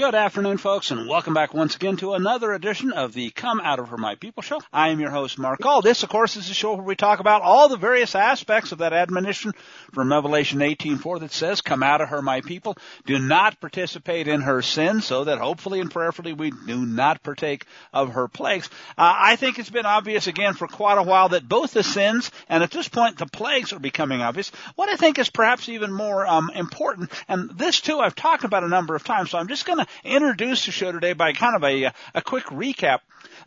Good 0.00 0.14
afternoon, 0.14 0.56
folks, 0.56 0.90
and 0.92 1.06
welcome 1.06 1.34
back 1.34 1.52
once 1.52 1.76
again 1.76 1.98
to 1.98 2.14
another 2.14 2.54
edition 2.54 2.90
of 2.90 3.12
the 3.12 3.28
Come 3.28 3.60
Out 3.60 3.78
of 3.78 3.90
Her 3.90 3.98
My 3.98 4.14
People 4.14 4.42
show. 4.42 4.58
I 4.72 4.88
am 4.88 4.98
your 4.98 5.10
host, 5.10 5.38
Mark 5.38 5.60
Call. 5.60 5.82
This, 5.82 6.02
of 6.02 6.08
course, 6.08 6.36
is 6.36 6.48
a 6.48 6.54
show 6.54 6.72
where 6.72 6.82
we 6.82 6.96
talk 6.96 7.20
about 7.20 7.42
all 7.42 7.68
the 7.68 7.76
various 7.76 8.14
aspects 8.14 8.72
of 8.72 8.78
that 8.78 8.94
admonition 8.94 9.52
from 9.92 10.10
Revelation 10.10 10.62
18:4 10.62 11.18
that 11.18 11.32
says, 11.32 11.60
"Come 11.60 11.82
out 11.82 12.00
of 12.00 12.08
her, 12.08 12.22
my 12.22 12.40
people. 12.40 12.78
Do 13.04 13.18
not 13.18 13.60
participate 13.60 14.26
in 14.26 14.40
her 14.40 14.62
sin, 14.62 15.02
so 15.02 15.24
that 15.24 15.38
hopefully 15.38 15.80
and 15.80 15.90
prayerfully 15.90 16.32
we 16.32 16.50
do 16.50 16.86
not 16.86 17.22
partake 17.22 17.66
of 17.92 18.14
her 18.14 18.26
plagues." 18.26 18.70
Uh, 18.96 19.14
I 19.14 19.36
think 19.36 19.58
it's 19.58 19.68
been 19.68 19.84
obvious 19.84 20.26
again 20.26 20.54
for 20.54 20.66
quite 20.66 20.96
a 20.96 21.02
while 21.02 21.28
that 21.28 21.46
both 21.46 21.74
the 21.74 21.82
sins 21.82 22.30
and 22.48 22.62
at 22.62 22.70
this 22.70 22.88
point 22.88 23.18
the 23.18 23.26
plagues 23.26 23.74
are 23.74 23.78
becoming 23.78 24.22
obvious. 24.22 24.50
What 24.76 24.88
I 24.88 24.96
think 24.96 25.18
is 25.18 25.28
perhaps 25.28 25.68
even 25.68 25.92
more 25.92 26.26
um, 26.26 26.50
important, 26.54 27.10
and 27.28 27.50
this 27.50 27.82
too 27.82 28.00
I've 28.00 28.14
talked 28.14 28.44
about 28.44 28.64
a 28.64 28.68
number 28.68 28.94
of 28.94 29.04
times, 29.04 29.32
so 29.32 29.38
I'm 29.38 29.48
just 29.48 29.66
going 29.66 29.78
to 29.78 29.89
introduce 30.04 30.66
the 30.66 30.72
show 30.72 30.92
today 30.92 31.12
by 31.12 31.32
kind 31.32 31.56
of 31.56 31.64
a, 31.64 31.92
a 32.14 32.22
quick 32.22 32.44
recap. 32.46 33.00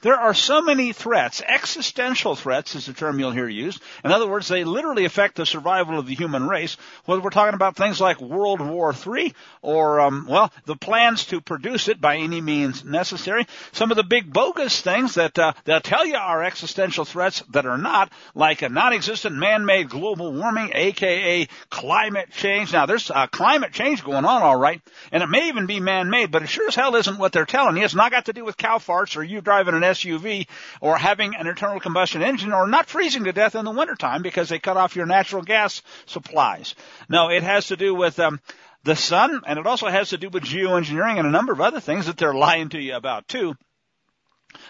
There 0.03 0.19
are 0.19 0.33
so 0.33 0.61
many 0.61 0.91
threats. 0.91 1.41
Existential 1.41 2.35
threats 2.35 2.75
is 2.75 2.87
the 2.87 2.93
term 2.93 3.19
you'll 3.19 3.31
hear 3.31 3.47
used. 3.47 3.81
In 4.03 4.11
other 4.11 4.27
words, 4.27 4.49
they 4.49 4.65
literally 4.65 5.05
affect 5.05 5.37
the 5.37 5.45
survival 5.45 5.97
of 5.97 6.07
the 6.07 6.13
human 6.13 6.45
race. 6.45 6.75
Whether 7.05 7.21
we're 7.21 7.29
talking 7.29 7.53
about 7.53 7.77
things 7.77 8.01
like 8.01 8.19
World 8.19 8.59
War 8.59 8.93
III 8.93 9.33
or, 9.61 10.01
um, 10.01 10.27
well, 10.29 10.51
the 10.65 10.75
plans 10.75 11.27
to 11.27 11.39
produce 11.39 11.87
it 11.87 12.01
by 12.01 12.17
any 12.17 12.41
means 12.41 12.83
necessary. 12.83 13.47
Some 13.71 13.91
of 13.91 13.97
the 13.97 14.03
big 14.03 14.33
bogus 14.33 14.81
things 14.81 15.15
that 15.15 15.39
uh, 15.39 15.53
they'll 15.63 15.79
tell 15.79 16.05
you 16.05 16.17
are 16.17 16.43
existential 16.43 17.05
threats 17.05 17.41
that 17.53 17.65
are 17.65 17.77
not, 17.77 18.11
like 18.35 18.61
a 18.61 18.67
non-existent 18.67 19.37
man-made 19.37 19.87
global 19.89 20.33
warming, 20.33 20.71
aka 20.73 21.47
climate 21.69 22.29
change. 22.31 22.73
Now, 22.73 22.87
there's 22.87 23.09
uh, 23.09 23.27
climate 23.27 23.71
change 23.71 24.03
going 24.03 24.25
on, 24.25 24.41
all 24.41 24.57
right, 24.57 24.81
and 25.13 25.23
it 25.23 25.29
may 25.29 25.47
even 25.47 25.65
be 25.65 25.79
man-made, 25.79 26.29
but 26.29 26.43
it 26.43 26.47
sure 26.47 26.67
as 26.67 26.75
hell 26.75 26.97
isn't 26.97 27.17
what 27.17 27.31
they're 27.31 27.45
telling 27.45 27.77
you. 27.77 27.85
It's 27.85 27.95
not 27.95 28.11
got 28.11 28.25
to 28.25 28.33
do 28.33 28.43
with 28.43 28.57
cow 28.57 28.79
farts 28.79 29.15
or 29.15 29.23
you 29.23 29.39
driving 29.39 29.75
an 29.75 29.92
SUV 29.93 30.47
or 30.81 30.97
having 30.97 31.35
an 31.35 31.47
internal 31.47 31.79
combustion 31.79 32.21
engine 32.21 32.53
or 32.53 32.67
not 32.67 32.87
freezing 32.87 33.23
to 33.23 33.33
death 33.33 33.55
in 33.55 33.65
the 33.65 33.71
wintertime 33.71 34.21
because 34.21 34.49
they 34.49 34.59
cut 34.59 34.77
off 34.77 34.95
your 34.95 35.05
natural 35.05 35.41
gas 35.41 35.81
supplies. 36.05 36.75
No, 37.09 37.29
it 37.29 37.43
has 37.43 37.67
to 37.67 37.77
do 37.77 37.95
with 37.95 38.19
um, 38.19 38.39
the 38.83 38.95
sun, 38.95 39.41
and 39.47 39.57
it 39.57 39.67
also 39.67 39.87
has 39.87 40.09
to 40.09 40.17
do 40.17 40.29
with 40.29 40.43
geoengineering 40.43 41.17
and 41.17 41.27
a 41.27 41.31
number 41.31 41.53
of 41.53 41.61
other 41.61 41.79
things 41.79 42.05
that 42.07 42.17
they're 42.17 42.33
lying 42.47 42.69
to 42.69 42.79
you 42.79 42.95
about 42.95 43.27
too. 43.27 43.55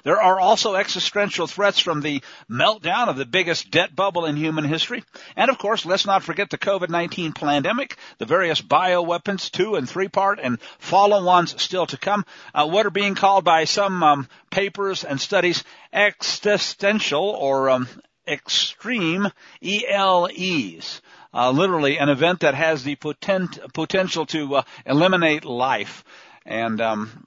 There 0.03 0.22
are 0.22 0.39
also 0.39 0.76
existential 0.76 1.48
threats 1.48 1.80
from 1.80 2.02
the 2.02 2.22
meltdown 2.50 3.08
of 3.08 3.17
the 3.17 3.26
biggest 3.26 3.72
debt 3.72 3.95
bubble 3.95 4.26
in 4.26 4.36
human 4.36 4.64
history. 4.64 5.03
And 5.36 5.50
of 5.50 5.58
course, 5.58 5.86
let's 5.86 6.06
not 6.06 6.23
forget 6.23 6.50
the 6.50 6.58
COVID-19 6.58 7.36
pandemic, 7.36 7.98
the 8.17 8.26
various 8.26 8.61
bioweapons, 8.61 9.50
two 9.52 9.76
and 9.76 9.89
three 9.89 10.08
part 10.08 10.39
and 10.42 10.59
follow-ons 10.80 11.61
still 11.61 11.86
to 11.88 11.98
come, 11.98 12.26
uh, 12.54 12.67
what 12.67 12.86
are 12.86 12.92
being 12.92 13.16
called 13.16 13.44
by 13.44 13.66
some 13.66 14.04
um, 14.04 14.28
papers 14.50 15.04
and 15.04 15.20
studies 15.20 15.64
existential 15.92 17.23
or 17.23 17.70
um, 17.70 17.88
extreme 18.28 19.28
ELEs. 19.61 21.02
Uh, 21.34 21.50
literally 21.50 21.98
an 21.98 22.09
event 22.09 22.42
that 22.42 22.54
has 22.54 22.84
the 22.84 22.95
potent, 22.95 23.59
potential 23.73 24.26
to 24.28 24.58
uh, 24.58 24.64
eliminate 24.86 25.45
life. 25.45 26.04
And 26.45 26.80
um, 26.80 27.26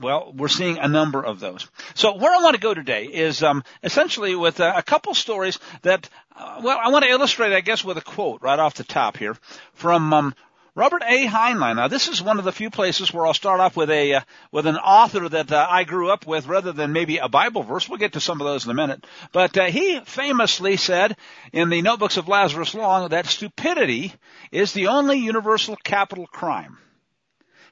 well, 0.00 0.32
we're 0.34 0.48
seeing 0.48 0.78
a 0.78 0.88
number 0.88 1.24
of 1.24 1.40
those. 1.40 1.68
So 1.94 2.16
where 2.16 2.32
I 2.32 2.42
want 2.42 2.54
to 2.54 2.60
go 2.60 2.74
today 2.74 3.04
is 3.04 3.42
um, 3.42 3.62
essentially 3.82 4.34
with 4.34 4.60
a, 4.60 4.78
a 4.78 4.82
couple 4.82 5.14
stories 5.14 5.58
that, 5.82 6.08
uh, 6.36 6.60
well, 6.64 6.78
I 6.82 6.90
want 6.90 7.04
to 7.04 7.10
illustrate, 7.10 7.52
I 7.52 7.60
guess, 7.60 7.84
with 7.84 7.98
a 7.98 8.02
quote 8.02 8.42
right 8.42 8.58
off 8.58 8.74
the 8.74 8.84
top 8.84 9.16
here 9.16 9.36
from 9.74 10.12
um, 10.12 10.34
Robert 10.74 11.02
A. 11.04 11.26
Heinlein. 11.26 11.76
Now, 11.76 11.88
this 11.88 12.08
is 12.08 12.22
one 12.22 12.38
of 12.38 12.44
the 12.44 12.52
few 12.52 12.70
places 12.70 13.12
where 13.12 13.26
I'll 13.26 13.34
start 13.34 13.60
off 13.60 13.76
with 13.76 13.90
a 13.90 14.14
uh, 14.14 14.20
with 14.52 14.66
an 14.66 14.76
author 14.76 15.28
that 15.28 15.50
uh, 15.50 15.66
I 15.68 15.84
grew 15.84 16.10
up 16.10 16.26
with, 16.26 16.46
rather 16.46 16.72
than 16.72 16.92
maybe 16.92 17.18
a 17.18 17.28
Bible 17.28 17.62
verse. 17.62 17.88
We'll 17.88 17.98
get 17.98 18.12
to 18.12 18.20
some 18.20 18.40
of 18.40 18.46
those 18.46 18.64
in 18.64 18.70
a 18.70 18.74
minute. 18.74 19.04
But 19.32 19.58
uh, 19.58 19.64
he 19.64 20.00
famously 20.00 20.76
said 20.76 21.16
in 21.52 21.70
the 21.70 21.82
Notebooks 21.82 22.16
of 22.16 22.28
Lazarus 22.28 22.74
Long 22.74 23.08
that 23.08 23.26
stupidity 23.26 24.14
is 24.52 24.72
the 24.72 24.86
only 24.86 25.18
universal 25.18 25.76
capital 25.76 26.26
crime. 26.26 26.78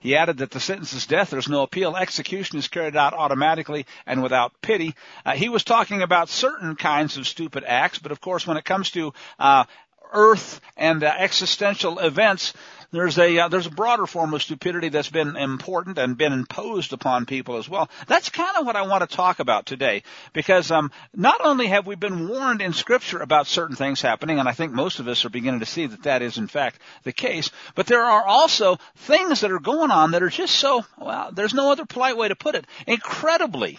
He 0.01 0.17
added 0.17 0.39
that 0.39 0.51
the 0.51 0.61
sentence 0.61 0.93
is 0.93 1.07
death. 1.07 1.31
There's 1.31 1.49
no 1.49 1.63
appeal. 1.63 1.97
Execution 1.97 2.59
is 2.59 2.69
carried 2.69 2.97
out 2.97 3.15
automatically 3.15 3.87
and 4.07 4.23
without 4.23 4.53
pity. 4.63 4.95
Uh, 5.25 5.33
he 5.33 5.49
was 5.49 5.65
talking 5.65 6.03
about 6.03 6.29
certain 6.29 6.77
kinds 6.77 7.17
of 7.17 7.27
stupid 7.27 7.65
acts, 7.67 7.99
but 7.99 8.13
of 8.13 8.21
course, 8.21 8.47
when 8.47 8.57
it 8.57 8.65
comes 8.65 8.91
to 8.93 9.13
uh, 9.39 9.65
earth 10.13 10.61
and 10.77 11.03
uh, 11.03 11.13
existential 11.19 11.99
events, 11.99 12.53
there's 12.91 13.19
a 13.19 13.39
uh, 13.39 13.49
there's 13.49 13.67
a 13.67 13.71
broader 13.71 14.07
form 14.07 14.33
of 14.33 14.43
stupidity 14.43 14.89
that's 14.89 15.11
been 15.11 15.37
important 15.37 15.99
and 15.99 16.17
been 16.17 16.33
imposed 16.33 16.93
upon 16.93 17.27
people 17.27 17.57
as 17.57 17.69
well. 17.69 17.91
That's 18.07 18.31
kind 18.31 18.57
of 18.57 18.67
what 18.67 18.77
I 18.77 18.83
want 18.83 19.09
to 19.09 19.17
talk 19.17 19.41
about 19.41 19.67
today, 19.67 20.03
because 20.33 20.71
um, 20.71 20.91
not 21.15 21.45
only 21.45 21.67
have 21.67 21.87
we 21.87 21.97
been 21.97 22.29
warned 22.29 22.63
in 22.63 22.73
Scripture 22.73 23.21
about 23.21 23.47
certain 23.47 23.77
things 23.77 24.01
happening, 24.01 24.39
and 24.39 24.49
I 24.49 24.53
think 24.53 24.73
most 24.73 25.01
of 25.01 25.09
us 25.09 25.25
are 25.25 25.31
beginning 25.31 25.61
to 25.61 25.67
see 25.67 25.87
that 25.87 26.05
that 26.05 26.23
is 26.23 26.39
in 26.39 26.49
fact 26.49 26.81
the 27.03 27.13
case, 27.13 27.51
but 27.75 27.87
there 27.87 28.05
are 28.05 28.25
also 28.25 28.79
things 28.97 29.43
that 29.43 29.53
are 29.53 29.61
going 29.61 29.91
on 29.91 30.13
that 30.13 30.23
are 30.23 30.31
just 30.31 30.55
so 30.55 30.85
well. 30.99 31.31
There's 31.33 31.55
no 31.55 31.71
other 31.71 31.85
polite 31.85 32.17
way 32.17 32.29
to 32.29 32.37
put 32.37 32.55
it. 32.55 32.67
Incredibly 32.87 33.79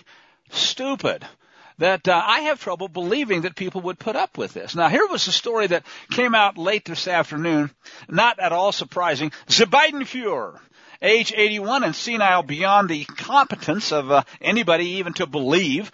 stupid 0.52 1.26
that 1.80 2.08
uh, 2.08 2.22
I 2.24 2.42
have 2.42 2.62
trouble 2.62 2.88
believing 2.88 3.42
that 3.42 3.56
people 3.56 3.82
would 3.82 3.98
put 4.00 4.16
up 4.16 4.38
with 4.38 4.54
this. 4.54 4.76
Now, 4.76 4.90
here 4.90 5.08
was 5.08 5.28
a 5.28 5.32
story 5.32 5.68
that 5.68 5.86
came 6.12 6.36
out 6.36 6.58
late 6.58 6.86
this 6.86 7.08
afternoon, 7.08 7.72
not 8.08 8.40
at 8.40 8.52
all 8.52 8.72
surprising. 8.72 9.32
The 9.48 9.66
Biden 9.66 10.02
Fuhrer, 10.02 10.60
age 11.02 11.34
81 11.36 11.86
and 11.86 11.96
senile 11.96 12.44
beyond 12.44 12.90
the 12.90 13.06
competence 13.06 13.92
of 13.92 14.12
uh, 14.12 14.24
anybody 14.42 14.98
even 14.98 15.14
to 15.14 15.26
believe, 15.26 15.92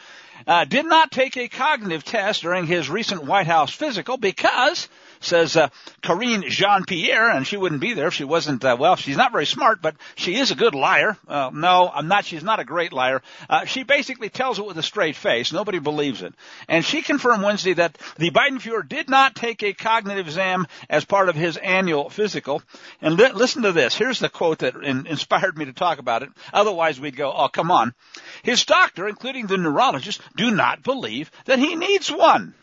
uh, 0.48 0.66
did 0.66 0.86
not 0.86 1.12
take 1.12 1.38
a 1.38 1.48
cognitive 1.48 2.04
test 2.04 2.42
during 2.42 2.66
his 2.66 2.90
recent 2.90 3.24
White 3.24 3.48
House 3.48 3.72
physical 3.72 4.18
because 4.18 4.90
says 5.26 5.58
uh, 5.58 5.70
Karine 6.02 6.44
Jean-Pierre, 6.48 7.30
and 7.30 7.46
she 7.46 7.58
wouldn't 7.58 7.82
be 7.82 7.94
there 7.94 8.08
if 8.08 8.14
she 8.14 8.24
wasn't, 8.24 8.64
uh, 8.64 8.78
well, 8.80 8.96
she's 8.96 9.18
not 9.18 9.32
very 9.32 9.46
smart, 9.46 9.82
but 9.82 9.96
she 10.16 10.36
is 10.36 10.52
a 10.52 10.56
good 10.56 10.76
liar. 10.76 11.18
Uh, 11.28 11.52
no, 11.54 11.90
I'm 11.94 12.08
not, 12.08 12.26
she's 12.26 12.44
not 12.44 12.60
a 12.60 12.66
great 12.66 12.94
liar. 12.94 13.22
Uh, 13.50 13.66
she 13.66 13.84
basically 13.84 14.30
tells 14.30 14.60
it 14.60 14.66
with 14.66 14.78
a 14.78 14.84
straight 14.84 15.16
face. 15.16 15.52
Nobody 15.52 15.80
believes 15.80 16.22
it. 16.22 16.34
And 16.68 16.84
she 16.84 17.02
confirmed 17.02 17.44
Wednesday 17.44 17.74
that 17.74 17.98
the 18.18 18.32
Biden 18.32 18.60
Fuhrer 18.60 18.88
did 18.88 19.10
not 19.10 19.36
take 19.36 19.64
a 19.64 19.74
cognitive 19.74 20.28
exam 20.28 20.68
as 20.90 21.06
part 21.06 21.30
of 21.30 21.36
his 21.36 21.58
annual 21.58 22.10
physical. 22.10 22.62
And 23.02 23.18
li- 23.18 23.32
listen 23.34 23.64
to 23.64 23.72
this. 23.72 23.96
Here's 23.96 24.20
the 24.20 24.30
quote 24.30 24.60
that 24.60 24.76
in- 24.76 25.08
inspired 25.08 25.58
me 25.58 25.66
to 25.66 25.74
talk 25.74 26.00
about 26.00 26.24
it. 26.24 26.30
Otherwise 26.54 27.00
we'd 27.00 27.16
go, 27.16 27.32
oh, 27.36 27.48
come 27.48 27.72
on. 27.72 27.94
His 28.44 28.66
doctor, 28.66 29.08
including 29.08 29.48
the 29.48 29.58
neurologist, 29.58 30.22
do 30.36 30.52
not 30.52 30.84
believe 30.84 31.32
that 31.46 31.60
he 31.60 31.76
needs 31.76 32.12
one. 32.12 32.54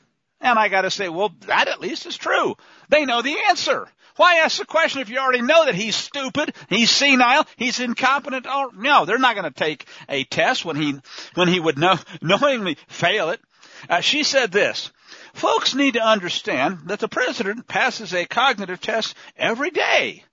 And 0.43 0.59
I 0.59 0.69
gotta 0.69 0.91
say, 0.91 1.09
well, 1.09 1.33
that 1.47 1.69
at 1.69 1.81
least 1.81 2.05
is 2.05 2.17
true. 2.17 2.57
They 2.89 3.07
know 3.07 3.23
the 3.23 3.37
answer. 3.49 3.89
Why 4.17 4.41
ask 4.41 4.59
the 4.59 4.67
question 4.67 5.01
if 5.01 5.09
you 5.09 5.19
already 5.19 5.41
know 5.41 5.65
that 5.65 5.75
he's 5.75 5.97
stupid, 5.97 6.55
he's 6.69 6.91
senile, 6.91 7.47
he's 7.57 7.81
incompetent? 7.81 8.47
Or, 8.47 8.71
no, 8.75 9.07
they're 9.07 9.19
not 9.19 9.37
going 9.37 9.51
to 9.51 9.59
take 9.59 9.87
a 10.09 10.25
test 10.25 10.65
when 10.65 10.77
he 10.77 10.97
when 11.35 11.49
he 11.49 11.59
would 11.59 11.79
know, 11.79 11.97
knowingly 12.23 12.77
fail 12.89 13.31
it. 13.31 13.41
Uh, 13.89 14.01
she 14.01 14.23
said 14.23 14.53
this: 14.53 14.93
Folks 15.33 15.75
need 15.75 15.95
to 15.95 16.03
understand 16.05 16.81
that 16.87 17.01
the 17.01 17.09
president 17.09 17.67
passes 17.67 18.13
a 18.13 18.27
cognitive 18.27 18.81
test 18.81 19.15
every 19.37 19.71
day. 19.71 20.25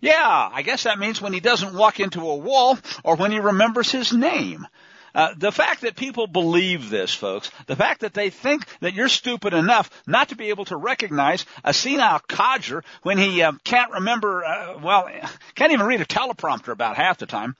Yeah, 0.00 0.50
I 0.52 0.62
guess 0.62 0.84
that 0.84 0.98
means 0.98 1.20
when 1.20 1.32
he 1.32 1.40
doesn't 1.40 1.74
walk 1.74 2.00
into 2.00 2.28
a 2.28 2.36
wall 2.36 2.78
or 3.04 3.16
when 3.16 3.30
he 3.30 3.38
remembers 3.38 3.92
his 3.92 4.12
name. 4.12 4.66
Uh, 5.14 5.34
the 5.36 5.52
fact 5.52 5.82
that 5.82 5.96
people 5.96 6.26
believe 6.26 6.90
this, 6.90 7.14
folks, 7.14 7.50
the 7.66 7.76
fact 7.76 8.00
that 8.00 8.14
they 8.14 8.30
think 8.30 8.64
that 8.80 8.94
you're 8.94 9.08
stupid 9.08 9.54
enough 9.54 9.90
not 10.06 10.28
to 10.28 10.36
be 10.36 10.48
able 10.50 10.64
to 10.64 10.76
recognize 10.76 11.44
a 11.64 11.72
senile 11.72 12.20
codger 12.28 12.82
when 13.02 13.18
he 13.18 13.42
uh, 13.42 13.52
can't 13.64 13.92
remember, 13.92 14.44
uh, 14.44 14.78
well, 14.82 15.08
can't 15.54 15.72
even 15.72 15.86
read 15.86 16.00
a 16.00 16.06
teleprompter 16.06 16.72
about 16.72 16.96
half 16.96 17.18
the 17.18 17.26
time, 17.26 17.56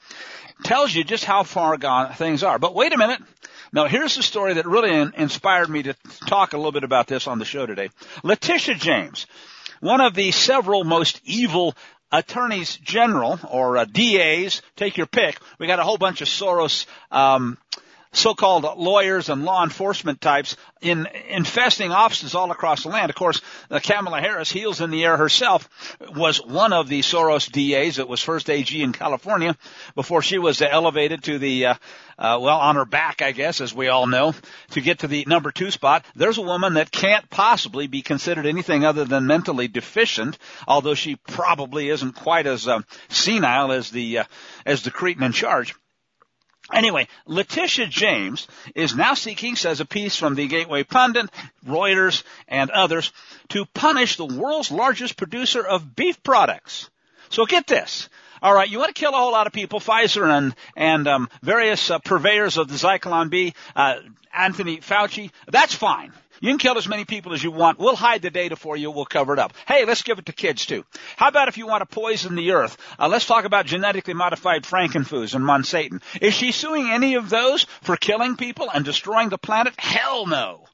tells 0.64 0.94
you 0.94 1.04
just 1.04 1.24
how 1.24 1.42
far 1.42 1.76
gone 1.76 2.12
things 2.12 2.42
are. 2.42 2.58
But 2.58 2.74
wait 2.74 2.92
a 2.92 2.98
minute. 2.98 3.20
Now, 3.72 3.86
here's 3.86 4.16
the 4.16 4.22
story 4.22 4.54
that 4.54 4.66
really 4.66 4.92
in- 4.92 5.12
inspired 5.16 5.70
me 5.70 5.84
to 5.84 5.94
talk 6.26 6.52
a 6.52 6.56
little 6.56 6.72
bit 6.72 6.84
about 6.84 7.06
this 7.06 7.26
on 7.26 7.38
the 7.38 7.44
show 7.44 7.66
today. 7.66 7.90
Letitia 8.24 8.74
James, 8.74 9.26
one 9.80 10.00
of 10.00 10.14
the 10.14 10.32
several 10.32 10.84
most 10.84 11.20
evil 11.24 11.74
attorneys 12.12 12.76
general 12.76 13.38
or 13.50 13.76
uh, 13.76 13.84
DAs, 13.84 14.62
take 14.76 14.96
your 14.96 15.06
pick. 15.06 15.38
We 15.58 15.66
got 15.66 15.78
a 15.78 15.84
whole 15.84 15.98
bunch 15.98 16.20
of 16.20 16.28
Soros 16.28 16.86
um, 17.10 17.58
so-called 18.12 18.64
lawyers 18.76 19.28
and 19.28 19.44
law 19.44 19.62
enforcement 19.62 20.20
types 20.20 20.56
in 20.80 21.06
infesting 21.28 21.92
offices 21.92 22.34
all 22.34 22.50
across 22.50 22.82
the 22.82 22.88
land. 22.88 23.10
Of 23.10 23.16
course, 23.16 23.40
uh, 23.70 23.78
Kamala 23.80 24.20
Harris, 24.20 24.50
heels 24.50 24.80
in 24.80 24.90
the 24.90 25.04
air 25.04 25.16
herself, 25.16 25.68
was 26.14 26.38
one 26.44 26.72
of 26.72 26.88
the 26.88 27.00
Soros 27.00 27.50
DAs. 27.50 27.98
It 27.98 28.08
was 28.08 28.20
first 28.20 28.50
AG 28.50 28.82
in 28.82 28.92
California 28.92 29.56
before 29.94 30.22
she 30.22 30.38
was 30.38 30.60
elevated 30.60 31.22
to 31.24 31.38
the, 31.38 31.66
uh, 31.66 31.74
uh, 32.18 32.38
well, 32.40 32.58
on 32.58 32.76
her 32.76 32.84
back, 32.84 33.22
I 33.22 33.30
guess, 33.30 33.60
as 33.60 33.72
we 33.72 33.88
all 33.88 34.08
know, 34.08 34.34
to 34.70 34.80
get 34.80 35.00
to 35.00 35.08
the 35.08 35.24
number 35.28 35.52
two 35.52 35.70
spot. 35.70 36.04
There's 36.16 36.38
a 36.38 36.42
woman 36.42 36.74
that 36.74 36.90
can't 36.90 37.30
possibly 37.30 37.86
be 37.86 38.02
considered 38.02 38.46
anything 38.46 38.84
other 38.84 39.04
than 39.04 39.26
mentally 39.26 39.68
deficient, 39.68 40.36
although 40.66 40.94
she 40.94 41.14
probably 41.14 41.90
isn't 41.90 42.16
quite 42.16 42.46
as 42.46 42.66
uh, 42.66 42.80
senile 43.08 43.70
as 43.70 43.90
the 43.90 44.18
uh, 44.18 44.24
as 44.66 44.82
the 44.82 44.90
cretin 44.90 45.22
in 45.22 45.32
charge. 45.32 45.74
Anyway, 46.72 47.08
Letitia 47.26 47.86
James 47.86 48.46
is 48.74 48.94
now 48.94 49.14
seeking, 49.14 49.56
says 49.56 49.80
a 49.80 49.84
piece 49.84 50.16
from 50.16 50.34
the 50.34 50.46
Gateway 50.46 50.84
Pundit, 50.84 51.28
Reuters, 51.66 52.22
and 52.46 52.70
others, 52.70 53.12
to 53.48 53.66
punish 53.66 54.16
the 54.16 54.26
world's 54.26 54.70
largest 54.70 55.16
producer 55.16 55.66
of 55.66 55.96
beef 55.96 56.22
products. 56.22 56.88
So 57.28 57.44
get 57.46 57.66
this. 57.66 58.08
All 58.42 58.54
right, 58.54 58.68
you 58.68 58.78
want 58.78 58.94
to 58.94 58.98
kill 58.98 59.12
a 59.12 59.18
whole 59.18 59.32
lot 59.32 59.46
of 59.46 59.52
people, 59.52 59.80
Pfizer 59.80 60.26
and 60.26 60.54
and 60.74 61.06
um, 61.06 61.28
various 61.42 61.90
uh, 61.90 61.98
purveyors 61.98 62.56
of 62.56 62.68
the 62.68 62.74
Zyklon 62.74 63.28
B, 63.28 63.52
uh, 63.76 63.96
Anthony 64.32 64.78
Fauci. 64.78 65.30
That's 65.48 65.74
fine. 65.74 66.12
You 66.40 66.48
can 66.48 66.58
kill 66.58 66.78
as 66.78 66.88
many 66.88 67.04
people 67.04 67.34
as 67.34 67.44
you 67.44 67.50
want. 67.50 67.78
We'll 67.78 67.96
hide 67.96 68.22
the 68.22 68.30
data 68.30 68.56
for 68.56 68.74
you. 68.74 68.90
We'll 68.90 69.04
cover 69.04 69.34
it 69.34 69.38
up. 69.38 69.52
Hey, 69.68 69.84
let's 69.84 70.02
give 70.02 70.18
it 70.18 70.26
to 70.26 70.32
kids 70.32 70.64
too. 70.64 70.84
How 71.16 71.28
about 71.28 71.48
if 71.48 71.58
you 71.58 71.66
want 71.66 71.82
to 71.82 71.94
poison 71.94 72.34
the 72.34 72.52
earth? 72.52 72.78
Uh, 72.98 73.08
let's 73.08 73.26
talk 73.26 73.44
about 73.44 73.66
genetically 73.66 74.14
modified 74.14 74.62
frankenfoods 74.62 75.34
and 75.34 75.44
Monsanto. 75.44 76.00
Is 76.20 76.32
she 76.32 76.52
suing 76.52 76.88
any 76.88 77.14
of 77.14 77.28
those 77.28 77.64
for 77.82 77.96
killing 77.96 78.36
people 78.36 78.70
and 78.72 78.86
destroying 78.86 79.28
the 79.28 79.38
planet? 79.38 79.74
Hell 79.78 80.26
no. 80.26 80.64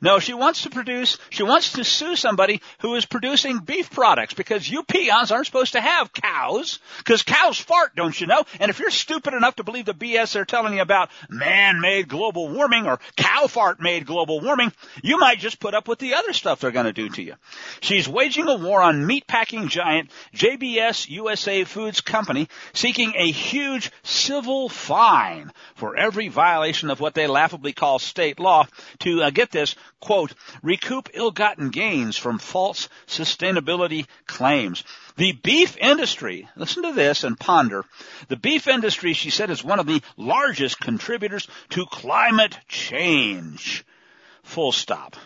No, 0.00 0.18
she 0.18 0.34
wants 0.34 0.62
to 0.62 0.70
produce, 0.70 1.18
she 1.30 1.42
wants 1.42 1.72
to 1.72 1.84
sue 1.84 2.16
somebody 2.16 2.60
who 2.80 2.94
is 2.94 3.06
producing 3.06 3.58
beef 3.58 3.90
products 3.90 4.34
because 4.34 4.68
you 4.68 4.82
peons 4.82 5.30
aren't 5.30 5.46
supposed 5.46 5.72
to 5.72 5.80
have 5.80 6.12
cows 6.12 6.78
because 6.98 7.22
cows 7.22 7.58
fart, 7.58 7.96
don't 7.96 8.18
you 8.20 8.26
know? 8.26 8.44
And 8.60 8.70
if 8.70 8.78
you're 8.78 8.90
stupid 8.90 9.34
enough 9.34 9.56
to 9.56 9.64
believe 9.64 9.86
the 9.86 9.94
BS 9.94 10.32
they're 10.32 10.44
telling 10.44 10.74
you 10.74 10.82
about 10.82 11.10
man-made 11.28 12.08
global 12.08 12.48
warming 12.48 12.86
or 12.86 12.98
cow 13.16 13.46
fart-made 13.46 14.06
global 14.06 14.40
warming, 14.40 14.72
you 15.02 15.18
might 15.18 15.38
just 15.38 15.60
put 15.60 15.74
up 15.74 15.88
with 15.88 15.98
the 15.98 16.14
other 16.14 16.32
stuff 16.32 16.60
they're 16.60 16.70
going 16.70 16.86
to 16.86 16.92
do 16.92 17.08
to 17.08 17.22
you. 17.22 17.34
She's 17.80 18.08
waging 18.08 18.48
a 18.48 18.56
war 18.56 18.82
on 18.82 19.06
meatpacking 19.06 19.68
giant 19.68 20.10
JBS 20.34 21.08
USA 21.10 21.64
Foods 21.64 22.00
Company 22.00 22.48
seeking 22.72 23.14
a 23.16 23.30
huge 23.30 23.90
civil 24.02 24.68
fine 24.68 25.52
for 25.76 25.96
every 25.96 26.28
violation 26.28 26.90
of 26.90 27.00
what 27.00 27.14
they 27.14 27.26
laughably 27.26 27.72
call 27.72 27.98
state 27.98 28.40
law 28.40 28.66
to 29.00 29.22
uh, 29.22 29.30
get 29.30 29.50
this 29.50 29.76
quote, 30.00 30.34
recoup 30.62 31.10
ill-gotten 31.14 31.70
gains 31.70 32.16
from 32.16 32.38
false 32.38 32.88
sustainability 33.06 34.06
claims. 34.26 34.82
The 35.16 35.32
beef 35.32 35.76
industry, 35.76 36.48
listen 36.56 36.82
to 36.82 36.92
this 36.92 37.24
and 37.24 37.38
ponder. 37.38 37.84
The 38.28 38.36
beef 38.36 38.66
industry, 38.66 39.12
she 39.12 39.30
said, 39.30 39.50
is 39.50 39.62
one 39.62 39.78
of 39.78 39.86
the 39.86 40.02
largest 40.16 40.80
contributors 40.80 41.46
to 41.70 41.86
climate 41.86 42.58
change. 42.68 43.84
Full 44.42 44.72
stop. 44.72 45.16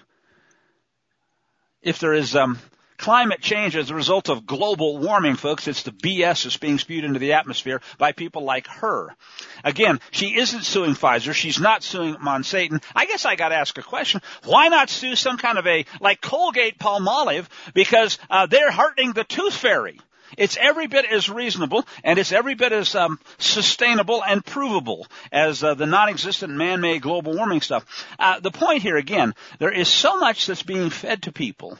If 1.82 1.98
there 1.98 2.12
is 2.12 2.36
um, 2.36 2.58
climate 3.00 3.40
change 3.40 3.74
as 3.76 3.90
a 3.90 3.94
result 3.94 4.28
of 4.28 4.46
global 4.46 4.98
warming, 4.98 5.34
folks. 5.34 5.66
It's 5.66 5.84
the 5.84 5.90
BS 5.90 6.44
that's 6.44 6.58
being 6.58 6.78
spewed 6.78 7.04
into 7.04 7.18
the 7.18 7.32
atmosphere 7.32 7.80
by 7.96 8.12
people 8.12 8.44
like 8.44 8.66
her. 8.66 9.16
Again, 9.64 10.00
she 10.10 10.38
isn't 10.38 10.64
suing 10.64 10.94
Pfizer. 10.94 11.32
She's 11.32 11.58
not 11.58 11.82
suing 11.82 12.16
Monsanto. 12.16 12.82
I 12.94 13.06
guess 13.06 13.24
I 13.24 13.36
got 13.36 13.48
to 13.48 13.54
ask 13.54 13.76
a 13.78 13.82
question. 13.82 14.20
Why 14.44 14.68
not 14.68 14.90
sue 14.90 15.16
some 15.16 15.38
kind 15.38 15.56
of 15.56 15.66
a 15.66 15.86
like 16.00 16.20
Colgate 16.20 16.78
Palmolive 16.78 17.48
because 17.72 18.18
uh, 18.28 18.44
they're 18.46 18.70
heartening 18.70 19.12
the 19.12 19.24
tooth 19.24 19.54
fairy? 19.54 19.98
It's 20.36 20.58
every 20.60 20.86
bit 20.86 21.06
as 21.06 21.30
reasonable 21.30 21.86
and 22.04 22.18
it's 22.18 22.32
every 22.32 22.54
bit 22.54 22.72
as 22.72 22.94
um, 22.94 23.18
sustainable 23.38 24.22
and 24.22 24.44
provable 24.44 25.06
as 25.32 25.64
uh, 25.64 25.72
the 25.72 25.86
non-existent 25.86 26.52
man-made 26.52 27.00
global 27.00 27.34
warming 27.34 27.62
stuff. 27.62 27.84
Uh, 28.18 28.40
the 28.40 28.50
point 28.50 28.82
here, 28.82 28.96
again, 28.96 29.34
there 29.58 29.72
is 29.72 29.88
so 29.88 30.18
much 30.18 30.46
that's 30.46 30.62
being 30.62 30.90
fed 30.90 31.22
to 31.22 31.32
people 31.32 31.78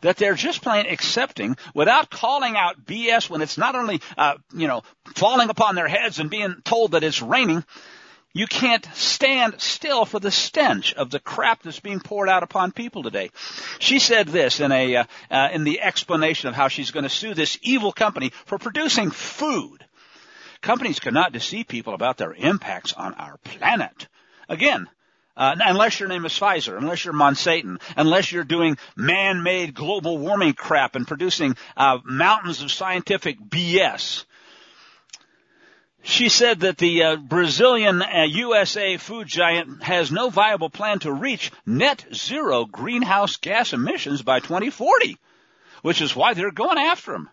that 0.00 0.16
they're 0.16 0.34
just 0.34 0.62
plain 0.62 0.86
accepting 0.86 1.56
without 1.74 2.10
calling 2.10 2.56
out 2.56 2.84
BS 2.84 3.28
when 3.30 3.42
it's 3.42 3.58
not 3.58 3.74
only, 3.74 4.00
uh, 4.16 4.34
you 4.54 4.68
know, 4.68 4.82
falling 5.14 5.50
upon 5.50 5.74
their 5.74 5.88
heads 5.88 6.18
and 6.18 6.30
being 6.30 6.56
told 6.64 6.92
that 6.92 7.04
it's 7.04 7.22
raining. 7.22 7.64
You 8.32 8.46
can't 8.46 8.86
stand 8.92 9.62
still 9.62 10.04
for 10.04 10.20
the 10.20 10.30
stench 10.30 10.92
of 10.92 11.10
the 11.10 11.20
crap 11.20 11.62
that's 11.62 11.80
being 11.80 12.00
poured 12.00 12.28
out 12.28 12.42
upon 12.42 12.70
people 12.70 13.02
today. 13.02 13.30
She 13.78 13.98
said 13.98 14.28
this 14.28 14.60
in 14.60 14.72
a 14.72 14.96
uh, 14.96 15.04
uh, 15.30 15.48
in 15.52 15.64
the 15.64 15.80
explanation 15.80 16.50
of 16.50 16.54
how 16.54 16.68
she's 16.68 16.90
going 16.90 17.04
to 17.04 17.08
sue 17.08 17.32
this 17.32 17.58
evil 17.62 17.92
company 17.92 18.32
for 18.44 18.58
producing 18.58 19.10
food. 19.10 19.86
Companies 20.60 21.00
cannot 21.00 21.32
deceive 21.32 21.66
people 21.66 21.94
about 21.94 22.18
their 22.18 22.34
impacts 22.34 22.92
on 22.92 23.14
our 23.14 23.38
planet. 23.38 24.06
Again, 24.50 24.86
uh, 25.36 25.54
unless 25.58 26.00
your 26.00 26.08
name 26.08 26.24
is 26.24 26.32
Pfizer, 26.32 26.78
unless 26.78 27.04
you're 27.04 27.14
Monsanto, 27.14 27.80
unless 27.96 28.32
you're 28.32 28.44
doing 28.44 28.78
man-made 28.96 29.74
global 29.74 30.18
warming 30.18 30.54
crap 30.54 30.96
and 30.96 31.06
producing 31.06 31.56
uh, 31.76 31.98
mountains 32.04 32.62
of 32.62 32.72
scientific 32.72 33.38
BS. 33.38 34.24
She 36.02 36.28
said 36.28 36.60
that 36.60 36.78
the 36.78 37.02
uh, 37.02 37.16
Brazilian 37.16 38.00
uh, 38.00 38.22
USA 38.28 38.96
food 38.96 39.26
giant 39.26 39.82
has 39.82 40.12
no 40.12 40.30
viable 40.30 40.70
plan 40.70 41.00
to 41.00 41.12
reach 41.12 41.50
net 41.66 42.06
zero 42.14 42.64
greenhouse 42.64 43.36
gas 43.36 43.72
emissions 43.72 44.22
by 44.22 44.38
2040, 44.38 45.18
which 45.82 46.00
is 46.00 46.14
why 46.14 46.34
they're 46.34 46.52
going 46.52 46.78
after 46.78 47.14
him 47.14 47.28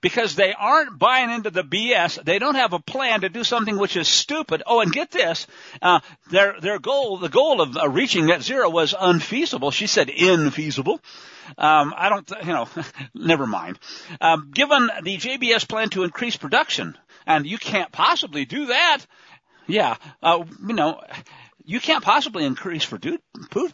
because 0.00 0.34
they 0.34 0.52
aren't 0.52 0.98
buying 0.98 1.30
into 1.30 1.50
the 1.50 1.62
BS. 1.62 2.22
They 2.22 2.38
don't 2.38 2.54
have 2.54 2.72
a 2.72 2.78
plan 2.78 3.22
to 3.22 3.28
do 3.28 3.44
something 3.44 3.78
which 3.78 3.96
is 3.96 4.08
stupid. 4.08 4.62
Oh, 4.66 4.80
and 4.80 4.92
get 4.92 5.10
this, 5.10 5.46
uh, 5.82 6.00
their 6.30 6.60
their 6.60 6.78
goal, 6.78 7.18
the 7.18 7.28
goal 7.28 7.60
of 7.60 7.76
uh, 7.76 7.88
reaching 7.88 8.26
net 8.26 8.42
zero 8.42 8.68
was 8.70 8.94
unfeasible. 8.98 9.70
She 9.70 9.86
said 9.86 10.08
infeasible. 10.08 11.00
Um, 11.58 11.94
I 11.96 12.08
don't, 12.08 12.30
you 12.42 12.52
know, 12.52 12.68
never 13.14 13.46
mind. 13.46 13.78
Um, 14.20 14.50
given 14.52 14.90
the 15.02 15.16
JBS 15.16 15.68
plan 15.68 15.90
to 15.90 16.02
increase 16.02 16.36
production, 16.36 16.96
and 17.26 17.46
you 17.46 17.58
can't 17.58 17.92
possibly 17.92 18.44
do 18.44 18.66
that. 18.66 18.98
Yeah, 19.66 19.96
uh, 20.22 20.44
you 20.66 20.74
know 20.74 21.00
you 21.66 21.80
can't 21.80 22.04
possibly 22.04 22.44
increase 22.44 22.84
food 22.84 23.20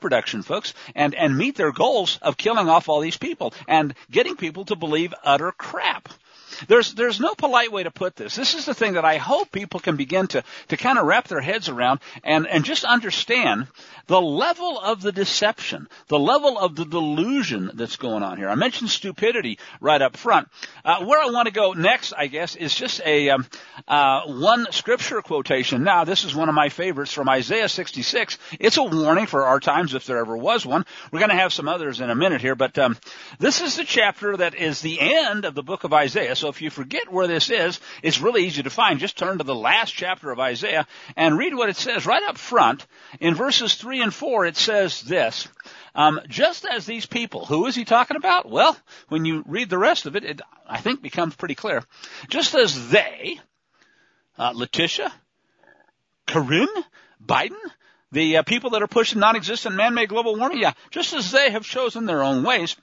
production, 0.01 0.43
folks, 0.43 0.75
and, 0.95 1.15
and 1.15 1.37
meet 1.37 1.57
their 1.57 1.73
goals 1.73 2.19
of 2.23 2.37
killing 2.37 2.69
off 2.69 2.89
all 2.89 3.01
these 3.01 3.19
people 3.19 3.53
and 3.69 3.95
getting 4.11 4.37
people 4.37 4.65
to 4.65 4.77
believe 4.77 5.15
utter 5.23 5.53
crap. 5.53 6.09
There's 6.69 6.95
there's 6.95 7.21
no 7.21 7.35
polite 7.35 7.73
way 7.73 7.83
to 7.83 7.91
put 7.91 8.17
this. 8.17 8.37
This 8.37 8.55
is 8.55 8.65
the 8.65 8.75
thing 8.75 8.95
that 8.95 9.05
I 9.05 9.17
hope 9.17 9.53
people 9.53 9.81
can 9.81 9.97
begin 9.97 10.27
to 10.29 10.43
to 10.69 10.77
kind 10.77 10.99
of 10.99 11.07
wrap 11.07 11.29
their 11.29 11.41
heads 11.41 11.69
around 11.69 12.01
and 12.25 12.47
and 12.47 12.65
just 12.65 12.85
understand 12.85 13.69
the 14.07 14.21
level 14.21 14.79
of 14.79 15.03
the 15.03 15.13
deception, 15.13 15.89
the 16.09 16.19
level 16.19 16.59
of 16.59 16.77
the 16.77 16.85
delusion 16.85 17.71
that's 17.75 17.97
going 17.97 18.23
on 18.23 18.37
here. 18.37 18.49
I 18.49 18.55
mentioned 18.55 18.91
stupidity 18.91 19.59
right 19.81 20.03
up 20.03 20.17
front. 20.17 20.49
Uh, 20.85 21.05
where 21.05 21.21
I 21.21 21.31
want 21.31 21.47
to 21.47 21.53
go 21.53 21.73
next, 21.73 22.13
I 22.17 22.27
guess, 22.27 22.57
is 22.57 22.75
just 22.75 23.01
a 23.05 23.31
um, 23.31 23.47
uh, 23.89 24.23
one 24.27 24.67
scripture 24.71 25.23
quotation. 25.23 25.85
Now, 25.85 26.05
this 26.05 26.25
is 26.25 26.35
one 26.35 26.49
of 26.49 26.55
my 26.55 26.69
favorites 26.69 27.13
from 27.13 27.29
Isaiah 27.29 27.69
66. 27.69 28.39
It's 28.59 28.77
a 28.77 28.83
warning 28.83 29.27
for 29.27 29.45
our 29.45 29.61
times 29.61 29.95
if 29.95 30.07
there 30.07 30.19
ever 30.19 30.37
was 30.37 30.67
one. 30.67 30.85
We're 31.11 31.21
going 31.21 31.31
to 31.31 31.37
have 31.37 31.53
some 31.53 31.69
others 31.69 32.01
in 32.01 32.11
a 32.11 32.15
minute 32.15 32.41
here, 32.41 32.55
but 32.55 32.79
um, 32.79 32.97
this 33.39 33.61
is 33.61 33.77
the 33.77 33.85
chapter 33.85 34.37
that 34.37 34.55
is 34.55 34.81
the 34.81 35.01
end 35.01 35.45
of 35.45 35.55
the 35.55 35.63
book 35.63 35.85
of 35.85 35.93
Isaiah. 35.93 36.37
So 36.37 36.52
if 36.53 36.63
you 36.63 36.71
forget 36.71 37.11
where 37.11 37.27
this 37.27 37.51
is, 37.51 37.81
it's 38.03 38.21
really 38.21 38.45
easy 38.45 38.63
to 38.63 38.71
find. 38.71 39.01
Just 39.01 39.19
turn 39.19 39.39
to 39.39 39.45
the 39.45 39.55
last 39.55 39.93
chapter 39.93 40.31
of 40.31 40.39
Isaiah 40.39 40.87
and 41.17 41.37
read 41.37 41.55
what 41.55 41.69
it 41.69 41.77
says 41.77 42.07
right 42.07 42.23
up 42.23 42.39
front 42.39 42.87
in 43.21 43.35
verses 43.35 43.75
3 43.75 44.03
and 44.03 44.15
4. 44.15 44.47
It 44.47 44.57
says 44.57 45.01
this, 45.01 45.49
um, 45.95 46.21
just 46.29 46.65
as 46.65 46.87
these 46.87 47.07
people, 47.07 47.47
who 47.47 47.67
is 47.67 47.75
he 47.75 47.85
talking 47.85 48.17
about? 48.17 48.49
Well, 48.49 48.77
when 49.09 49.25
you 49.25 49.43
read 49.47 49.71
the 49.71 49.79
rest 49.79 50.07
of 50.07 50.15
it, 50.15 50.25
it 50.25 50.41
I 50.69 50.81
think 50.81 51.03
becomes 51.03 51.35
pretty 51.35 51.55
clear. 51.55 51.83
Just 52.29 52.55
as 52.55 52.91
they, 52.91 53.41
uh, 54.39 54.53
Letitia, 54.55 55.13
Karine, 56.27 56.69
Biden, 57.25 57.59
the 58.11 58.39
uh, 58.39 58.43
people 58.43 58.71
that 58.71 58.83
are 58.83 58.89
pushing 58.89 59.21
non-existent 59.21 59.75
man-made 59.75 60.11
global 60.11 60.37
warming, 60.37 60.59
yeah, 60.59 60.73
just 60.91 61.15
as 61.15 61.31
they 61.31 61.51
have 61.51 61.65
chosen 61.65 62.05
their 62.05 62.23
own 62.23 62.43
ways, 62.43 62.77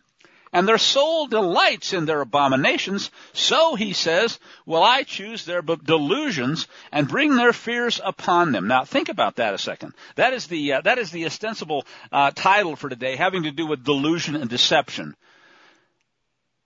and 0.52 0.68
their 0.68 0.78
soul 0.78 1.28
delights 1.28 1.94
in 1.94 2.06
their 2.06 2.22
abominations, 2.22 3.12
so, 3.34 3.76
he 3.76 3.94
says, 3.94 4.40
will 4.66 4.84
I 4.84 5.04
choose 5.04 5.46
their 5.46 5.62
delusions 5.62 6.68
and 6.92 7.08
bring 7.08 7.36
their 7.36 7.54
fears 7.54 8.02
upon 8.04 8.52
them. 8.52 8.68
Now, 8.68 8.84
think 8.86 9.10
about 9.10 9.36
that 9.36 9.54
a 9.54 9.58
second. 9.58 9.94
That 10.16 10.34
is 10.34 10.48
the, 10.48 10.74
uh, 10.74 10.82
that 10.82 10.98
is 10.98 11.12
the 11.12 11.26
ostensible 11.26 11.86
uh, 12.12 12.32
title 12.32 12.76
for 12.76 12.90
today, 12.90 13.16
having 13.16 13.44
to 13.44 13.52
do 13.52 13.68
with 13.68 13.84
delusion 13.84 14.36
and 14.36 14.50
deception. 14.50 15.16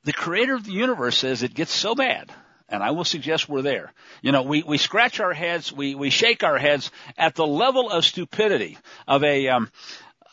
The 0.05 0.13
creator 0.13 0.55
of 0.55 0.65
the 0.65 0.71
universe 0.71 1.17
says 1.17 1.43
it 1.43 1.53
gets 1.53 1.71
so 1.71 1.95
bad 1.95 2.31
and 2.69 2.81
I 2.81 2.91
will 2.91 3.03
suggest 3.03 3.47
we're 3.47 3.61
there. 3.61 3.93
You 4.21 4.31
know, 4.31 4.41
we, 4.41 4.63
we 4.63 4.77
scratch 4.77 5.19
our 5.19 5.33
heads, 5.33 5.71
we, 5.71 5.95
we 5.95 6.09
shake 6.09 6.43
our 6.43 6.57
heads 6.57 6.89
at 7.17 7.35
the 7.35 7.45
level 7.45 7.91
of 7.91 8.03
stupidity 8.03 8.77
of 9.07 9.23
a, 9.23 9.49
um, 9.49 9.69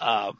uh, 0.01 0.33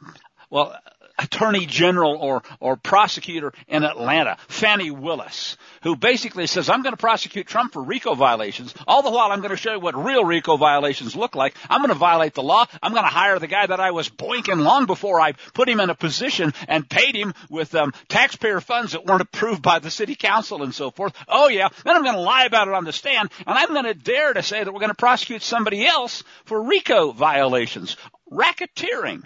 well, 0.49 0.75
attorney 1.21 1.65
general 1.65 2.15
or, 2.15 2.43
or 2.59 2.75
prosecutor 2.75 3.53
in 3.67 3.83
Atlanta, 3.83 4.37
Fani 4.47 4.91
Willis, 4.91 5.57
who 5.83 5.95
basically 5.95 6.47
says, 6.47 6.69
I'm 6.69 6.83
going 6.83 6.93
to 6.93 6.97
prosecute 6.97 7.47
Trump 7.47 7.73
for 7.73 7.81
RICO 7.81 8.15
violations. 8.15 8.73
All 8.87 9.01
the 9.01 9.11
while, 9.11 9.31
I'm 9.31 9.39
going 9.39 9.51
to 9.51 9.57
show 9.57 9.73
you 9.73 9.79
what 9.79 9.95
real 9.95 10.23
RICO 10.23 10.57
violations 10.57 11.15
look 11.15 11.35
like. 11.35 11.55
I'm 11.69 11.81
going 11.81 11.89
to 11.89 11.95
violate 11.95 12.33
the 12.33 12.43
law. 12.43 12.65
I'm 12.81 12.93
going 12.93 13.03
to 13.03 13.09
hire 13.09 13.39
the 13.39 13.47
guy 13.47 13.65
that 13.65 13.79
I 13.79 13.91
was 13.91 14.09
boinking 14.09 14.63
long 14.63 14.85
before 14.85 15.19
I 15.19 15.33
put 15.53 15.69
him 15.69 15.79
in 15.79 15.89
a 15.89 15.95
position 15.95 16.53
and 16.67 16.89
paid 16.89 17.15
him 17.15 17.33
with 17.49 17.73
um, 17.75 17.93
taxpayer 18.07 18.61
funds 18.61 18.93
that 18.93 19.05
weren't 19.05 19.21
approved 19.21 19.61
by 19.61 19.79
the 19.79 19.91
city 19.91 20.15
council 20.15 20.63
and 20.63 20.73
so 20.73 20.91
forth. 20.91 21.13
Oh 21.27 21.47
yeah, 21.47 21.69
then 21.83 21.95
I'm 21.95 22.03
going 22.03 22.15
to 22.15 22.21
lie 22.21 22.45
about 22.45 22.67
it 22.67 22.73
on 22.73 22.85
the 22.85 22.93
stand, 22.93 23.31
and 23.45 23.57
I'm 23.57 23.69
going 23.69 23.85
to 23.85 23.93
dare 23.93 24.33
to 24.33 24.43
say 24.43 24.63
that 24.63 24.71
we're 24.71 24.79
going 24.79 24.89
to 24.89 24.95
prosecute 24.95 25.41
somebody 25.41 25.85
else 25.85 26.23
for 26.45 26.61
RICO 26.61 27.11
violations, 27.11 27.97
racketeering. 28.31 29.23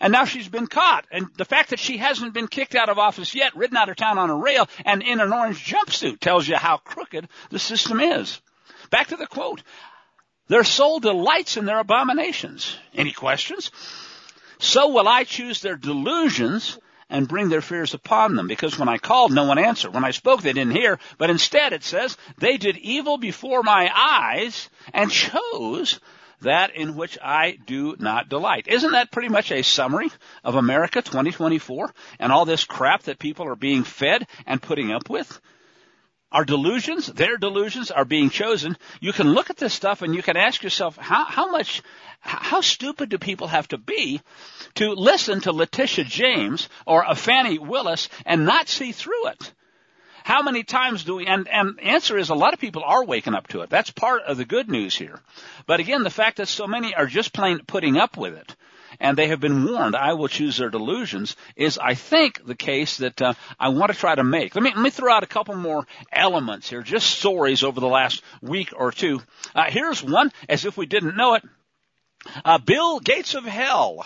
And 0.00 0.12
now 0.12 0.24
she's 0.24 0.48
been 0.48 0.66
caught. 0.66 1.06
And 1.10 1.28
the 1.36 1.44
fact 1.44 1.70
that 1.70 1.78
she 1.78 1.96
hasn't 1.96 2.34
been 2.34 2.48
kicked 2.48 2.74
out 2.74 2.88
of 2.88 2.98
office 2.98 3.34
yet, 3.34 3.56
ridden 3.56 3.76
out 3.76 3.88
of 3.88 3.96
town 3.96 4.18
on 4.18 4.30
a 4.30 4.36
rail, 4.36 4.68
and 4.84 5.02
in 5.02 5.20
an 5.20 5.32
orange 5.32 5.64
jumpsuit 5.64 6.20
tells 6.20 6.46
you 6.46 6.56
how 6.56 6.78
crooked 6.78 7.28
the 7.50 7.58
system 7.58 8.00
is. 8.00 8.40
Back 8.90 9.08
to 9.08 9.16
the 9.16 9.26
quote. 9.26 9.62
Their 10.48 10.64
soul 10.64 11.00
delights 11.00 11.56
in 11.56 11.64
their 11.64 11.80
abominations. 11.80 12.76
Any 12.94 13.12
questions? 13.12 13.70
So 14.58 14.88
will 14.88 15.08
I 15.08 15.24
choose 15.24 15.60
their 15.60 15.76
delusions 15.76 16.78
and 17.08 17.28
bring 17.28 17.48
their 17.48 17.60
fears 17.60 17.94
upon 17.94 18.34
them. 18.34 18.48
Because 18.48 18.78
when 18.78 18.88
I 18.88 18.98
called, 18.98 19.32
no 19.32 19.44
one 19.44 19.58
answered. 19.58 19.94
When 19.94 20.04
I 20.04 20.10
spoke, 20.10 20.42
they 20.42 20.52
didn't 20.52 20.74
hear. 20.76 20.98
But 21.18 21.30
instead, 21.30 21.72
it 21.72 21.84
says, 21.84 22.16
they 22.38 22.56
did 22.56 22.76
evil 22.76 23.18
before 23.18 23.62
my 23.62 23.90
eyes 23.94 24.68
and 24.92 25.10
chose 25.10 26.00
that 26.40 26.74
in 26.74 26.96
which 26.96 27.18
I 27.22 27.58
do 27.66 27.96
not 27.98 28.28
delight. 28.28 28.68
Isn't 28.68 28.92
that 28.92 29.10
pretty 29.10 29.28
much 29.28 29.50
a 29.50 29.62
summary 29.62 30.10
of 30.44 30.54
America 30.54 31.02
2024 31.02 31.92
and 32.18 32.32
all 32.32 32.44
this 32.44 32.64
crap 32.64 33.04
that 33.04 33.18
people 33.18 33.48
are 33.48 33.56
being 33.56 33.84
fed 33.84 34.26
and 34.46 34.62
putting 34.62 34.92
up 34.92 35.08
with? 35.08 35.40
Our 36.32 36.44
delusions, 36.44 37.06
their 37.06 37.36
delusions 37.38 37.90
are 37.90 38.04
being 38.04 38.30
chosen. 38.30 38.76
You 39.00 39.12
can 39.12 39.32
look 39.32 39.48
at 39.48 39.56
this 39.56 39.72
stuff 39.72 40.02
and 40.02 40.14
you 40.14 40.22
can 40.22 40.36
ask 40.36 40.62
yourself, 40.62 40.96
how, 40.96 41.24
how 41.24 41.50
much, 41.50 41.82
how 42.20 42.60
stupid 42.60 43.08
do 43.08 43.18
people 43.18 43.46
have 43.46 43.68
to 43.68 43.78
be 43.78 44.20
to 44.74 44.90
listen 44.90 45.40
to 45.42 45.52
Letitia 45.52 46.04
James 46.04 46.68
or 46.84 47.04
a 47.06 47.14
Fani 47.14 47.58
Willis 47.58 48.08
and 48.24 48.44
not 48.44 48.68
see 48.68 48.92
through 48.92 49.28
it? 49.28 49.54
How 50.26 50.42
many 50.42 50.64
times 50.64 51.04
do 51.04 51.14
we, 51.14 51.26
and, 51.28 51.46
and 51.46 51.78
answer 51.78 52.18
is 52.18 52.30
a 52.30 52.34
lot 52.34 52.52
of 52.52 52.58
people 52.58 52.82
are 52.84 53.04
waking 53.04 53.36
up 53.36 53.46
to 53.50 53.60
it. 53.60 53.70
That's 53.70 53.92
part 53.92 54.22
of 54.22 54.36
the 54.36 54.44
good 54.44 54.68
news 54.68 54.92
here. 54.92 55.20
But 55.66 55.78
again, 55.78 56.02
the 56.02 56.10
fact 56.10 56.38
that 56.38 56.48
so 56.48 56.66
many 56.66 56.96
are 56.96 57.06
just 57.06 57.32
plain 57.32 57.60
putting 57.64 57.96
up 57.96 58.16
with 58.16 58.34
it 58.34 58.56
and 58.98 59.16
they 59.16 59.28
have 59.28 59.38
been 59.38 59.64
warned, 59.64 59.94
I 59.94 60.14
will 60.14 60.26
choose 60.26 60.56
their 60.56 60.68
delusions, 60.68 61.36
is 61.54 61.78
I 61.78 61.94
think 61.94 62.44
the 62.44 62.56
case 62.56 62.96
that 62.96 63.22
uh, 63.22 63.34
I 63.60 63.68
want 63.68 63.92
to 63.92 63.96
try 63.96 64.16
to 64.16 64.24
make. 64.24 64.56
Let 64.56 64.64
me 64.64 64.72
let 64.74 64.82
me 64.82 64.90
throw 64.90 65.12
out 65.12 65.22
a 65.22 65.28
couple 65.28 65.54
more 65.54 65.86
elements 66.10 66.68
here, 66.68 66.82
just 66.82 67.08
stories 67.08 67.62
over 67.62 67.78
the 67.78 67.86
last 67.86 68.20
week 68.42 68.72
or 68.76 68.90
two. 68.90 69.22
Uh, 69.54 69.66
here's 69.68 70.02
one, 70.02 70.32
as 70.48 70.64
if 70.64 70.76
we 70.76 70.86
didn't 70.86 71.16
know 71.16 71.34
it. 71.34 71.44
Uh, 72.44 72.58
Bill 72.58 72.98
Gates 72.98 73.36
of 73.36 73.44
Hell 73.44 74.04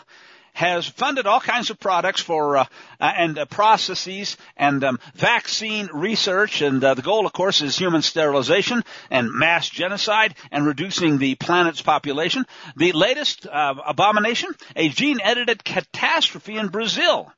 has 0.60 0.86
funded 0.86 1.26
all 1.26 1.40
kinds 1.40 1.70
of 1.70 1.80
products 1.80 2.20
for 2.20 2.58
uh, 2.58 2.64
uh, 3.00 3.12
and 3.16 3.38
uh, 3.38 3.46
processes 3.46 4.36
and 4.58 4.84
um, 4.84 4.98
vaccine 5.14 5.88
research, 5.90 6.60
and 6.60 6.84
uh, 6.84 6.92
the 6.92 7.00
goal, 7.00 7.24
of 7.24 7.32
course, 7.32 7.62
is 7.62 7.78
human 7.78 8.02
sterilization 8.02 8.84
and 9.10 9.32
mass 9.32 9.70
genocide 9.70 10.34
and 10.50 10.66
reducing 10.66 11.16
the 11.16 11.34
planet's 11.34 11.80
population. 11.80 12.44
The 12.76 12.92
latest 12.92 13.46
uh, 13.46 13.74
abomination: 13.86 14.50
a 14.76 14.90
gene-edited 14.90 15.64
catastrophe 15.64 16.58
in 16.58 16.68
Brazil, 16.68 17.32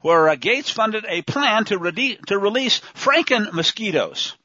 where 0.00 0.28
uh, 0.28 0.34
Gates 0.34 0.68
funded 0.68 1.04
a 1.08 1.22
plan 1.22 1.64
to, 1.66 2.16
to 2.26 2.38
release 2.38 2.80
Franken 2.94 3.52
mosquitoes. 3.52 4.36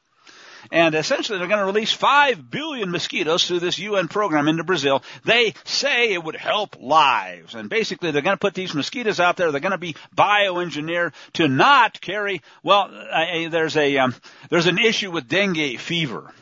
And 0.73 0.95
essentially, 0.95 1.37
they're 1.37 1.47
going 1.47 1.59
to 1.59 1.67
release 1.67 1.93
5 1.93 2.49
billion 2.49 2.89
mosquitoes 2.89 3.45
through 3.45 3.59
this 3.59 3.77
UN 3.77 4.07
program 4.07 4.47
into 4.47 4.63
Brazil. 4.63 5.03
They 5.23 5.53
say 5.65 6.13
it 6.13 6.23
would 6.23 6.35
help 6.35 6.77
lives. 6.81 7.53
And 7.53 7.69
basically, 7.69 8.09
they're 8.09 8.23
going 8.23 8.33
to 8.33 8.39
put 8.39 8.55
these 8.55 8.73
mosquitoes 8.73 9.19
out 9.19 9.37
there. 9.37 9.51
They're 9.51 9.61
going 9.61 9.73
to 9.73 9.77
be 9.77 9.95
bioengineered 10.17 11.13
to 11.33 11.47
not 11.47 12.01
carry, 12.01 12.41
well, 12.63 12.89
uh, 12.91 13.49
there's 13.49 13.77
a, 13.77 13.99
um, 13.99 14.15
there's 14.49 14.65
an 14.65 14.79
issue 14.79 15.11
with 15.11 15.27
dengue 15.27 15.77
fever. 15.77 16.33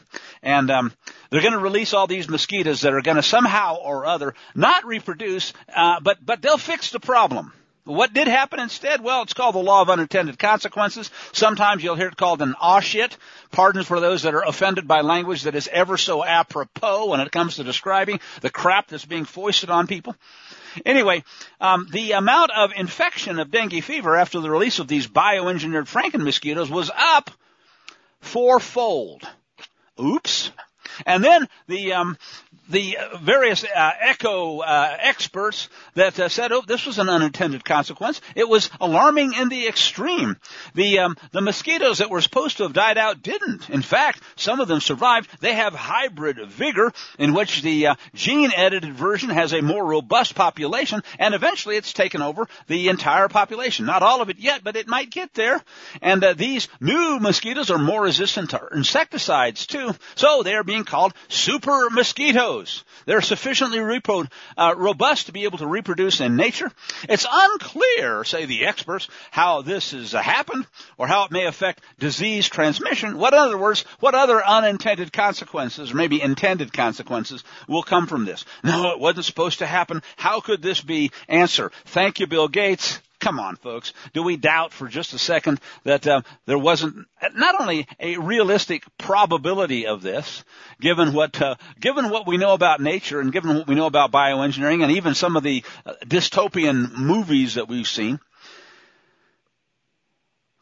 And, 0.41 0.71
um, 0.71 0.93
they're 1.29 1.41
going 1.41 1.51
to 1.51 1.59
release 1.59 1.93
all 1.93 2.07
these 2.07 2.29
mosquitoes 2.29 2.81
that 2.81 2.93
are 2.93 3.01
going 3.01 3.17
to 3.17 3.23
somehow 3.23 3.79
or 3.83 4.05
other 4.05 4.33
not 4.55 4.85
reproduce, 4.85 5.51
uh, 5.75 5.99
but, 5.99 6.25
but 6.25 6.41
they'll 6.41 6.57
fix 6.57 6.91
the 6.91 7.01
problem. 7.01 7.51
What 7.83 8.13
did 8.13 8.27
happen 8.27 8.59
instead? 8.59 9.01
Well, 9.01 9.23
it's 9.23 9.33
called 9.33 9.55
the 9.55 9.59
law 9.59 9.81
of 9.81 9.89
unintended 9.89 10.37
consequences. 10.37 11.09
Sometimes 11.31 11.83
you'll 11.83 11.95
hear 11.95 12.09
it 12.09 12.17
called 12.17 12.41
an 12.41 12.55
shit. 12.81 13.17
Pardons 13.51 13.87
for 13.87 13.99
those 13.99 14.21
that 14.21 14.35
are 14.35 14.43
offended 14.43 14.87
by 14.87 15.01
language 15.01 15.43
that 15.43 15.55
is 15.55 15.67
ever 15.71 15.97
so 15.97 16.23
apropos 16.23 17.07
when 17.07 17.19
it 17.19 17.31
comes 17.31 17.55
to 17.55 17.63
describing 17.63 18.19
the 18.41 18.51
crap 18.51 18.87
that's 18.87 19.05
being 19.05 19.25
foisted 19.25 19.69
on 19.69 19.87
people. 19.87 20.15
Anyway, 20.85 21.23
um, 21.59 21.87
the 21.91 22.13
amount 22.13 22.51
of 22.51 22.71
infection 22.75 23.39
of 23.39 23.51
dengue 23.51 23.83
fever 23.83 24.15
after 24.15 24.39
the 24.39 24.49
release 24.49 24.79
of 24.79 24.87
these 24.87 25.07
bioengineered 25.07 25.89
Franken 25.89 26.23
mosquitoes 26.23 26.69
was 26.69 26.91
up 26.95 27.31
fourfold. 28.21 29.27
Oops. 29.99 30.51
And 31.05 31.23
then 31.23 31.47
the 31.67 31.93
um, 31.93 32.17
the 32.69 32.97
various 33.21 33.63
uh, 33.63 33.91
echo 33.99 34.59
uh, 34.59 34.95
experts 34.99 35.69
that 35.95 36.19
uh, 36.19 36.29
said, 36.29 36.51
"Oh, 36.51 36.63
this 36.65 36.85
was 36.85 36.99
an 36.99 37.09
unintended 37.09 37.65
consequence." 37.65 38.21
It 38.35 38.47
was 38.47 38.69
alarming 38.79 39.33
in 39.33 39.49
the 39.49 39.67
extreme. 39.67 40.37
The 40.73 40.99
um, 40.99 41.17
the 41.31 41.41
mosquitoes 41.41 41.99
that 41.99 42.09
were 42.09 42.21
supposed 42.21 42.57
to 42.57 42.63
have 42.63 42.73
died 42.73 42.97
out 42.97 43.21
didn't. 43.21 43.69
In 43.69 43.81
fact, 43.81 44.21
some 44.35 44.59
of 44.59 44.67
them 44.67 44.79
survived. 44.79 45.29
They 45.41 45.53
have 45.53 45.73
hybrid 45.73 46.39
vigor, 46.47 46.93
in 47.19 47.33
which 47.33 47.61
the 47.61 47.87
uh, 47.87 47.95
gene-edited 48.13 48.93
version 48.93 49.29
has 49.29 49.53
a 49.53 49.61
more 49.61 49.85
robust 49.85 50.35
population, 50.35 51.03
and 51.19 51.33
eventually 51.33 51.77
it's 51.77 51.93
taken 51.93 52.21
over 52.21 52.47
the 52.67 52.89
entire 52.89 53.27
population. 53.27 53.85
Not 53.85 54.03
all 54.03 54.21
of 54.21 54.29
it 54.29 54.39
yet, 54.39 54.63
but 54.63 54.75
it 54.75 54.87
might 54.87 55.09
get 55.09 55.33
there. 55.33 55.61
And 56.01 56.23
uh, 56.23 56.33
these 56.33 56.67
new 56.79 57.19
mosquitoes 57.19 57.69
are 57.69 57.77
more 57.77 58.03
resistant 58.03 58.51
to 58.51 58.67
insecticides 58.73 59.65
too, 59.65 59.93
so 60.15 60.43
they 60.43 60.55
are 60.55 60.63
being 60.63 60.83
called 60.91 61.13
super 61.29 61.89
mosquitoes. 61.89 62.83
They're 63.05 63.21
sufficiently 63.21 63.79
repro- 63.79 64.29
uh, 64.57 64.75
robust 64.77 65.27
to 65.27 65.31
be 65.31 65.45
able 65.45 65.57
to 65.59 65.65
reproduce 65.65 66.19
in 66.19 66.35
nature. 66.35 66.69
It's 67.07 67.25
unclear, 67.31 68.25
say 68.25 68.45
the 68.45 68.65
experts, 68.65 69.07
how 69.31 69.61
this 69.61 69.91
has 69.91 70.11
happened 70.11 70.67
or 70.97 71.07
how 71.07 71.23
it 71.23 71.31
may 71.31 71.45
affect 71.45 71.81
disease 71.97 72.49
transmission. 72.49 73.17
What, 73.17 73.33
in 73.33 73.39
other 73.39 73.57
words, 73.57 73.85
what 74.01 74.15
other 74.15 74.45
unintended 74.45 75.13
consequences 75.13 75.93
or 75.93 75.95
maybe 75.95 76.21
intended 76.21 76.73
consequences 76.73 77.45
will 77.69 77.83
come 77.83 78.05
from 78.05 78.25
this? 78.25 78.43
No, 78.61 78.91
it 78.91 78.99
wasn't 78.99 79.25
supposed 79.25 79.59
to 79.59 79.65
happen. 79.65 80.03
How 80.17 80.41
could 80.41 80.61
this 80.61 80.81
be? 80.81 81.11
Answer. 81.29 81.71
Thank 81.85 82.19
you, 82.19 82.27
Bill 82.27 82.49
Gates. 82.49 82.99
Come 83.21 83.39
on, 83.39 83.55
folks. 83.55 83.93
Do 84.13 84.23
we 84.23 84.35
doubt 84.35 84.73
for 84.73 84.87
just 84.87 85.13
a 85.13 85.19
second 85.19 85.61
that 85.83 86.07
uh, 86.07 86.23
there 86.47 86.57
wasn't 86.57 87.05
not 87.35 87.61
only 87.61 87.87
a 87.99 88.17
realistic 88.17 88.83
probability 88.97 89.85
of 89.85 90.01
this, 90.01 90.43
given 90.81 91.13
what 91.13 91.39
uh, 91.39 91.55
given 91.79 92.09
what 92.09 92.25
we 92.25 92.37
know 92.37 92.53
about 92.53 92.81
nature 92.81 93.19
and 93.19 93.31
given 93.31 93.55
what 93.55 93.67
we 93.67 93.75
know 93.75 93.85
about 93.85 94.11
bioengineering 94.11 94.81
and 94.81 94.93
even 94.93 95.13
some 95.13 95.37
of 95.37 95.43
the 95.43 95.63
uh, 95.85 95.93
dystopian 96.03 96.91
movies 96.97 97.53
that 97.55 97.67
we've 97.67 97.87
seen, 97.87 98.19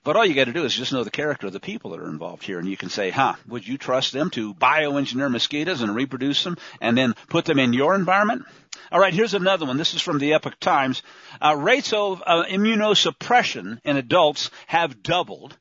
but 0.03 0.17
all 0.17 0.25
you 0.25 0.33
got 0.33 0.45
to 0.45 0.53
do 0.53 0.65
is 0.65 0.73
just 0.73 0.91
know 0.91 1.05
the 1.05 1.11
character 1.11 1.47
of 1.47 1.53
the 1.53 1.61
people 1.61 1.91
that 1.91 2.01
are 2.01 2.09
involved 2.09 2.43
here, 2.43 2.59
and 2.59 2.67
you 2.67 2.75
can 2.75 2.89
say, 2.89 3.09
"Huh? 3.09 3.35
Would 3.47 3.65
you 3.65 3.77
trust 3.77 4.11
them 4.11 4.29
to 4.31 4.53
bioengineer 4.53 5.31
mosquitoes 5.31 5.81
and 5.81 5.95
reproduce 5.95 6.43
them, 6.43 6.57
and 6.81 6.97
then 6.97 7.15
put 7.29 7.45
them 7.45 7.57
in 7.57 7.71
your 7.71 7.95
environment?" 7.95 8.43
All 8.91 8.99
right, 8.99 9.13
here's 9.13 9.33
another 9.33 9.65
one. 9.65 9.77
This 9.77 9.93
is 9.93 10.01
from 10.01 10.19
the 10.19 10.33
Epoch 10.33 10.59
Times. 10.59 11.03
Uh, 11.41 11.55
rates 11.55 11.93
of 11.93 12.23
uh, 12.25 12.43
immunosuppression 12.45 13.79
in 13.83 13.97
adults 13.97 14.49
have 14.67 15.03
doubled 15.03 15.57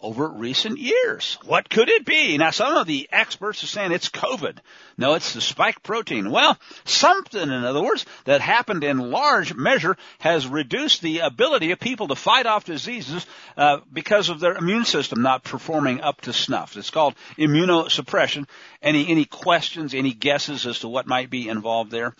over 0.00 0.28
recent 0.28 0.78
years. 0.78 1.38
What 1.44 1.68
could 1.68 1.88
it 1.88 2.04
be? 2.04 2.38
Now, 2.38 2.50
some 2.50 2.76
of 2.76 2.86
the 2.86 3.08
experts 3.12 3.62
are 3.62 3.66
saying 3.66 3.92
it's 3.92 4.08
COVID. 4.08 4.58
No, 4.96 5.14
it's 5.14 5.34
the 5.34 5.40
spike 5.40 5.82
protein. 5.82 6.30
Well, 6.30 6.58
something, 6.84 7.40
in 7.40 7.64
other 7.64 7.82
words, 7.82 8.06
that 8.24 8.40
happened 8.40 8.82
in 8.84 9.10
large 9.10 9.54
measure 9.54 9.96
has 10.18 10.46
reduced 10.46 11.02
the 11.02 11.20
ability 11.20 11.70
of 11.70 11.80
people 11.80 12.08
to 12.08 12.14
fight 12.14 12.46
off 12.46 12.64
diseases 12.64 13.26
uh, 13.56 13.80
because 13.92 14.28
of 14.28 14.40
their 14.40 14.54
immune 14.54 14.84
system 14.84 15.22
not 15.22 15.44
performing 15.44 16.00
up 16.00 16.22
to 16.22 16.32
snuff. 16.32 16.76
It's 16.76 16.90
called 16.90 17.14
immunosuppression. 17.38 18.46
Any 18.82 19.08
any 19.08 19.26
questions? 19.26 19.94
Any 19.94 20.12
guesses 20.12 20.66
as 20.66 20.80
to 20.80 20.88
what 20.88 21.06
might 21.06 21.30
be 21.30 21.48
involved 21.48 21.90
there? 21.90 22.14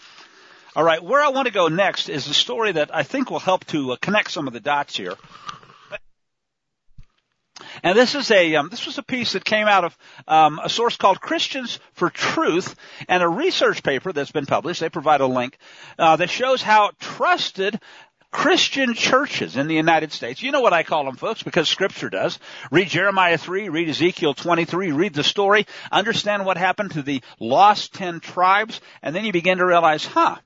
All 0.77 0.85
right, 0.85 1.03
where 1.03 1.21
I 1.21 1.31
want 1.31 1.47
to 1.47 1.53
go 1.53 1.67
next 1.67 2.09
is 2.09 2.29
a 2.29 2.35
story 2.35 2.73
that 2.73 2.95
I 2.95 3.03
think 3.03 3.29
will 3.29 3.41
help 3.41 3.65
to 3.67 3.93
uh, 3.93 3.97
connect 3.97 4.31
some 4.31 4.47
of 4.47 4.53
the 4.53 4.61
dots 4.61 4.97
here. 4.97 5.17
And 7.83 7.97
this 7.97 8.15
is 8.15 8.31
a 8.31 8.57
um, 8.57 8.69
this 8.69 8.87
was 8.87 8.99
a 8.99 9.03
piece 9.03 9.33
that 9.33 9.45
came 9.45 9.67
out 9.67 9.85
of 9.85 9.99
um, 10.29 10.61
a 10.63 10.69
source 10.69 10.97
called 10.97 11.21
Christians 11.21 11.79
for 11.93 12.11
Truth, 12.11 12.75
and 13.09 13.23
a 13.23 13.29
research 13.29 13.83
paper 13.83 14.13
that's 14.13 14.33
been 14.33 14.47
published. 14.47 14.81
They 14.81 14.89
provide 14.89 15.21
a 15.21 15.27
link 15.27 15.59
uh, 15.99 16.17
that 16.17 16.31
shows 16.31 16.63
how 16.63 16.91
trusted 16.99 17.81
Christian 18.31 18.95
churches 18.95 19.57
in 19.57 19.67
the 19.67 19.75
United 19.75 20.13
States. 20.13 20.43
You 20.43 20.53
know 20.53 20.61
what 20.61 20.73
I 20.73 20.83
call 20.83 21.05
them, 21.05 21.17
folks, 21.17 21.43
because 21.43 21.69
Scripture 21.69 22.11
does. 22.11 22.39
Read 22.71 22.89
Jeremiah 22.89 23.37
3, 23.37 23.69
read 23.69 23.89
Ezekiel 23.89 24.35
23, 24.35 24.93
read 24.93 25.15
the 25.15 25.25
story, 25.25 25.67
understand 25.91 26.45
what 26.45 26.57
happened 26.57 26.93
to 26.93 27.03
the 27.03 27.23
lost 27.41 27.93
ten 27.93 28.21
tribes, 28.21 28.81
and 29.03 29.15
then 29.15 29.25
you 29.25 29.33
begin 29.33 29.59
to 29.59 29.67
realize, 29.67 30.07
huh, 30.07 30.37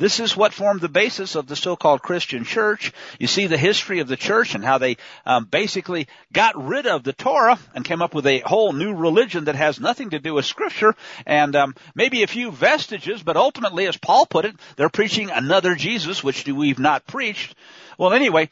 this 0.00 0.18
is 0.18 0.34
what 0.34 0.54
formed 0.54 0.80
the 0.80 0.88
basis 0.88 1.34
of 1.34 1.46
the 1.46 1.54
so-called 1.54 2.00
Christian 2.00 2.44
church. 2.44 2.90
You 3.18 3.26
see 3.26 3.46
the 3.46 3.58
history 3.58 4.00
of 4.00 4.08
the 4.08 4.16
church 4.16 4.54
and 4.54 4.64
how 4.64 4.78
they 4.78 4.96
um, 5.26 5.44
basically 5.44 6.08
got 6.32 6.56
rid 6.56 6.86
of 6.86 7.04
the 7.04 7.12
Torah 7.12 7.58
and 7.74 7.84
came 7.84 8.00
up 8.00 8.14
with 8.14 8.26
a 8.26 8.40
whole 8.40 8.72
new 8.72 8.94
religion 8.94 9.44
that 9.44 9.56
has 9.56 9.78
nothing 9.78 10.10
to 10.10 10.18
do 10.18 10.32
with 10.32 10.46
Scripture 10.46 10.94
and 11.26 11.54
um, 11.54 11.74
maybe 11.94 12.22
a 12.22 12.26
few 12.26 12.50
vestiges, 12.50 13.22
but 13.22 13.36
ultimately, 13.36 13.86
as 13.86 13.98
Paul 13.98 14.24
put 14.24 14.46
it, 14.46 14.56
they're 14.76 14.88
preaching 14.88 15.30
another 15.30 15.74
Jesus, 15.74 16.24
which 16.24 16.46
we've 16.46 16.78
not 16.78 17.06
preached. 17.06 17.54
Well, 17.98 18.14
anyway, 18.14 18.48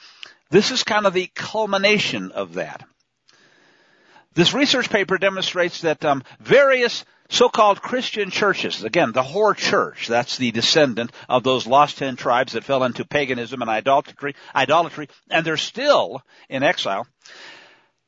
this 0.51 0.71
is 0.71 0.83
kind 0.85 1.07
of 1.07 1.15
the 1.15 1.31
culmination 1.35 2.31
of 2.33 2.55
that. 2.55 2.85
This 4.35 4.53
research 4.53 4.91
paper 4.91 5.17
demonstrates 5.17 5.81
that 5.81 6.05
um, 6.05 6.23
various 6.41 7.07
so-called 7.29 7.83
Christian 7.83 8.31
churches, 8.31 8.85
again, 8.85 9.13
the 9.13 9.23
whore 9.23 9.57
Church, 9.57 10.09
that's 10.09 10.39
the 10.39 10.51
descendant 10.51 11.13
of 11.29 11.43
those 11.43 11.67
lost 11.67 11.99
ten 11.99 12.17
tribes 12.17 12.55
that 12.55 12.65
fell 12.65 12.85
into 12.85 13.05
paganism 13.05 13.61
and 13.61 13.71
idolatry, 13.71 14.35
idolatry, 14.55 15.09
and 15.31 15.45
they're 15.45 15.57
still 15.57 16.23
in 16.49 16.63
exile. 16.63 17.07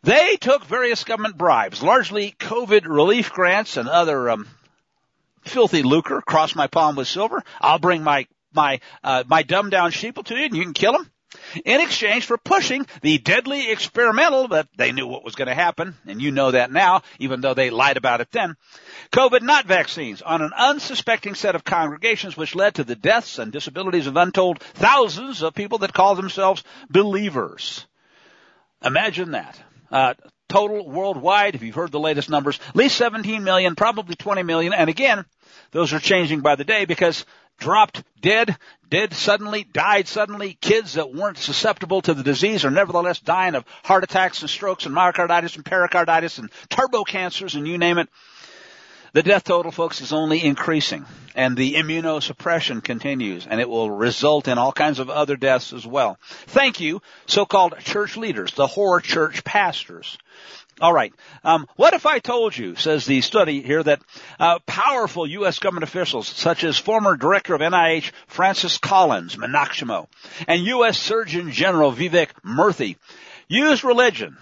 They 0.03 0.37
took 0.37 0.65
various 0.65 1.05
government 1.05 1.37
bribes, 1.37 1.83
largely 1.83 2.35
COVID 2.39 2.87
relief 2.87 3.31
grants 3.31 3.77
and 3.77 3.89
other 3.89 4.31
um, 4.31 4.49
filthy 5.43 5.83
lucre. 5.83 6.23
Cross 6.23 6.55
my 6.55 6.67
palm 6.67 6.97
with 6.97 7.07
silver. 7.07 7.43
I'll 7.61 7.79
bring 7.79 8.03
my 8.03 8.27
my 8.55 8.81
uh, 9.05 9.25
my 9.27 9.43
dumbed 9.43 9.71
down 9.71 9.93
sheeple 9.93 10.25
to 10.25 10.35
you, 10.35 10.47
and 10.47 10.57
you 10.57 10.62
can 10.62 10.73
kill 10.73 10.95
them 10.95 11.11
in 11.65 11.81
exchange 11.81 12.27
for 12.27 12.37
pushing 12.37 12.87
the 13.03 13.19
deadly 13.19 13.71
experimental 13.71 14.49
that 14.49 14.69
they 14.77 14.93
knew 14.93 15.07
what 15.07 15.25
was 15.25 15.35
going 15.35 15.49
to 15.49 15.55
happen, 15.55 15.95
and 16.07 16.21
you 16.21 16.31
know 16.31 16.51
that 16.51 16.73
now, 16.73 17.03
even 17.19 17.41
though 17.41 17.55
they 17.55 17.71
lied 17.71 17.97
about 17.97 18.21
it 18.21 18.31
then, 18.33 18.57
COVID 19.13 19.43
not 19.43 19.67
vaccines 19.67 20.23
on 20.23 20.43
an 20.43 20.53
unsuspecting 20.57 21.35
set 21.35 21.55
of 21.55 21.65
congregations 21.65 22.37
which 22.37 22.55
led 22.55 22.75
to 22.75 22.85
the 22.85 22.97
deaths 22.97 23.39
and 23.39 23.53
disabilities 23.53 24.07
of 24.07 24.17
untold 24.17 24.61
thousands 24.61 25.43
of 25.43 25.55
people 25.55 25.79
that 25.79 25.93
call 25.93 26.15
themselves 26.15 26.65
believers. 26.89 27.87
Imagine 28.83 29.33
that. 29.33 29.61
Uh, 29.91 30.15
total 30.49 30.89
worldwide, 30.89 31.55
if 31.55 31.63
you've 31.63 31.75
heard 31.75 31.93
the 31.93 32.01
latest 32.01 32.29
numbers, 32.29 32.59
at 32.69 32.77
least 32.77 32.97
17 32.97 33.45
million, 33.45 33.75
probably 33.75 34.15
20 34.15 34.43
million, 34.43 34.73
and 34.73 34.91
again, 34.91 35.25
those 35.71 35.93
are 35.93 36.01
changing 36.01 36.41
by 36.41 36.57
the 36.57 36.65
day 36.65 36.85
because 36.85 37.25
dropped 37.61 38.02
dead, 38.21 38.57
dead 38.88 39.14
suddenly, 39.14 39.64
died 39.64 40.09
suddenly. 40.09 40.59
Kids 40.61 40.95
that 40.95 41.14
weren't 41.14 41.38
susceptible 41.38 42.02
to 42.02 42.14
the 42.14 42.25
disease 42.25 42.64
are 42.64 42.71
nevertheless 42.71 43.21
dying 43.21 43.55
of 43.55 43.64
heart 43.85 44.02
attacks 44.02 44.40
and 44.40 44.50
strokes 44.50 44.87
and 44.87 44.95
myocarditis 44.95 45.55
and 45.55 45.64
pericarditis 45.64 46.38
and 46.38 46.50
turbo 46.69 47.05
cancers 47.05 47.55
and 47.55 47.69
you 47.69 47.79
name 47.79 47.99
it. 47.99 48.09
The 49.12 49.23
death 49.25 49.45
total, 49.45 49.73
folks, 49.73 50.00
is 50.00 50.12
only 50.12 50.45
increasing 50.45 51.05
and 51.35 51.57
the 51.57 51.75
immunosuppression 51.75 52.83
continues 52.83 53.47
and 53.47 53.61
it 53.61 53.69
will 53.69 53.90
result 53.90 54.49
in 54.49 54.57
all 54.57 54.73
kinds 54.73 54.99
of 54.99 55.11
other 55.11 55.37
deaths 55.37 55.73
as 55.73 55.87
well. 55.87 56.19
Thank 56.47 56.81
you, 56.81 57.02
so-called 57.26 57.79
church 57.81 58.17
leaders, 58.17 58.52
the 58.55 58.67
Hor 58.67 59.00
church 59.00 59.43
pastors 59.45 60.17
all 60.81 60.93
right. 60.93 61.13
Um, 61.45 61.67
what 61.77 61.95
if 61.95 62.07
I 62.07 62.19
told 62.19 62.57
you, 62.57 62.77
says 62.77 63.07
the 63.07 63.21
study 63.21 63.63
here, 63.63 63.83
that 63.83 64.01
uh, 64.39 64.59
powerful 64.67 65.27
U.S. 65.27 65.59
government 65.59 65.85
officials, 65.85 66.29
such 66.29 66.65
as 66.65 66.79
former 66.79 67.17
director 67.17 67.55
of 67.55 67.61
NIH 67.61 68.13
Francis 68.27 68.79
Collins, 68.79 69.37
Menachimo, 69.37 70.07
and 70.49 70.65
U.S. 70.65 70.99
Surgeon 70.99 71.53
General 71.53 71.93
Vivek 71.93 72.31
Murthy, 72.45 72.97
used 73.49 73.85
religion 73.85 74.37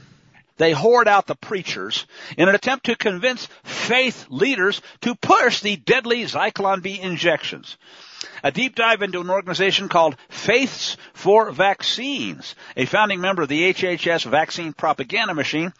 they 0.58 0.72
hoard 0.72 1.08
out 1.08 1.26
the 1.26 1.36
preachers 1.36 2.06
in 2.36 2.48
an 2.48 2.54
attempt 2.54 2.86
to 2.86 2.96
convince 2.96 3.48
faith 3.62 4.26
leaders 4.28 4.82
to 5.00 5.14
push 5.14 5.60
the 5.60 5.76
deadly 5.76 6.24
Zyklon 6.24 6.82
B 6.82 7.00
injections. 7.00 7.76
A 8.42 8.50
deep 8.50 8.74
dive 8.74 9.02
into 9.02 9.20
an 9.20 9.30
organization 9.30 9.88
called 9.88 10.16
Faiths 10.28 10.96
for 11.12 11.52
Vaccines, 11.52 12.56
a 12.76 12.84
founding 12.84 13.20
member 13.20 13.42
of 13.42 13.48
the 13.48 13.72
HHS 13.72 14.28
vaccine 14.28 14.72
propaganda 14.72 15.34
machine, 15.34 15.72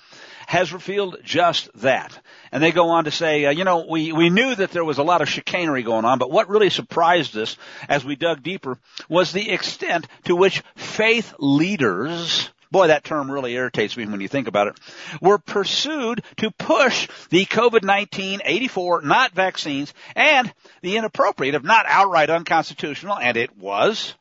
has 0.49 0.73
revealed 0.73 1.19
just 1.23 1.69
that. 1.75 2.19
And 2.51 2.63
they 2.63 2.73
go 2.73 2.89
on 2.89 3.05
to 3.05 3.11
say, 3.11 3.45
uh, 3.45 3.51
you 3.51 3.65
know, 3.65 3.85
we, 3.87 4.13
we 4.13 4.31
knew 4.31 4.55
that 4.55 4.71
there 4.71 4.83
was 4.85 4.97
a 4.97 5.03
lot 5.03 5.21
of 5.21 5.29
chicanery 5.29 5.83
going 5.83 6.07
on, 6.07 6.19
but 6.19 6.31
what 6.31 6.49
really 6.49 6.71
surprised 6.71 7.37
us 7.37 7.59
as 7.87 8.03
we 8.03 8.17
dug 8.17 8.43
deeper 8.43 8.79
was 9.11 9.31
the 9.31 9.51
extent 9.51 10.07
to 10.25 10.35
which 10.35 10.63
faith 10.75 11.35
leaders 11.39 12.49
boy, 12.71 12.89
that 12.89 13.05
term 13.05 13.31
really 13.31 13.55
irritates 13.55 13.97
me 13.97 14.07
when 14.07 14.21
you 14.21 14.29
think 14.29 14.47
about 14.47 14.69
it, 14.69 14.79
were 15.23 15.39
pursued 15.39 16.23
to 16.37 16.51
push 16.51 17.09
the 17.31 17.47
COVID-19 17.47 18.41
84 18.45 19.03
not 19.03 19.33
vaccines 19.33 19.93
and 20.15 20.53
the 20.83 20.97
inappropriate, 20.97 21.55
if 21.55 21.63
not 21.63 21.87
outright 21.89 22.29
unconstitutional, 22.29 23.19
and 23.19 23.39
it 23.39 23.57
was, 23.57 24.15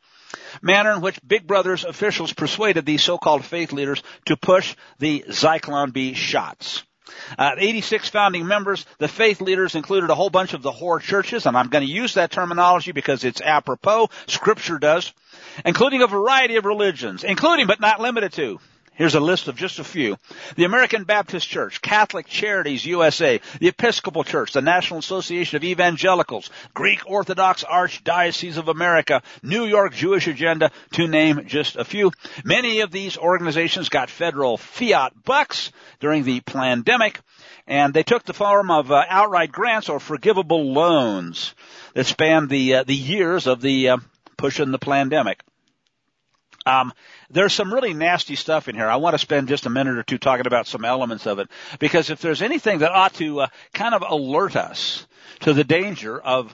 manner 0.62 0.92
in 0.92 1.02
which 1.02 1.20
Big 1.26 1.48
Brother's 1.48 1.86
officials 1.86 2.34
persuaded 2.34 2.86
these 2.86 3.04
so-called 3.04 3.46
faith 3.46 3.72
leaders 3.72 4.02
to 4.26 4.38
push 4.38 4.76
the 5.00 5.26
Zyklon 5.28 5.94
B 5.94 6.14
shots. 6.14 6.84
Uh, 7.38 7.52
86 7.58 8.10
founding 8.10 8.48
members, 8.48 8.86
the 9.00 9.08
faith 9.08 9.42
leaders 9.42 9.76
included 9.76 10.10
a 10.10 10.16
whole 10.16 10.30
bunch 10.30 10.54
of 10.54 10.62
the 10.62 10.72
whore 10.72 11.02
churches, 11.02 11.46
and 11.46 11.58
I'm 11.58 11.70
going 11.70 11.86
to 11.86 11.92
use 11.92 12.16
that 12.16 12.32
terminology 12.32 12.92
because 12.92 13.24
it's 13.24 13.42
apropos. 13.42 14.10
Scripture 14.28 14.78
does, 14.78 15.14
including 15.66 16.02
a 16.02 16.08
variety 16.08 16.58
of 16.58 16.66
religions, 16.66 17.24
including 17.24 17.68
but 17.68 17.80
not 17.80 18.02
limited 18.02 18.34
to 18.34 18.60
Here's 18.98 19.14
a 19.14 19.20
list 19.20 19.48
of 19.48 19.56
just 19.56 19.78
a 19.78 19.84
few. 19.84 20.18
The 20.56 20.64
American 20.64 21.04
Baptist 21.04 21.48
Church, 21.48 21.84
Catholic 21.84 22.26
Charities 22.26 22.84
USA, 22.84 23.40
the 23.60 23.68
Episcopal 23.68 24.24
Church, 24.24 24.54
the 24.54 24.62
National 24.62 24.98
Association 25.00 25.56
of 25.56 25.64
Evangelicals, 25.64 26.50
Greek 26.74 27.02
Orthodox 27.06 27.64
Archdiocese 27.64 28.58
of 28.58 28.70
America, 28.70 29.22
New 29.44 29.66
York 29.66 29.94
Jewish 29.94 30.26
Agenda, 30.26 30.72
to 30.94 31.08
name 31.08 31.44
just 31.46 31.76
a 31.76 31.86
few. 31.86 32.12
Many 32.44 32.80
of 32.80 32.90
these 32.90 33.20
organizations 33.20 33.90
got 33.90 34.10
federal 34.10 34.58
fiat 34.58 35.14
bucks 35.24 35.72
during 36.00 36.24
the 36.24 36.40
pandemic, 36.40 37.20
and 37.68 37.94
they 37.94 38.02
took 38.02 38.24
the 38.24 38.34
form 38.34 38.72
of 38.72 38.92
uh, 38.92 39.04
outright 39.08 39.52
grants 39.52 39.90
or 39.90 40.00
forgivable 40.00 40.74
loans 40.74 41.54
that 41.94 42.08
spanned 42.08 42.50
the 42.50 42.74
uh, 42.74 42.84
the 42.84 42.96
years 42.96 43.46
of 43.46 43.62
the 43.62 43.90
uh, 43.90 43.98
pushing 44.38 44.72
the 44.72 44.80
pandemic. 44.80 45.44
Um, 46.68 46.92
there's 47.30 47.54
some 47.54 47.74
really 47.74 47.94
nasty 47.94 48.36
stuff 48.36 48.68
in 48.68 48.76
here. 48.76 48.88
I 48.88 48.98
want 48.98 49.14
to 49.14 49.20
spend 49.20 49.48
just 49.48 49.66
a 49.66 49.70
minute 49.70 49.98
or 49.98 50.04
two 50.04 50.18
talking 50.18 50.46
about 50.46 50.68
some 50.68 50.84
elements 50.84 51.26
of 51.26 51.40
it 51.40 51.48
because 51.80 52.10
if 52.10 52.20
there's 52.20 52.42
anything 52.42 52.80
that 52.80 52.92
ought 52.92 53.14
to 53.16 53.42
uh, 53.42 53.48
kind 53.74 53.96
of 53.96 54.04
alert 54.06 54.58
us 54.58 55.08
to 55.42 55.54
the 55.54 55.64
danger 55.64 56.20
of, 56.20 56.54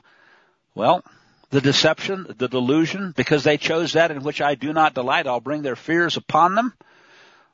well, 0.75 1.03
the 1.49 1.61
deception, 1.61 2.27
the 2.37 2.47
delusion, 2.47 3.11
because 3.15 3.43
they 3.43 3.57
chose 3.57 3.93
that 3.93 4.11
in 4.11 4.23
which 4.23 4.39
I 4.39 4.53
do 4.53 4.71
not 4.71 4.93
delight, 4.93 5.25
I'll 5.25 5.39
bring 5.39 5.63
their 5.63 5.75
fears 5.75 6.15
upon 6.15 6.53
them. 6.53 6.73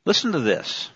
Listen 0.04 0.34
to 0.34 0.40
this. 0.40 0.92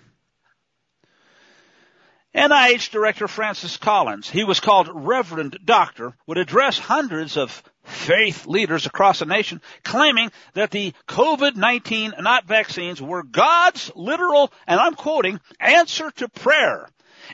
NIH 2.35 2.89
Director 2.89 3.27
Francis 3.27 3.77
Collins, 3.77 4.27
he 4.27 4.43
was 4.43 4.59
called 4.59 4.89
Reverend 4.91 5.59
Doctor, 5.63 6.13
would 6.25 6.39
address 6.39 6.79
hundreds 6.79 7.37
of 7.37 7.63
faith 7.83 8.47
leaders 8.47 8.85
across 8.87 9.19
the 9.19 9.25
nation 9.25 9.61
claiming 9.83 10.31
that 10.53 10.71
the 10.71 10.93
COVID-19 11.07 12.21
not 12.21 12.45
vaccines 12.45 13.01
were 13.01 13.21
God's 13.21 13.91
literal, 13.95 14.51
and 14.65 14.79
I'm 14.79 14.95
quoting, 14.95 15.39
answer 15.59 16.09
to 16.11 16.29
prayer. 16.29 16.87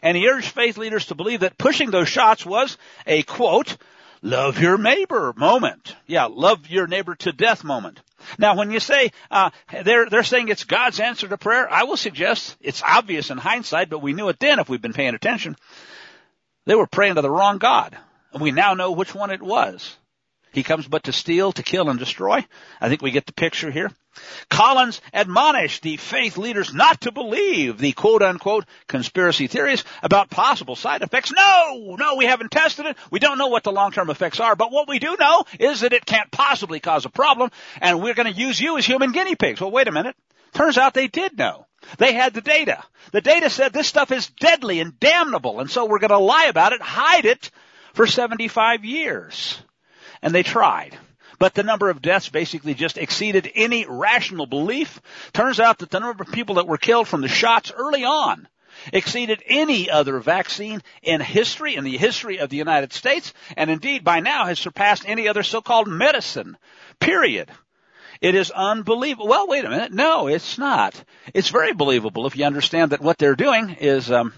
And 0.04 0.18
he 0.18 0.28
urged 0.28 0.50
faith 0.50 0.78
leaders 0.78 1.06
to 1.08 1.16
believe 1.16 1.42
that 1.42 1.58
pushing 1.58 1.92
those 1.92 2.10
shots 2.10 2.46
was 2.46 2.78
a 3.08 3.24
quote, 3.24 3.78
love 4.22 4.60
your 4.60 4.78
neighbor 4.78 5.34
moment. 5.36 5.96
Yeah, 6.08 6.26
love 6.26 6.68
your 6.68 6.88
neighbor 6.88 7.16
to 7.16 7.32
death 7.32 7.64
moment. 7.64 8.02
Now, 8.38 8.56
when 8.56 8.72
you 8.72 8.80
say 8.80 9.12
uh, 9.32 9.50
they're 9.84 10.10
they're 10.10 10.24
saying 10.24 10.50
it's 10.50 10.64
God's 10.64 11.00
answer 11.00 11.28
to 11.28 11.38
prayer, 11.38 11.72
I 11.72 11.84
will 11.84 11.98
suggest 11.98 12.58
it's 12.62 12.84
obvious 12.84 13.30
in 13.30 13.38
hindsight, 13.38 13.90
but 13.90 14.02
we 14.02 14.14
knew 14.14 14.30
it 14.30 14.40
then 14.40 14.60
if 14.60 14.70
we've 14.70 14.82
been 14.82 14.94
paying 14.94 15.16
attention. 15.16 15.56
They 16.66 16.76
were 16.76 16.88
praying 16.88 17.16
to 17.16 17.22
the 17.22 17.32
wrong 17.32 17.58
God, 17.58 17.98
and 18.34 18.42
we 18.42 18.52
now 18.52 18.74
know 18.74 18.92
which 18.92 19.16
one 19.16 19.32
it 19.32 19.42
was. 19.42 19.98
He 20.52 20.64
comes 20.64 20.88
but 20.88 21.04
to 21.04 21.14
steal, 21.14 21.52
to 21.54 21.64
kill, 21.64 21.90
and 21.90 22.00
destroy. 22.00 22.46
I 22.82 22.90
think 22.90 23.02
we 23.02 23.12
get 23.12 23.26
the 23.26 23.34
picture 23.34 23.72
here. 23.72 23.92
Collins 24.50 25.02
admonished 25.14 25.84
the 25.84 25.98
faith 25.98 26.38
leaders 26.38 26.74
not 26.74 27.02
to 27.02 27.12
believe 27.12 27.78
the 27.78 27.92
quote 27.92 28.22
unquote 28.22 28.66
conspiracy 28.88 29.48
theories 29.48 29.84
about 30.02 30.30
possible 30.30 30.76
side 30.76 31.02
effects. 31.02 31.32
No, 31.32 31.96
no, 32.00 32.16
we 32.16 32.26
haven't 32.26 32.52
tested 32.52 32.86
it. 32.86 32.98
We 33.12 33.20
don't 33.20 33.38
know 33.38 33.48
what 33.48 33.64
the 33.64 33.72
long 33.72 33.92
term 33.92 34.10
effects 34.10 34.40
are, 34.40 34.56
but 34.56 34.72
what 34.72 34.88
we 34.88 35.00
do 35.00 35.16
know 35.20 35.44
is 35.60 35.82
that 35.82 35.94
it 35.94 36.06
can't 36.06 36.32
possibly 36.32 36.80
cause 36.80 37.06
a 37.06 37.10
problem, 37.10 37.52
and 37.82 38.02
we're 38.02 38.14
going 38.14 38.32
to 38.32 38.40
use 38.40 38.60
you 38.60 38.78
as 38.78 38.86
human 38.86 39.12
guinea 39.12 39.36
pigs. 39.36 39.62
Well, 39.62 39.72
wait 39.72 39.88
a 39.88 39.92
minute. 39.92 40.16
Turns 40.54 40.78
out 40.78 40.94
they 40.94 41.08
did 41.08 41.38
know. 41.38 41.66
They 41.98 42.14
had 42.14 42.34
the 42.34 42.42
data. 42.42 42.84
The 43.12 43.22
data 43.22 43.50
said 43.50 43.72
this 43.72 43.88
stuff 43.88 44.12
is 44.12 44.28
deadly 44.28 44.80
and 44.80 45.00
damnable, 45.00 45.60
and 45.60 45.70
so 45.70 45.86
we're 45.86 46.00
going 46.00 46.10
to 46.10 46.18
lie 46.18 46.46
about 46.46 46.74
it, 46.74 46.82
hide 46.82 47.26
it 47.26 47.52
for 47.94 48.08
75 48.08 48.86
years. 48.86 49.60
And 50.22 50.34
they 50.34 50.44
tried. 50.44 50.98
But 51.39 51.54
the 51.54 51.63
number 51.63 51.89
of 51.89 52.02
deaths 52.02 52.30
basically 52.30 52.73
just 52.73 52.97
exceeded 52.97 53.49
any 53.56 53.86
rational 53.88 54.45
belief. 54.45 55.02
Turns 55.34 55.60
out 55.60 55.80
that 55.80 55.89
the 55.89 55.99
number 55.99 56.21
of 56.21 56.32
people 56.32 56.56
that 56.56 56.67
were 56.67 56.78
killed 56.78 57.08
from 57.08 57.21
the 57.21 57.30
shots 57.30 57.71
early 57.75 58.04
on 58.04 58.47
exceeded 58.93 59.41
any 59.47 59.89
other 59.89 60.19
vaccine 60.19 60.82
in 61.02 61.21
history, 61.21 61.75
in 61.75 61.84
the 61.84 61.97
history 61.97 62.39
of 62.39 62.49
the 62.49 62.58
United 62.58 62.93
States, 62.93 63.34
and 63.58 63.69
indeed 63.69 64.04
by 64.04 64.19
now 64.19 64.45
has 64.45 64.60
surpassed 64.60 65.04
any 65.08 65.28
other 65.28 65.43
so-called 65.43 65.88
medicine. 65.88 66.58
Period. 66.99 67.49
It 68.21 68.36
is 68.36 68.52
unbelievable. 68.52 69.28
Well, 69.28 69.47
wait 69.47 69.63
a 69.63 69.69
minute. 69.69 69.93
No, 69.93 70.28
it's 70.28 70.58
not. 70.58 71.02
It's 71.34 71.49
very 71.49 71.73
believable 71.73 72.28
if 72.28 72.36
you 72.36 72.43
understand 72.43 72.91
that 72.91 73.02
what 73.02 73.17
they're 73.17 73.36
doing 73.36 73.69
is 73.80 74.12
um, 74.12 74.34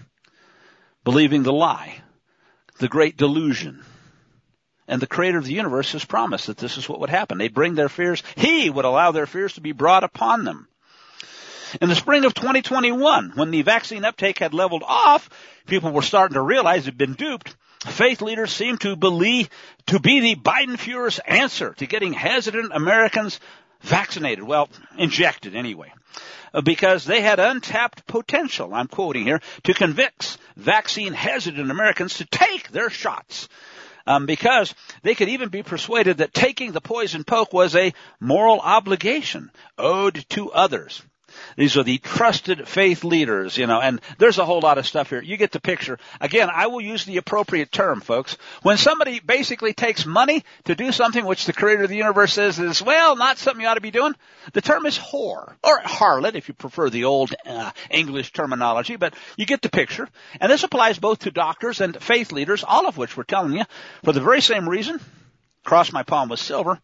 believing 1.02 1.42
the 1.42 1.52
lie, 1.52 2.00
the 2.78 2.88
great 2.88 3.16
delusion. 3.16 3.84
And 4.88 5.00
the 5.00 5.06
creator 5.06 5.38
of 5.38 5.44
the 5.44 5.54
universe 5.54 5.92
has 5.92 6.04
promised 6.04 6.46
that 6.46 6.56
this 6.56 6.76
is 6.76 6.88
what 6.88 7.00
would 7.00 7.10
happen. 7.10 7.38
They 7.38 7.48
bring 7.48 7.74
their 7.74 7.88
fears. 7.88 8.22
He 8.36 8.68
would 8.68 8.84
allow 8.84 9.12
their 9.12 9.26
fears 9.26 9.54
to 9.54 9.60
be 9.60 9.72
brought 9.72 10.04
upon 10.04 10.44
them. 10.44 10.68
In 11.80 11.88
the 11.88 11.94
spring 11.94 12.24
of 12.24 12.34
2021, 12.34 13.32
when 13.34 13.50
the 13.50 13.62
vaccine 13.62 14.04
uptake 14.04 14.40
had 14.40 14.52
leveled 14.52 14.82
off, 14.86 15.30
people 15.66 15.90
were 15.90 16.02
starting 16.02 16.34
to 16.34 16.42
realize 16.42 16.84
they'd 16.84 16.98
been 16.98 17.14
duped. 17.14 17.56
Faith 17.86 18.20
leaders 18.20 18.52
seemed 18.52 18.80
to 18.82 18.94
believe 18.94 19.48
to 19.86 19.98
be 19.98 20.20
the 20.20 20.36
Biden 20.36 20.76
Fuhrer's 20.76 21.18
answer 21.20 21.74
to 21.74 21.86
getting 21.86 22.12
hesitant 22.12 22.72
Americans 22.72 23.40
vaccinated. 23.80 24.44
Well, 24.44 24.68
injected 24.98 25.56
anyway. 25.56 25.92
Uh, 26.54 26.60
because 26.60 27.04
they 27.04 27.22
had 27.22 27.40
untapped 27.40 28.06
potential, 28.06 28.74
I'm 28.74 28.86
quoting 28.86 29.24
here, 29.24 29.40
to 29.64 29.72
convince 29.72 30.36
vaccine 30.56 31.14
hesitant 31.14 31.70
Americans 31.70 32.18
to 32.18 32.26
take 32.26 32.68
their 32.68 32.90
shots. 32.90 33.48
Um, 34.06 34.26
because 34.26 34.74
they 35.02 35.14
could 35.14 35.28
even 35.28 35.48
be 35.48 35.62
persuaded 35.62 36.18
that 36.18 36.34
taking 36.34 36.72
the 36.72 36.80
poison 36.80 37.24
poke 37.24 37.52
was 37.52 37.76
a 37.76 37.92
moral 38.20 38.60
obligation 38.60 39.50
owed 39.78 40.24
to 40.30 40.50
others. 40.52 41.02
These 41.56 41.76
are 41.76 41.82
the 41.82 41.98
trusted 41.98 42.68
faith 42.68 43.04
leaders, 43.04 43.56
you 43.56 43.66
know, 43.66 43.80
and 43.80 44.00
there's 44.18 44.38
a 44.38 44.44
whole 44.44 44.60
lot 44.60 44.78
of 44.78 44.86
stuff 44.86 45.10
here. 45.10 45.22
You 45.22 45.36
get 45.36 45.52
the 45.52 45.60
picture. 45.60 45.98
Again, 46.20 46.48
I 46.52 46.68
will 46.68 46.80
use 46.80 47.04
the 47.04 47.16
appropriate 47.16 47.72
term, 47.72 48.00
folks. 48.00 48.36
When 48.62 48.76
somebody 48.76 49.20
basically 49.20 49.72
takes 49.72 50.06
money 50.06 50.44
to 50.64 50.74
do 50.74 50.92
something 50.92 51.24
which 51.24 51.46
the 51.46 51.52
creator 51.52 51.84
of 51.84 51.90
the 51.90 51.96
universe 51.96 52.34
says 52.34 52.58
is, 52.58 52.82
well, 52.82 53.16
not 53.16 53.38
something 53.38 53.60
you 53.60 53.68
ought 53.68 53.74
to 53.74 53.80
be 53.80 53.90
doing, 53.90 54.14
the 54.52 54.60
term 54.60 54.86
is 54.86 54.98
whore, 54.98 55.54
or 55.62 55.80
harlot 55.80 56.34
if 56.34 56.48
you 56.48 56.54
prefer 56.54 56.90
the 56.90 57.04
old 57.04 57.34
uh, 57.46 57.70
English 57.90 58.32
terminology, 58.32 58.96
but 58.96 59.14
you 59.36 59.46
get 59.46 59.62
the 59.62 59.68
picture. 59.68 60.08
And 60.40 60.50
this 60.50 60.64
applies 60.64 60.98
both 60.98 61.20
to 61.20 61.30
doctors 61.30 61.80
and 61.80 62.00
faith 62.02 62.32
leaders, 62.32 62.64
all 62.64 62.86
of 62.86 62.96
which 62.96 63.16
we're 63.16 63.24
telling 63.24 63.52
you, 63.52 63.64
for 64.04 64.12
the 64.12 64.20
very 64.20 64.40
same 64.40 64.68
reason, 64.68 65.00
cross 65.64 65.92
my 65.92 66.02
palm 66.02 66.28
with 66.28 66.40
silver, 66.40 66.80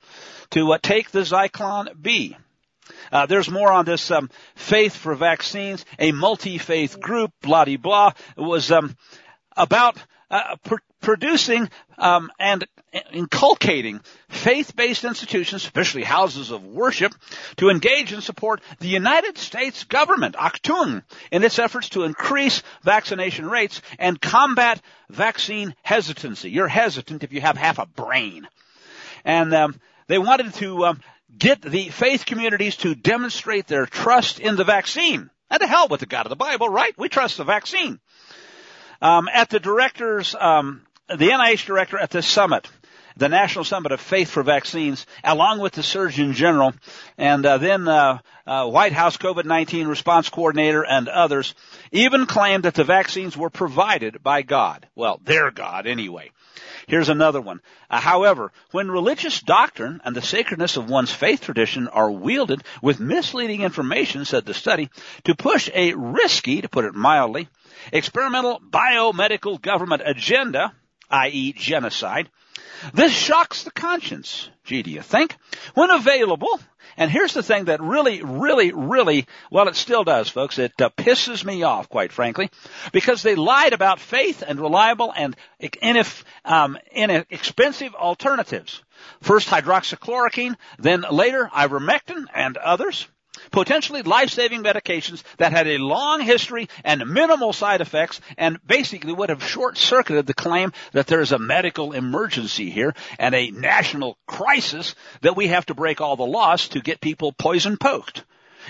to 0.50 0.72
uh, 0.72 0.78
take 0.80 1.10
the 1.10 1.20
Zyklon 1.20 2.00
B. 2.00 2.36
Uh, 3.12 3.26
there's 3.26 3.50
more 3.50 3.70
on 3.70 3.84
this 3.84 4.10
um, 4.10 4.30
faith 4.54 4.96
for 4.96 5.14
vaccines, 5.14 5.84
a 5.98 6.12
multi-faith 6.12 7.00
group, 7.00 7.32
blah 7.42 7.64
de 7.64 7.76
blah. 7.76 8.12
Was 8.36 8.70
um, 8.70 8.96
about 9.56 9.96
uh, 10.30 10.56
pr- 10.62 10.76
producing 11.00 11.68
um, 11.96 12.30
and 12.38 12.66
inculcating 13.12 14.00
faith-based 14.28 15.04
institutions, 15.04 15.64
especially 15.64 16.02
houses 16.02 16.50
of 16.50 16.64
worship, 16.64 17.14
to 17.56 17.70
engage 17.70 18.12
and 18.12 18.22
support 18.22 18.60
the 18.80 18.88
United 18.88 19.38
States 19.38 19.84
government, 19.84 20.34
Achtung, 20.36 21.02
in 21.30 21.44
its 21.44 21.58
efforts 21.58 21.90
to 21.90 22.04
increase 22.04 22.62
vaccination 22.82 23.48
rates 23.48 23.82
and 23.98 24.20
combat 24.20 24.80
vaccine 25.10 25.74
hesitancy. 25.82 26.50
You're 26.50 26.68
hesitant 26.68 27.24
if 27.24 27.32
you 27.32 27.40
have 27.40 27.56
half 27.56 27.78
a 27.78 27.86
brain. 27.86 28.48
And 29.24 29.52
um, 29.54 29.80
they 30.06 30.18
wanted 30.18 30.54
to 30.54 30.86
um, 30.86 31.00
get 31.36 31.62
the 31.62 31.88
faith 31.88 32.26
communities 32.26 32.76
to 32.76 32.94
demonstrate 32.94 33.66
their 33.66 33.86
trust 33.86 34.40
in 34.40 34.56
the 34.56 34.64
vaccine. 34.64 35.30
And 35.50 35.60
to 35.60 35.66
hell 35.66 35.88
with 35.88 36.00
the 36.00 36.06
God 36.06 36.26
of 36.26 36.30
the 36.30 36.36
Bible, 36.36 36.68
right? 36.68 36.96
We 36.98 37.08
trust 37.08 37.38
the 37.38 37.44
vaccine. 37.44 38.00
Um, 39.00 39.28
at 39.32 39.48
the 39.48 39.60
directors, 39.60 40.34
um, 40.38 40.82
the 41.08 41.30
NIH 41.30 41.64
director 41.64 41.98
at 41.98 42.10
the 42.10 42.22
summit, 42.22 42.68
the 43.16 43.28
National 43.28 43.64
Summit 43.64 43.92
of 43.92 44.00
Faith 44.00 44.30
for 44.30 44.42
Vaccines, 44.42 45.06
along 45.24 45.58
with 45.58 45.72
the 45.72 45.82
Surgeon 45.82 46.34
General, 46.34 46.74
and 47.16 47.44
uh, 47.44 47.58
then 47.58 47.88
uh, 47.88 48.18
uh, 48.46 48.68
White 48.68 48.92
House 48.92 49.16
COVID-19 49.16 49.88
response 49.88 50.28
coordinator 50.28 50.84
and 50.84 51.08
others, 51.08 51.54
even 51.90 52.26
claimed 52.26 52.64
that 52.64 52.74
the 52.74 52.84
vaccines 52.84 53.36
were 53.36 53.50
provided 53.50 54.22
by 54.22 54.42
God. 54.42 54.86
Well, 54.94 55.20
their 55.24 55.50
God 55.50 55.86
anyway. 55.86 56.30
Here's 56.88 57.10
another 57.10 57.40
one. 57.40 57.60
Uh, 57.90 58.00
however, 58.00 58.50
when 58.70 58.90
religious 58.90 59.40
doctrine 59.40 60.00
and 60.04 60.16
the 60.16 60.22
sacredness 60.22 60.78
of 60.78 60.88
one's 60.88 61.12
faith 61.12 61.42
tradition 61.42 61.86
are 61.86 62.10
wielded 62.10 62.62
with 62.80 62.98
misleading 62.98 63.60
information, 63.60 64.24
said 64.24 64.46
the 64.46 64.54
study, 64.54 64.88
to 65.24 65.34
push 65.34 65.68
a 65.74 65.92
risky, 65.92 66.62
to 66.62 66.68
put 66.68 66.86
it 66.86 66.94
mildly, 66.94 67.48
experimental 67.92 68.58
biomedical 68.58 69.60
government 69.60 70.02
agenda, 70.04 70.72
i.e. 71.10 71.52
genocide, 71.52 72.30
this 72.94 73.12
shocks 73.12 73.64
the 73.64 73.70
conscience. 73.70 74.48
Gee, 74.64 74.82
do 74.82 74.90
you 74.90 75.02
think? 75.02 75.36
When 75.74 75.90
available, 75.90 76.58
and 76.96 77.10
here's 77.10 77.34
the 77.34 77.42
thing 77.42 77.66
that 77.66 77.80
really, 77.80 78.22
really, 78.22 78.72
really, 78.72 79.26
well, 79.50 79.68
it 79.68 79.76
still 79.76 80.04
does, 80.04 80.28
folks. 80.28 80.58
It 80.58 80.80
uh, 80.80 80.90
pisses 80.90 81.44
me 81.44 81.62
off, 81.62 81.88
quite 81.88 82.12
frankly, 82.12 82.50
because 82.92 83.22
they 83.22 83.34
lied 83.34 83.72
about 83.72 84.00
faith 84.00 84.42
and 84.46 84.60
reliable 84.60 85.12
and 85.14 85.36
inef, 85.60 86.24
um, 86.44 86.78
inexpensive 86.92 87.94
alternatives. 87.94 88.82
First 89.20 89.48
hydroxychloroquine, 89.48 90.56
then 90.78 91.04
later 91.10 91.48
ivermectin 91.52 92.24
and 92.34 92.56
others 92.56 93.06
potentially 93.50 94.02
life-saving 94.02 94.62
medications 94.62 95.22
that 95.38 95.52
had 95.52 95.66
a 95.66 95.78
long 95.78 96.20
history 96.20 96.68
and 96.84 97.08
minimal 97.08 97.52
side 97.52 97.80
effects 97.80 98.20
and 98.36 98.58
basically 98.66 99.12
would 99.12 99.28
have 99.28 99.42
short-circuited 99.42 100.26
the 100.26 100.34
claim 100.34 100.72
that 100.92 101.06
there 101.06 101.20
is 101.20 101.32
a 101.32 101.38
medical 101.38 101.92
emergency 101.92 102.70
here 102.70 102.94
and 103.18 103.34
a 103.34 103.50
national 103.50 104.18
crisis 104.26 104.94
that 105.22 105.36
we 105.36 105.48
have 105.48 105.66
to 105.66 105.74
break 105.74 106.00
all 106.00 106.16
the 106.16 106.24
laws 106.24 106.68
to 106.68 106.80
get 106.80 107.00
people 107.00 107.32
poison 107.32 107.76
poked. 107.76 108.24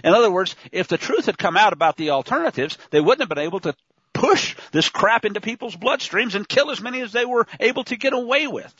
In 0.04 0.12
other 0.12 0.30
words, 0.30 0.54
if 0.70 0.88
the 0.88 0.98
truth 0.98 1.26
had 1.26 1.38
come 1.38 1.56
out 1.56 1.72
about 1.72 1.96
the 1.96 2.10
alternatives, 2.10 2.78
they 2.90 3.00
wouldn't 3.00 3.20
have 3.20 3.28
been 3.28 3.44
able 3.44 3.60
to 3.60 3.74
push 4.12 4.56
this 4.72 4.88
crap 4.88 5.24
into 5.24 5.40
people's 5.40 5.76
bloodstreams 5.76 6.34
and 6.34 6.48
kill 6.48 6.70
as 6.70 6.80
many 6.80 7.00
as 7.00 7.12
they 7.12 7.24
were 7.24 7.46
able 7.60 7.84
to 7.84 7.96
get 7.96 8.12
away 8.12 8.46
with. 8.46 8.72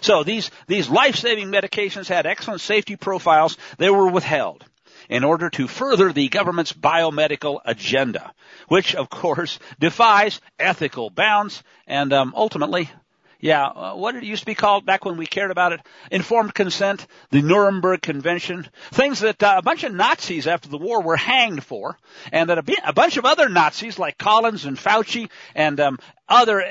So 0.00 0.24
these, 0.24 0.50
these 0.66 0.88
life-saving 0.88 1.48
medications 1.48 2.08
had 2.08 2.26
excellent 2.26 2.60
safety 2.60 2.96
profiles. 2.96 3.56
They 3.78 3.90
were 3.90 4.08
withheld 4.08 4.64
in 5.08 5.24
order 5.24 5.50
to 5.50 5.68
further 5.68 6.12
the 6.12 6.28
government's 6.28 6.72
biomedical 6.72 7.60
agenda, 7.64 8.32
which 8.68 8.94
of 8.94 9.08
course 9.10 9.58
defies 9.78 10.40
ethical 10.58 11.10
bounds 11.10 11.62
and 11.86 12.12
um, 12.12 12.32
ultimately 12.36 12.90
yeah, 13.40 13.66
uh, 13.66 13.94
what 13.94 14.14
it 14.14 14.24
used 14.24 14.42
to 14.42 14.46
be 14.46 14.54
called 14.54 14.86
back 14.86 15.04
when 15.04 15.16
we 15.16 15.26
cared 15.26 15.50
about 15.50 15.72
it? 15.72 15.80
Informed 16.10 16.54
consent, 16.54 17.06
the 17.30 17.42
Nuremberg 17.42 18.02
Convention, 18.02 18.68
things 18.92 19.20
that 19.20 19.42
uh, 19.42 19.56
a 19.58 19.62
bunch 19.62 19.84
of 19.84 19.92
Nazis 19.92 20.46
after 20.46 20.68
the 20.68 20.78
war 20.78 21.02
were 21.02 21.16
hanged 21.16 21.62
for, 21.62 21.98
and 22.32 22.48
that 22.50 22.58
a, 22.58 22.88
a 22.88 22.92
bunch 22.92 23.16
of 23.16 23.24
other 23.24 23.48
Nazis 23.48 23.98
like 23.98 24.18
Collins 24.18 24.64
and 24.64 24.78
Fauci 24.78 25.28
and 25.54 25.78
um, 25.80 25.98
other 26.28 26.64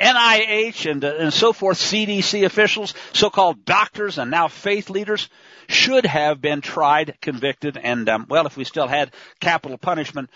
NIH 0.00 0.90
and, 0.90 1.04
uh, 1.04 1.14
and 1.18 1.32
so 1.32 1.52
forth, 1.52 1.78
CDC 1.78 2.44
officials, 2.44 2.94
so-called 3.12 3.64
doctors, 3.64 4.18
and 4.18 4.30
now 4.30 4.48
faith 4.48 4.90
leaders 4.90 5.28
should 5.68 6.06
have 6.06 6.40
been 6.40 6.60
tried, 6.60 7.16
convicted, 7.20 7.76
and 7.76 8.08
um, 8.08 8.26
well, 8.28 8.46
if 8.46 8.56
we 8.56 8.64
still 8.64 8.88
had 8.88 9.12
capital 9.40 9.78
punishment, 9.78 10.30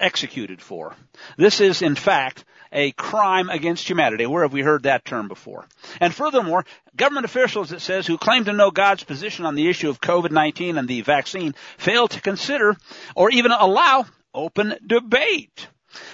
executed 0.00 0.60
for. 0.60 0.94
This 1.36 1.60
is, 1.60 1.82
in 1.82 1.94
fact, 1.94 2.44
a 2.72 2.92
crime 2.92 3.50
against 3.50 3.88
humanity. 3.88 4.26
Where 4.26 4.42
have 4.42 4.52
we 4.52 4.62
heard 4.62 4.84
that 4.84 5.04
term 5.04 5.28
before? 5.28 5.66
And 6.00 6.14
furthermore, 6.14 6.64
government 6.96 7.26
officials, 7.26 7.72
it 7.72 7.80
says, 7.80 8.06
who 8.06 8.18
claim 8.18 8.46
to 8.46 8.52
know 8.52 8.70
God's 8.70 9.04
position 9.04 9.44
on 9.44 9.54
the 9.54 9.68
issue 9.68 9.90
of 9.90 10.00
COVID-19 10.00 10.78
and 10.78 10.88
the 10.88 11.02
vaccine 11.02 11.54
fail 11.76 12.08
to 12.08 12.20
consider 12.20 12.76
or 13.14 13.30
even 13.30 13.52
allow 13.52 14.06
open 14.34 14.74
debate. 14.86 15.68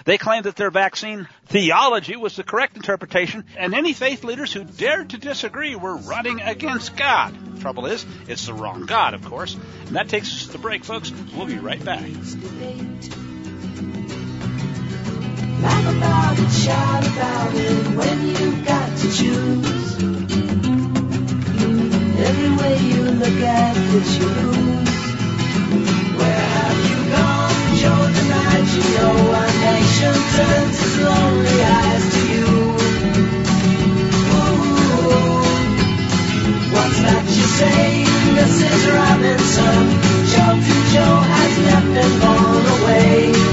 They 0.04 0.18
claimed 0.18 0.44
that 0.46 0.56
their 0.56 0.72
vaccine 0.72 1.28
theology 1.46 2.16
was 2.16 2.34
the 2.34 2.42
correct 2.42 2.76
interpretation, 2.76 3.44
and 3.56 3.74
any 3.74 3.92
faith 3.92 4.24
leaders 4.24 4.52
who 4.52 4.64
dared 4.64 5.10
to 5.10 5.18
disagree 5.18 5.76
were 5.76 5.96
running 5.96 6.40
against 6.40 6.96
God. 6.96 7.32
The 7.54 7.60
trouble 7.60 7.86
is, 7.86 8.04
it's 8.26 8.46
the 8.46 8.54
wrong 8.54 8.86
God, 8.86 9.14
of 9.14 9.24
course. 9.24 9.54
And 9.86 9.94
that 9.94 10.08
takes 10.08 10.32
us 10.32 10.46
to 10.46 10.52
the 10.52 10.58
break, 10.58 10.84
folks. 10.84 11.12
We'll 11.36 11.46
be 11.46 11.58
right 11.58 11.84
back. 11.84 12.08
Laugh 15.62 15.96
about 15.96 16.38
it, 16.38 16.50
shout 16.50 17.06
about 17.06 17.54
it 17.54 17.86
when 17.96 18.18
you've 18.28 18.66
got 18.66 18.88
to 18.98 19.06
choose. 19.18 19.94
Every 22.28 22.50
way 22.60 22.74
you 22.90 23.02
look 23.22 23.40
at 23.42 23.76
it, 23.76 24.06
you 24.18 24.26
lose. 24.38 24.96
Where 26.18 26.44
have 26.56 26.78
you 26.90 26.98
gone, 27.12 27.76
Jordan? 27.76 28.28
ocean 29.88 30.20
turns 30.36 30.78
his 30.80 30.98
lonely 30.98 31.62
eyes 31.62 32.04
to 32.12 32.20
you. 32.32 32.46
Ooh, 34.34 35.42
what's 36.74 36.98
that 37.06 37.24
you 37.36 37.46
say, 37.58 38.04
Mrs. 38.36 38.80
Robinson? 38.94 39.84
Joe 40.92 41.20
has 41.34 41.54
left 41.66 41.94
and 42.04 42.14
gone 42.22 42.66
away. 42.80 43.47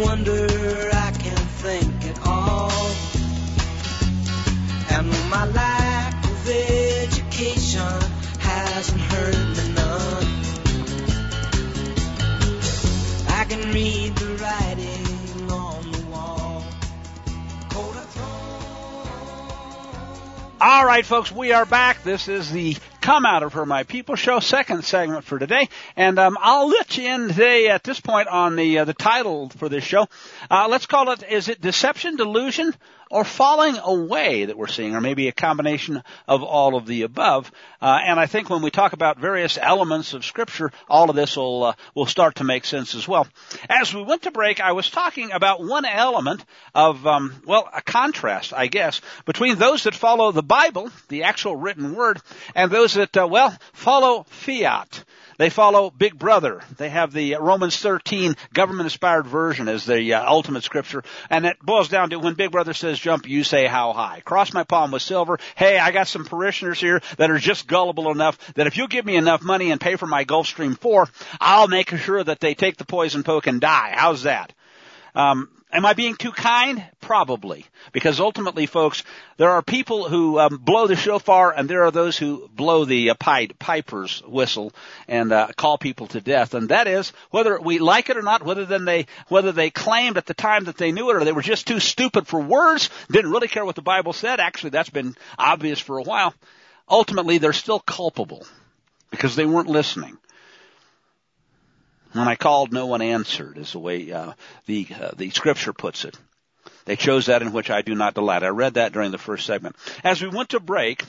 Wonder 0.00 0.46
I 0.92 1.10
can 1.18 1.36
think 1.62 2.04
at 2.06 2.18
all. 2.26 2.70
And 4.90 5.08
my 5.30 5.46
lack 5.46 6.24
of 6.24 6.48
education 6.48 8.00
hasn't 8.38 9.00
hurt 9.00 9.56
me 9.56 9.74
none. 9.74 10.26
I 13.28 13.44
can 13.48 13.72
read 13.72 14.16
the 14.16 14.36
writing. 14.42 15.12
All 20.64 20.86
right, 20.86 21.04
folks, 21.04 21.32
we 21.32 21.50
are 21.50 21.66
back. 21.66 22.04
This 22.04 22.28
is 22.28 22.52
the 22.52 22.76
Come 23.02 23.26
Out 23.26 23.42
of 23.42 23.54
Her 23.54 23.66
My 23.66 23.82
People 23.82 24.14
show, 24.14 24.38
second 24.38 24.84
segment 24.84 25.24
for 25.24 25.36
today, 25.36 25.68
and 25.96 26.20
um, 26.20 26.38
I'll 26.40 26.68
let 26.68 26.96
you 26.96 27.12
in 27.12 27.26
today 27.26 27.68
at 27.68 27.82
this 27.82 27.98
point 27.98 28.28
on 28.28 28.54
the 28.54 28.78
uh, 28.78 28.84
the 28.84 28.94
title 28.94 29.48
for 29.48 29.68
this 29.68 29.82
show. 29.82 30.06
Uh, 30.48 30.68
let's 30.70 30.86
call 30.86 31.10
it: 31.10 31.24
Is 31.28 31.48
it 31.48 31.60
deception, 31.60 32.14
delusion, 32.14 32.72
or 33.12 33.24
falling 33.24 33.76
away 33.76 34.46
that 34.46 34.56
we're 34.56 34.66
seeing, 34.66 34.96
or 34.96 35.00
maybe 35.02 35.28
a 35.28 35.32
combination 35.32 36.02
of 36.26 36.42
all 36.42 36.74
of 36.74 36.86
the 36.86 37.02
above? 37.02 37.52
Uh, 37.80 38.00
and 38.02 38.18
I 38.18 38.24
think 38.24 38.48
when 38.48 38.62
we 38.62 38.70
talk 38.70 38.94
about 38.94 39.18
various 39.18 39.58
elements 39.60 40.14
of 40.14 40.24
Scripture, 40.24 40.72
all 40.88 41.10
of 41.10 41.14
this 41.14 41.36
will 41.36 41.64
uh, 41.64 41.74
will 41.94 42.06
start 42.06 42.36
to 42.36 42.44
make 42.44 42.64
sense 42.64 42.94
as 42.94 43.06
well. 43.06 43.28
As 43.68 43.94
we 43.94 44.02
went 44.02 44.22
to 44.22 44.30
break, 44.30 44.60
I 44.60 44.72
was 44.72 44.90
talking 44.90 45.30
about 45.30 45.62
one 45.62 45.84
element 45.84 46.42
of 46.74 47.06
um, 47.06 47.42
well, 47.44 47.68
a 47.72 47.82
contrast, 47.82 48.54
I 48.54 48.66
guess, 48.66 49.02
between 49.26 49.58
those 49.58 49.84
that 49.84 49.94
follow 49.94 50.32
the 50.32 50.42
Bible, 50.42 50.90
the 51.08 51.24
actual 51.24 51.54
written 51.54 51.94
word, 51.94 52.18
and 52.54 52.70
those 52.70 52.94
that 52.94 53.14
uh, 53.14 53.28
well 53.28 53.54
follow 53.74 54.24
fiat. 54.30 55.04
They 55.38 55.50
follow 55.50 55.90
Big 55.90 56.18
Brother. 56.18 56.62
They 56.76 56.88
have 56.88 57.12
the 57.12 57.36
Romans 57.40 57.76
13 57.76 58.36
government 58.52 58.86
inspired 58.86 59.26
version 59.26 59.68
as 59.68 59.84
the 59.84 60.14
uh, 60.14 60.30
ultimate 60.30 60.62
scripture. 60.62 61.02
And 61.30 61.46
it 61.46 61.58
boils 61.60 61.88
down 61.88 62.10
to 62.10 62.18
when 62.18 62.34
Big 62.34 62.50
Brother 62.50 62.74
says 62.74 62.98
jump, 62.98 63.28
you 63.28 63.44
say 63.44 63.66
how 63.66 63.92
high. 63.92 64.20
Cross 64.20 64.52
my 64.52 64.64
palm 64.64 64.90
with 64.90 65.02
silver. 65.02 65.38
Hey, 65.56 65.78
I 65.78 65.90
got 65.90 66.08
some 66.08 66.24
parishioners 66.24 66.80
here 66.80 67.00
that 67.16 67.30
are 67.30 67.38
just 67.38 67.66
gullible 67.66 68.10
enough 68.10 68.38
that 68.54 68.66
if 68.66 68.76
you 68.76 68.88
give 68.88 69.06
me 69.06 69.16
enough 69.16 69.42
money 69.42 69.70
and 69.70 69.80
pay 69.80 69.96
for 69.96 70.06
my 70.06 70.24
Gulfstream 70.24 70.78
4, 70.78 71.08
I'll 71.40 71.68
make 71.68 71.90
sure 71.96 72.22
that 72.22 72.40
they 72.40 72.54
take 72.54 72.76
the 72.76 72.84
poison 72.84 73.22
poke 73.22 73.46
and 73.46 73.60
die. 73.60 73.92
How's 73.94 74.24
that? 74.24 74.52
Um, 75.14 75.48
Am 75.72 75.86
I 75.86 75.94
being 75.94 76.16
too 76.16 76.32
kind? 76.32 76.84
Probably. 77.00 77.64
Because 77.92 78.20
ultimately, 78.20 78.66
folks, 78.66 79.04
there 79.38 79.48
are 79.48 79.62
people 79.62 80.06
who 80.06 80.38
um, 80.38 80.58
blow 80.58 80.86
the 80.86 80.96
shofar 80.96 81.50
and 81.50 81.66
there 81.68 81.84
are 81.84 81.90
those 81.90 82.18
who 82.18 82.46
blow 82.54 82.84
the 82.84 83.10
uh, 83.10 83.14
pied 83.14 83.58
piper's 83.58 84.22
whistle 84.26 84.74
and 85.08 85.32
uh, 85.32 85.48
call 85.56 85.78
people 85.78 86.08
to 86.08 86.20
death. 86.20 86.52
And 86.52 86.68
that 86.68 86.88
is, 86.88 87.14
whether 87.30 87.58
we 87.58 87.78
like 87.78 88.10
it 88.10 88.18
or 88.18 88.22
not, 88.22 88.42
whether 88.42 88.66
then 88.66 88.84
they, 88.84 89.06
whether 89.28 89.50
they 89.50 89.70
claimed 89.70 90.18
at 90.18 90.26
the 90.26 90.34
time 90.34 90.64
that 90.64 90.76
they 90.76 90.92
knew 90.92 91.08
it 91.08 91.16
or 91.16 91.24
they 91.24 91.32
were 91.32 91.40
just 91.40 91.66
too 91.66 91.80
stupid 91.80 92.26
for 92.26 92.40
words, 92.40 92.90
didn't 93.10 93.30
really 93.30 93.48
care 93.48 93.64
what 93.64 93.74
the 93.74 93.82
Bible 93.82 94.12
said. 94.12 94.40
Actually, 94.40 94.70
that's 94.70 94.90
been 94.90 95.16
obvious 95.38 95.78
for 95.78 95.96
a 95.96 96.02
while. 96.02 96.34
Ultimately, 96.86 97.38
they're 97.38 97.54
still 97.54 97.80
culpable 97.80 98.46
because 99.10 99.36
they 99.36 99.46
weren't 99.46 99.68
listening. 99.68 100.18
When 102.12 102.28
I 102.28 102.36
called, 102.36 102.72
no 102.72 102.86
one 102.86 103.02
answered, 103.02 103.56
is 103.56 103.72
the 103.72 103.78
way 103.78 104.12
uh, 104.12 104.32
the 104.66 104.86
uh, 105.00 105.10
the 105.16 105.30
scripture 105.30 105.72
puts 105.72 106.04
it. 106.04 106.18
They 106.84 106.96
chose 106.96 107.26
that 107.26 107.42
in 107.42 107.52
which 107.52 107.70
I 107.70 107.82
do 107.82 107.94
not 107.94 108.14
delight. 108.14 108.42
I 108.42 108.48
read 108.48 108.74
that 108.74 108.92
during 108.92 109.10
the 109.10 109.18
first 109.18 109.46
segment. 109.46 109.76
As 110.02 110.20
we 110.20 110.28
went 110.28 110.50
to 110.50 110.60
break, 110.60 111.04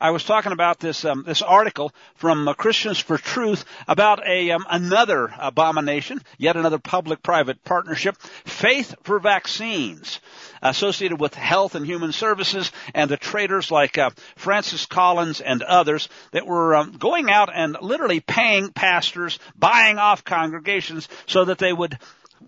I 0.00 0.10
was 0.10 0.24
talking 0.24 0.52
about 0.52 0.78
this 0.78 1.04
um, 1.04 1.24
this 1.26 1.42
article 1.42 1.92
from 2.14 2.46
uh, 2.46 2.54
Christians 2.54 2.98
for 2.98 3.18
Truth 3.18 3.64
about 3.86 4.26
a 4.26 4.52
um, 4.52 4.64
another 4.70 5.32
abomination, 5.38 6.22
yet 6.38 6.56
another 6.56 6.78
public-private 6.78 7.64
partnership, 7.64 8.16
faith 8.44 8.94
for 9.02 9.18
vaccines 9.18 10.20
associated 10.62 11.20
with 11.20 11.34
health 11.34 11.74
and 11.74 11.86
human 11.86 12.12
services 12.12 12.72
and 12.94 13.10
the 13.10 13.16
traders 13.16 13.70
like 13.70 13.98
uh, 13.98 14.10
Francis 14.36 14.86
Collins 14.86 15.40
and 15.40 15.62
others 15.62 16.08
that 16.32 16.46
were 16.46 16.74
um, 16.74 16.92
going 16.92 17.30
out 17.30 17.50
and 17.54 17.76
literally 17.80 18.20
paying 18.20 18.70
pastors, 18.70 19.38
buying 19.56 19.98
off 19.98 20.24
congregations 20.24 21.08
so 21.26 21.44
that 21.44 21.58
they 21.58 21.72
would 21.72 21.98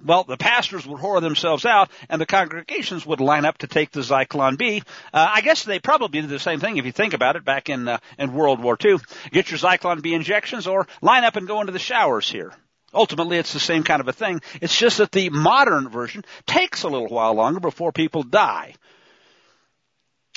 well, 0.05 0.25
the 0.25 0.37
pastors 0.37 0.87
would 0.87 1.01
whore 1.01 1.21
themselves 1.21 1.65
out, 1.65 1.91
and 2.09 2.21
the 2.21 2.27
congregations 2.27 3.05
would 3.07 3.21
line 3.21 3.45
up 3.45 3.59
to 3.59 3.67
take 3.67 3.91
the 3.91 4.01
Zyklon 4.01 4.57
B. 4.57 4.83
Uh, 5.13 5.31
I 5.35 5.41
guess 5.41 5.65
they 5.65 5.79
probably 5.79 6.21
did 6.21 6.31
the 6.31 6.39
same 6.39 6.61
thing 6.61 6.77
if 6.77 6.85
you 6.85 6.93
think 6.93 7.15
about 7.15 7.37
it 7.37 7.45
back 7.45 7.69
in 7.69 7.89
uh, 7.89 7.99
in 8.19 8.33
World 8.33 8.63
War 8.63 8.77
II. 8.83 8.99
Get 9.31 9.51
your 9.51 9.59
Zyklon 9.59 10.03
B 10.03 10.15
injections, 10.15 10.67
or 10.67 10.87
line 11.01 11.25
up 11.25 11.37
and 11.37 11.47
go 11.47 11.61
into 11.61 11.73
the 11.73 11.79
showers 11.79 12.29
here. 12.29 12.53
Ultimately, 12.93 13.39
it's 13.39 13.53
the 13.53 13.61
same 13.61 13.85
kind 13.85 14.01
of 14.01 14.09
a 14.09 14.13
thing. 14.13 14.41
It's 14.61 14.77
just 14.77 14.99
that 14.99 15.13
the 15.13 15.31
modern 15.31 15.89
version 15.89 16.25
takes 16.47 16.83
a 16.83 16.89
little 16.89 17.09
while 17.09 17.35
longer 17.35 17.61
before 17.61 17.93
people 17.93 18.25
die. 18.25 18.75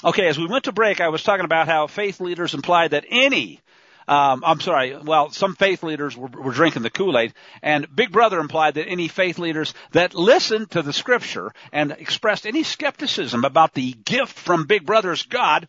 Okay, 0.03 0.27
as 0.27 0.37
we 0.37 0.47
went 0.47 0.65
to 0.65 0.71
break, 0.71 0.99
I 0.99 1.09
was 1.09 1.23
talking 1.23 1.45
about 1.45 1.67
how 1.67 1.87
faith 1.87 2.19
leaders 2.19 2.53
implied 2.53 2.91
that 2.91 3.05
any 3.09 3.61
um, 4.07 4.43
I'm 4.45 4.59
sorry. 4.59 4.95
Well, 4.95 5.31
some 5.31 5.55
faith 5.55 5.83
leaders 5.83 6.15
were, 6.15 6.27
were 6.27 6.51
drinking 6.51 6.83
the 6.83 6.89
Kool-Aid, 6.89 7.33
and 7.61 7.93
Big 7.95 8.11
Brother 8.11 8.39
implied 8.39 8.75
that 8.75 8.87
any 8.87 9.07
faith 9.07 9.39
leaders 9.39 9.73
that 9.91 10.13
listened 10.13 10.71
to 10.71 10.81
the 10.81 10.93
Scripture 10.93 11.51
and 11.71 11.91
expressed 11.91 12.45
any 12.45 12.63
skepticism 12.63 13.45
about 13.45 13.73
the 13.73 13.93
gift 13.93 14.37
from 14.37 14.65
Big 14.65 14.85
Brother's 14.85 15.23
God 15.23 15.67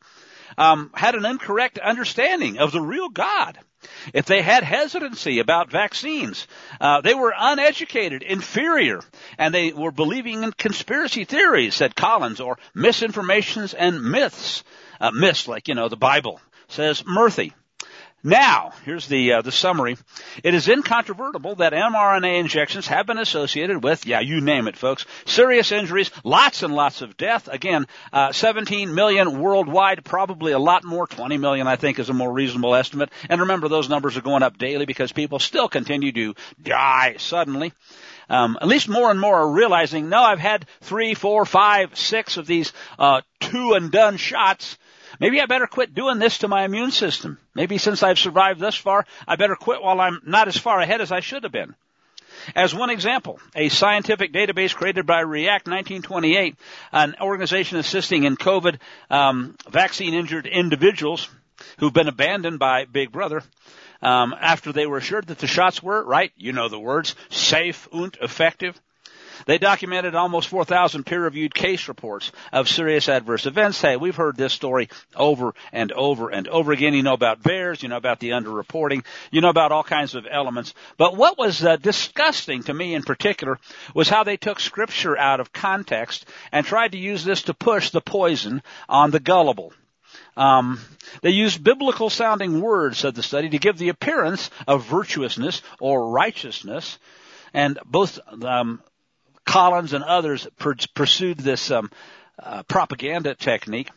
um, 0.57 0.91
had 0.95 1.15
an 1.15 1.25
incorrect 1.25 1.79
understanding 1.79 2.59
of 2.59 2.73
the 2.73 2.81
real 2.81 3.09
God. 3.09 3.59
If 4.15 4.27
they 4.27 4.41
had 4.41 4.63
hesitancy 4.65 5.41
about 5.41 5.71
vaccines, 5.71 6.47
uh, 6.81 7.03
they 7.03 7.15
were 7.15 7.35
uneducated, 7.37 8.23
inferior, 8.23 9.01
and 9.37 9.55
they 9.55 9.73
were 9.73 9.91
believing 9.91 10.43
in 10.43 10.53
conspiracy 10.53 11.25
theories, 11.25 11.75
said 11.75 11.95
Collins, 11.95 12.41
or 12.41 12.59
misinformations 12.75 13.75
and 13.77 14.03
myths. 14.03 14.65
Uh, 15.01 15.11
myths, 15.11 15.49
like, 15.49 15.69
you 15.69 15.75
know, 15.75 15.89
the 15.89 15.97
Bible, 15.97 16.41
says 16.69 17.03
Murthy. 17.03 17.53
Now, 18.27 18.73
here's 18.87 19.07
the 19.07 19.35
uh, 19.35 19.43
the 19.43 19.53
summary. 19.53 19.99
It 20.43 20.55
is 20.55 20.67
incontrovertible 20.67 21.57
that 21.57 21.75
mRNA 21.75 22.41
injections 22.41 22.87
have 22.87 23.07
been 23.07 23.19
associated 23.19 23.85
with, 23.85 24.07
yeah, 24.07 24.21
you 24.21 24.41
name 24.41 24.67
it, 24.67 24.79
folks, 24.79 25.05
serious 25.27 25.73
injuries, 25.73 26.11
lots 26.25 26.63
and 26.63 26.75
lots 26.75 27.03
of 27.03 27.19
death. 27.19 27.49
Again, 27.49 27.87
uh, 28.15 28.33
17 28.33 28.95
million 28.95 29.41
worldwide, 29.41 30.07
probably 30.07 30.53
a 30.53 30.59
lot 30.59 30.85
more. 30.85 31.07
20 31.07 31.37
million, 31.37 31.67
I 31.67 31.77
think, 31.77 31.99
is 31.99 32.09
a 32.09 32.15
more 32.15 32.33
reasonable 32.33 32.75
estimate. 32.75 33.11
And 33.29 33.43
remember, 33.43 33.69
those 33.69 33.91
numbers 33.91 34.17
are 34.17 34.23
going 34.23 34.43
up 34.43 34.57
daily 34.57 34.87
because 34.87 35.13
people 35.13 35.39
still 35.39 35.69
continue 35.69 36.13
to 36.13 36.35
die 36.63 37.17
suddenly. 37.19 37.75
Um, 38.31 38.57
at 38.59 38.69
least 38.69 38.89
more 38.89 39.11
and 39.11 39.21
more 39.21 39.41
are 39.41 39.53
realizing, 39.53 40.09
no, 40.09 40.23
I've 40.23 40.39
had 40.39 40.65
three, 40.81 41.13
four, 41.13 41.45
five, 41.45 41.95
six 41.99 42.39
of 42.39 42.47
these 42.47 42.73
uh, 42.99 43.21
two 43.41 43.75
and 43.75 43.91
done 43.91 44.17
shots. 44.17 44.79
Maybe 45.21 45.41
I 45.41 45.47
better 45.47 45.67
quit 45.67 45.95
doing 45.95 46.19
this 46.19 46.39
to 46.39 46.49
my 46.49 46.65
immune 46.65 46.91
system. 46.91 47.39
Maybe 47.55 47.79
since 47.79 48.03
I've 48.03 48.19
survived 48.19 48.61
thus 48.61 48.75
far, 48.75 49.07
I 49.27 49.37
better 49.37 49.57
quit 49.57 49.83
while 49.83 50.01
I'm 50.01 50.21
not 50.25 50.49
as 50.49 50.57
far 50.57 50.81
ahead 50.81 51.01
as 51.01 51.13
I 51.13 51.21
should 51.21 51.43
have 51.45 51.53
been. 51.53 51.75
As 52.55 52.75
one 52.75 52.91
example, 52.91 53.39
a 53.55 53.69
scientific 53.69 54.33
database 54.33 54.75
created 54.75 55.07
by 55.07 55.21
React 55.21 55.69
1928, 55.69 56.57
an 56.93 57.15
organization 57.21 57.79
assisting 57.79 58.25
in 58.25 58.37
COVID 58.37 58.79
um, 59.09 59.57
vaccine 59.71 60.15
injured 60.15 60.47
individuals 60.47 61.29
who've 61.79 61.93
been 61.93 62.09
abandoned 62.09 62.59
by 62.59 62.85
Big 62.85 63.13
Brother, 63.13 63.43
um, 64.03 64.35
after 64.39 64.73
they 64.73 64.87
were 64.87 64.99
assured 64.99 65.29
that 65.29 65.39
the 65.39 65.47
shots 65.47 65.83
were, 65.83 66.05
right, 66.05 66.33
you 66.37 66.53
know 66.53 66.69
the 66.69 66.79
words, 66.79 67.15
safe 67.31 67.89
and 67.93 68.15
effective. 68.21 68.79
They 69.47 69.59
documented 69.59 70.15
almost 70.15 70.49
4,000 70.49 71.05
peer-reviewed 71.05 71.55
case 71.55 71.89
reports 71.89 72.33
of 72.53 72.69
serious 72.69 73.09
adverse 73.09 73.47
events. 73.47 73.81
Hey, 73.81 73.97
we've 73.97 74.17
heard 74.17 74.37
this 74.37 74.53
story 74.53 74.89
over 75.15 75.55
and 75.73 75.93
over 75.93 76.31
and 76.31 76.49
over 76.49 76.73
again. 76.73 76.95
You 76.95 77.03
know 77.03 77.15
about 77.15 77.43
VAERS, 77.43 77.83
you 77.83 77.89
know 77.89 77.97
about 77.97 78.21
the 78.21 78.31
underreporting, 78.31 79.05
you 79.31 79.41
know 79.41 79.51
about 79.51 79.73
all 79.73 79.85
kinds 79.85 80.15
of 80.15 80.27
elements. 80.31 80.75
But 80.97 81.17
what 81.17 81.39
was 81.39 81.65
uh, 81.65 81.77
disgusting 81.77 82.63
to 82.65 82.75
me 82.75 82.95
in 82.95 83.03
particular 83.03 83.59
was 83.95 84.09
how 84.09 84.25
they 84.25 84.37
took 84.37 84.61
scripture 84.61 85.17
out 85.19 85.41
of 85.41 85.53
context 85.53 86.27
and 86.53 86.65
tried 86.65 86.93
to 86.93 86.99
use 86.99 87.25
this 87.25 87.43
to 87.45 87.55
push 87.55 87.91
the 87.91 88.01
poison 88.01 88.63
on 88.89 89.11
the 89.11 89.21
gullible. 89.21 89.73
Um, 90.37 90.81
they 91.23 91.31
used 91.31 91.63
biblical 91.63 92.11
sounding 92.11 92.61
words, 92.61 92.99
said 92.99 93.15
the 93.15 93.23
study, 93.23 93.49
to 93.51 93.59
give 93.59 93.79
the 93.79 93.89
appearance 93.89 94.51
of 94.67 94.85
virtuousness 94.85 95.63
or 95.81 96.11
righteousness. 96.11 96.99
And 97.53 97.79
both 97.87 98.19
um, 98.43 98.83
Collins 99.55 99.93
and 99.93 100.03
others 100.03 100.49
per- 100.59 100.75
pursued 100.97 101.39
this 101.39 101.71
um, 101.71 101.89
uh, 102.43 102.65
propaganda 102.65 103.37
technique. 103.37 103.89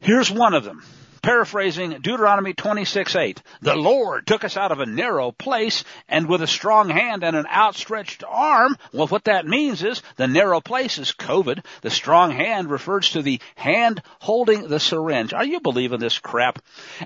Here's 0.00 0.30
one 0.30 0.52
of 0.52 0.64
them. 0.64 0.82
Paraphrasing 1.28 1.90
Deuteronomy 2.00 2.54
26:8, 2.54 3.42
the 3.60 3.76
Lord 3.76 4.26
took 4.26 4.44
us 4.44 4.56
out 4.56 4.72
of 4.72 4.80
a 4.80 4.86
narrow 4.86 5.30
place 5.30 5.84
and 6.08 6.26
with 6.26 6.40
a 6.40 6.46
strong 6.46 6.88
hand 6.88 7.22
and 7.22 7.36
an 7.36 7.46
outstretched 7.46 8.24
arm. 8.26 8.78
Well, 8.94 9.08
what 9.08 9.24
that 9.24 9.46
means 9.46 9.82
is 9.82 10.02
the 10.16 10.26
narrow 10.26 10.62
place 10.62 10.96
is 10.96 11.12
COVID. 11.12 11.62
The 11.82 11.90
strong 11.90 12.30
hand 12.30 12.70
refers 12.70 13.10
to 13.10 13.20
the 13.20 13.42
hand 13.56 14.00
holding 14.20 14.68
the 14.68 14.80
syringe. 14.80 15.34
Are 15.34 15.44
you 15.44 15.60
believing 15.60 16.00
this 16.00 16.18
crap? 16.18 16.60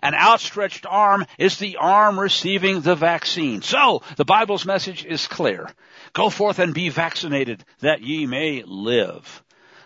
An 0.04 0.14
outstretched 0.14 0.86
arm 0.88 1.26
is 1.36 1.58
the 1.58 1.78
arm 1.78 2.20
receiving 2.20 2.80
the 2.80 2.94
vaccine. 2.94 3.60
So, 3.60 4.02
the 4.14 4.24
Bible's 4.24 4.64
message 4.64 5.04
is 5.04 5.26
clear. 5.26 5.68
Go 6.12 6.30
forth 6.30 6.60
and 6.60 6.72
be 6.72 6.90
vaccinated 6.90 7.64
that 7.80 8.02
ye 8.02 8.26
may 8.26 8.62
live. 8.64 9.42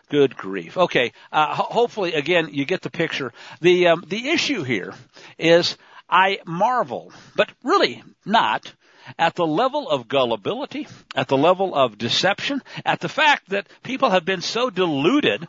Good 0.08 0.36
grief. 0.36 0.76
Okay. 0.76 1.12
Uh, 1.32 1.54
ho- 1.54 1.68
hopefully, 1.70 2.14
again, 2.14 2.50
you 2.52 2.64
get 2.64 2.82
the 2.82 2.90
picture. 2.90 3.32
The 3.60 3.88
um, 3.88 4.04
the 4.06 4.28
issue 4.28 4.62
here 4.62 4.94
is 5.38 5.76
I 6.08 6.38
marvel, 6.46 7.12
but 7.34 7.50
really 7.64 8.02
not 8.24 8.72
at 9.18 9.34
the 9.34 9.46
level 9.46 9.88
of 9.88 10.08
gullibility, 10.08 10.86
at 11.14 11.28
the 11.28 11.36
level 11.36 11.74
of 11.74 11.98
deception, 11.98 12.62
at 12.84 13.00
the 13.00 13.08
fact 13.08 13.48
that 13.50 13.68
people 13.82 14.10
have 14.10 14.24
been 14.24 14.40
so 14.40 14.70
deluded 14.70 15.46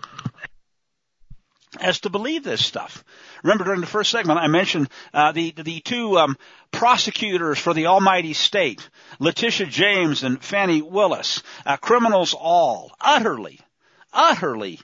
as 1.79 1.99
to 2.01 2.09
believe 2.09 2.43
this 2.43 2.65
stuff. 2.65 3.03
Remember 3.43 3.63
during 3.65 3.81
the 3.81 3.87
first 3.87 4.09
segment 4.09 4.39
I 4.39 4.47
mentioned 4.47 4.89
uh, 5.13 5.33
the 5.33 5.51
the 5.51 5.81
two 5.81 6.17
um, 6.17 6.35
prosecutors 6.71 7.59
for 7.59 7.75
the 7.75 7.87
Almighty 7.87 8.33
State, 8.33 8.89
Letitia 9.19 9.67
James 9.67 10.23
and 10.23 10.43
Fani 10.43 10.81
Willis, 10.81 11.43
uh, 11.65 11.77
criminals 11.77 12.33
all, 12.33 12.91
utterly 12.99 13.59
utterly 14.17 14.82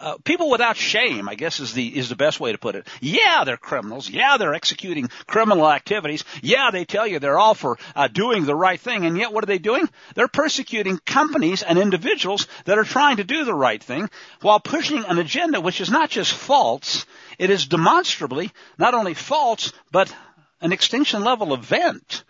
uh, 0.00 0.16
people 0.24 0.48
without 0.48 0.76
shame, 0.76 1.28
I 1.28 1.34
guess 1.34 1.60
is 1.60 1.74
the 1.74 1.86
is 1.86 2.08
the 2.08 2.16
best 2.16 2.40
way 2.40 2.52
to 2.52 2.58
put 2.58 2.74
it. 2.74 2.88
Yeah, 3.02 3.44
they're 3.44 3.58
criminals. 3.58 4.08
Yeah, 4.08 4.38
they're 4.38 4.54
executing 4.54 5.10
criminal 5.26 5.70
activities. 5.70 6.24
Yeah, 6.42 6.70
they 6.70 6.86
tell 6.86 7.06
you 7.06 7.18
they're 7.18 7.38
all 7.38 7.54
for 7.54 7.78
uh, 7.94 8.08
doing 8.08 8.46
the 8.46 8.54
right 8.54 8.80
thing, 8.80 9.04
and 9.04 9.18
yet 9.18 9.32
what 9.32 9.44
are 9.44 9.46
they 9.46 9.58
doing? 9.58 9.88
They're 10.14 10.28
persecuting 10.28 10.98
companies 11.04 11.62
and 11.62 11.78
individuals 11.78 12.46
that 12.64 12.78
are 12.78 12.84
trying 12.84 13.18
to 13.18 13.24
do 13.24 13.44
the 13.44 13.54
right 13.54 13.82
thing 13.82 14.08
while 14.40 14.58
pushing 14.58 15.04
an 15.04 15.18
agenda 15.18 15.60
which 15.60 15.82
is 15.82 15.90
not 15.90 16.08
just 16.08 16.32
false; 16.32 17.04
it 17.38 17.50
is 17.50 17.66
demonstrably 17.66 18.52
not 18.78 18.94
only 18.94 19.12
false 19.12 19.72
but 19.92 20.14
an 20.62 20.72
extinction 20.72 21.24
level 21.24 21.52
event 21.52 22.24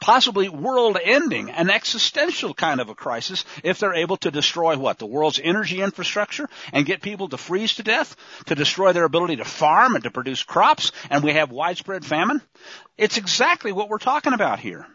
possibly 0.00 0.48
world 0.48 0.98
ending, 1.02 1.50
an 1.50 1.70
existential 1.70 2.54
kind 2.54 2.80
of 2.80 2.88
a 2.88 2.94
crisis 2.94 3.44
if 3.62 3.78
they're 3.78 3.94
able 3.94 4.16
to 4.18 4.30
destroy 4.30 4.76
what? 4.76 4.98
The 4.98 5.06
world's 5.06 5.40
energy 5.42 5.80
infrastructure 5.80 6.48
and 6.72 6.86
get 6.86 7.02
people 7.02 7.28
to 7.28 7.36
freeze 7.36 7.74
to 7.74 7.82
death, 7.82 8.16
to 8.46 8.54
destroy 8.54 8.92
their 8.92 9.04
ability 9.04 9.36
to 9.36 9.44
farm 9.44 9.94
and 9.94 10.04
to 10.04 10.10
produce 10.10 10.42
crops, 10.42 10.92
and 11.10 11.24
we 11.24 11.32
have 11.32 11.50
widespread 11.50 12.04
famine? 12.04 12.40
It's 12.96 13.16
exactly 13.16 13.72
what 13.72 13.88
we're 13.88 13.98
talking 13.98 14.32
about 14.32 14.60
here. 14.60 14.86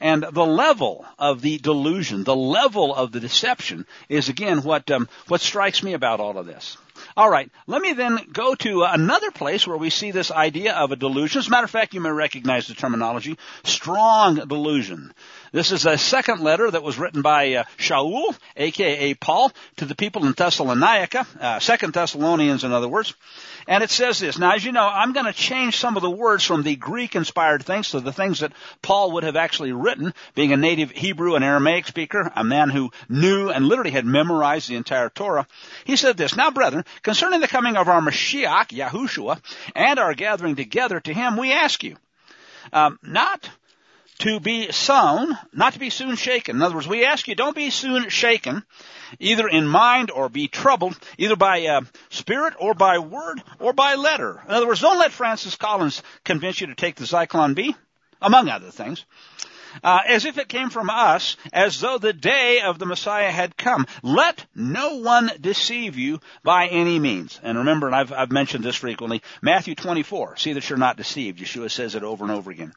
And 0.00 0.22
the 0.22 0.46
level 0.46 1.04
of 1.18 1.42
the 1.42 1.58
delusion, 1.58 2.24
the 2.24 2.36
level 2.36 2.94
of 2.94 3.12
the 3.12 3.20
deception 3.20 3.86
is 4.08 4.28
again 4.28 4.62
what, 4.62 4.90
um, 4.90 5.08
what 5.28 5.42
strikes 5.42 5.82
me 5.82 5.92
about 5.92 6.20
all 6.20 6.38
of 6.38 6.46
this. 6.46 6.78
All 7.16 7.28
right, 7.28 7.50
let 7.66 7.82
me 7.82 7.92
then 7.92 8.18
go 8.32 8.54
to 8.54 8.84
another 8.84 9.30
place 9.30 9.66
where 9.66 9.76
we 9.76 9.90
see 9.90 10.10
this 10.10 10.30
idea 10.30 10.74
of 10.74 10.92
a 10.92 10.96
delusion. 10.96 11.40
As 11.40 11.48
a 11.48 11.50
matter 11.50 11.64
of 11.64 11.70
fact, 11.70 11.94
you 11.94 12.00
may 12.00 12.10
recognize 12.10 12.68
the 12.68 12.74
terminology, 12.74 13.36
strong 13.64 14.36
delusion. 14.36 15.12
This 15.52 15.72
is 15.72 15.86
a 15.86 15.98
second 15.98 16.40
letter 16.40 16.70
that 16.70 16.82
was 16.82 16.98
written 16.98 17.22
by 17.22 17.54
uh, 17.54 17.64
Shaul, 17.76 18.36
aka 18.56 19.14
Paul, 19.14 19.52
to 19.78 19.84
the 19.84 19.96
people 19.96 20.24
in 20.24 20.32
Thessalonica, 20.32 21.26
uh, 21.40 21.58
Second 21.58 21.92
Thessalonians, 21.92 22.62
in 22.62 22.72
other 22.72 22.88
words. 22.88 23.14
And 23.70 23.84
it 23.84 23.90
says 23.90 24.18
this. 24.18 24.36
Now, 24.36 24.50
as 24.50 24.64
you 24.64 24.72
know, 24.72 24.84
I'm 24.84 25.12
going 25.12 25.26
to 25.26 25.32
change 25.32 25.78
some 25.78 25.96
of 25.96 26.02
the 26.02 26.10
words 26.10 26.42
from 26.42 26.64
the 26.64 26.74
Greek-inspired 26.74 27.62
things 27.62 27.90
to 27.90 28.00
the 28.00 28.12
things 28.12 28.40
that 28.40 28.52
Paul 28.82 29.12
would 29.12 29.22
have 29.22 29.36
actually 29.36 29.70
written, 29.70 30.12
being 30.34 30.52
a 30.52 30.56
native 30.56 30.90
Hebrew 30.90 31.36
and 31.36 31.44
Aramaic 31.44 31.86
speaker, 31.86 32.32
a 32.34 32.42
man 32.42 32.70
who 32.70 32.90
knew 33.08 33.48
and 33.48 33.64
literally 33.64 33.92
had 33.92 34.04
memorized 34.04 34.68
the 34.68 34.74
entire 34.74 35.08
Torah. 35.08 35.46
He 35.84 35.94
said 35.94 36.16
this, 36.16 36.34
Now, 36.34 36.50
brethren, 36.50 36.84
concerning 37.02 37.38
the 37.38 37.46
coming 37.46 37.76
of 37.76 37.88
our 37.88 38.00
Mashiach, 38.00 38.70
Yahushua, 38.70 39.40
and 39.76 40.00
our 40.00 40.14
gathering 40.14 40.56
together 40.56 40.98
to 40.98 41.14
him, 41.14 41.36
we 41.36 41.52
ask 41.52 41.84
you, 41.84 41.96
um, 42.72 42.98
not 43.04 43.48
to 44.20 44.40
be 44.40 44.70
sown, 44.70 45.36
not 45.52 45.72
to 45.74 45.78
be 45.78 45.90
soon 45.90 46.16
shaken. 46.16 46.56
In 46.56 46.62
other 46.62 46.74
words, 46.74 46.88
we 46.88 47.04
ask 47.04 47.26
you, 47.26 47.34
don't 47.34 47.56
be 47.56 47.70
soon 47.70 48.08
shaken, 48.08 48.64
either 49.18 49.48
in 49.48 49.66
mind 49.66 50.10
or 50.10 50.28
be 50.28 50.48
troubled, 50.48 50.98
either 51.18 51.36
by 51.36 51.66
uh, 51.66 51.80
spirit 52.10 52.54
or 52.58 52.74
by 52.74 52.98
word 52.98 53.42
or 53.58 53.72
by 53.72 53.94
letter. 53.94 54.40
In 54.46 54.54
other 54.54 54.66
words, 54.66 54.80
don't 54.80 54.98
let 54.98 55.12
Francis 55.12 55.56
Collins 55.56 56.02
convince 56.24 56.60
you 56.60 56.68
to 56.68 56.74
take 56.74 56.96
the 56.96 57.04
Zyklon 57.04 57.54
B, 57.54 57.74
among 58.20 58.48
other 58.48 58.70
things 58.70 59.04
uh, 59.82 60.00
as 60.06 60.24
if 60.24 60.38
it 60.38 60.48
came 60.48 60.70
from 60.70 60.90
us, 60.90 61.36
as 61.52 61.80
though 61.80 61.98
the 61.98 62.12
day 62.12 62.60
of 62.60 62.78
the 62.78 62.86
Messiah 62.86 63.30
had 63.30 63.56
come. 63.56 63.86
Let 64.02 64.44
no 64.54 64.96
one 64.96 65.30
deceive 65.40 65.96
you 65.96 66.20
by 66.42 66.66
any 66.68 66.98
means. 66.98 67.38
And 67.42 67.58
remember, 67.58 67.86
and 67.86 67.96
I've, 67.96 68.12
I've 68.12 68.32
mentioned 68.32 68.64
this 68.64 68.76
frequently, 68.76 69.22
Matthew 69.42 69.74
24, 69.74 70.36
see 70.36 70.52
that 70.54 70.68
you're 70.68 70.78
not 70.78 70.96
deceived. 70.96 71.38
Yeshua 71.38 71.70
says 71.70 71.94
it 71.94 72.02
over 72.02 72.24
and 72.24 72.32
over 72.32 72.50
again. 72.50 72.72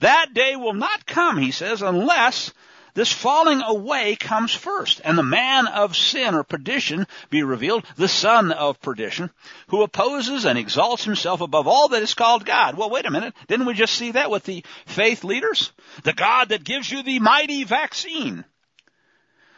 That 0.00 0.34
day 0.34 0.56
will 0.56 0.74
not 0.74 1.06
come, 1.06 1.38
he 1.38 1.50
says, 1.50 1.82
unless 1.82 2.52
this 2.94 3.12
falling 3.12 3.60
away 3.60 4.14
comes 4.14 4.54
first, 4.54 5.00
and 5.04 5.18
the 5.18 5.22
man 5.22 5.66
of 5.66 5.96
sin 5.96 6.34
or 6.34 6.44
perdition 6.44 7.06
be 7.28 7.42
revealed, 7.42 7.84
the 7.96 8.08
son 8.08 8.52
of 8.52 8.80
perdition, 8.80 9.30
who 9.68 9.82
opposes 9.82 10.44
and 10.44 10.56
exalts 10.56 11.04
himself 11.04 11.40
above 11.40 11.66
all 11.66 11.88
that 11.88 12.02
is 12.02 12.14
called 12.14 12.46
God. 12.46 12.76
Well, 12.76 12.90
wait 12.90 13.06
a 13.06 13.10
minute. 13.10 13.34
Didn't 13.48 13.66
we 13.66 13.74
just 13.74 13.94
see 13.94 14.12
that 14.12 14.30
with 14.30 14.44
the 14.44 14.64
faith 14.86 15.24
leaders? 15.24 15.72
The 16.04 16.12
God 16.12 16.50
that 16.50 16.62
gives 16.62 16.90
you 16.90 17.02
the 17.02 17.18
mighty 17.18 17.64
vaccine. 17.64 18.44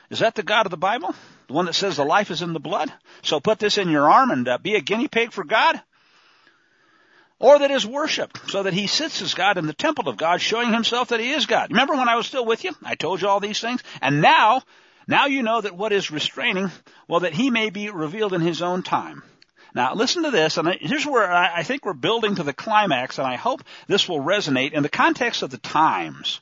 Is 0.09 0.20
that 0.20 0.35
the 0.35 0.42
God 0.42 0.66
of 0.66 0.70
the 0.70 0.77
Bible? 0.79 1.14
The 1.49 1.53
one 1.53 1.66
that 1.66 1.75
says 1.75 1.96
the 1.96 2.05
life 2.05 2.31
is 2.31 2.42
in 2.42 2.55
the 2.55 2.61
blood? 2.61 2.92
So 3.22 3.40
put 3.40 3.59
this 3.59 3.77
in 3.77 3.90
your 3.90 4.11
arm 4.11 4.31
and 4.31 4.49
uh, 4.49 4.59
be 4.59 4.77
a 4.77 4.81
guinea 4.81 5.09
pig 5.09 5.33
for 5.33 5.44
God? 5.44 5.81
Or 7.38 7.59
that 7.59 7.70
is 7.70 7.87
worshipped, 7.87 8.51
so 8.51 8.62
that 8.62 8.72
he 8.72 8.87
sits 8.87 9.20
as 9.20 9.35
God 9.35 9.59
in 9.59 9.66
the 9.66 9.75
temple 9.75 10.09
of 10.09 10.16
God, 10.16 10.40
showing 10.40 10.72
himself 10.72 11.09
that 11.09 11.20
he 11.20 11.31
is 11.31 11.46
God. 11.46 11.70
Remember 11.70 11.94
when 11.94 12.09
I 12.09 12.16
was 12.16 12.27
still 12.27 12.46
with 12.46 12.64
you? 12.64 12.72
I 12.83 12.94
told 12.94 13.20
you 13.20 13.29
all 13.29 13.40
these 13.40 13.61
things. 13.61 13.83
And 14.01 14.22
now, 14.22 14.62
now 15.07 15.27
you 15.27 15.42
know 15.42 15.61
that 15.61 15.77
what 15.77 15.92
is 15.92 16.11
restraining, 16.11 16.70
well, 17.09 17.20
that 17.20 17.35
he 17.35 17.51
may 17.51 17.70
be 17.70 17.90
revealed 17.90 18.33
in 18.33 18.40
his 18.40 18.62
own 18.62 18.83
time. 18.83 19.22
Now, 19.75 19.94
listen 19.94 20.22
to 20.22 20.31
this, 20.31 20.57
and 20.57 20.66
here's 20.81 21.05
where 21.05 21.31
I 21.31 21.62
think 21.62 21.85
we're 21.85 21.92
building 21.92 22.37
to 22.37 22.42
the 22.42 22.55
climax, 22.55 23.18
and 23.18 23.27
I 23.27 23.37
hope 23.37 23.62
this 23.87 24.09
will 24.09 24.20
resonate 24.20 24.72
in 24.72 24.83
the 24.83 24.88
context 24.88 25.42
of 25.42 25.51
the 25.51 25.59
times. 25.59 26.40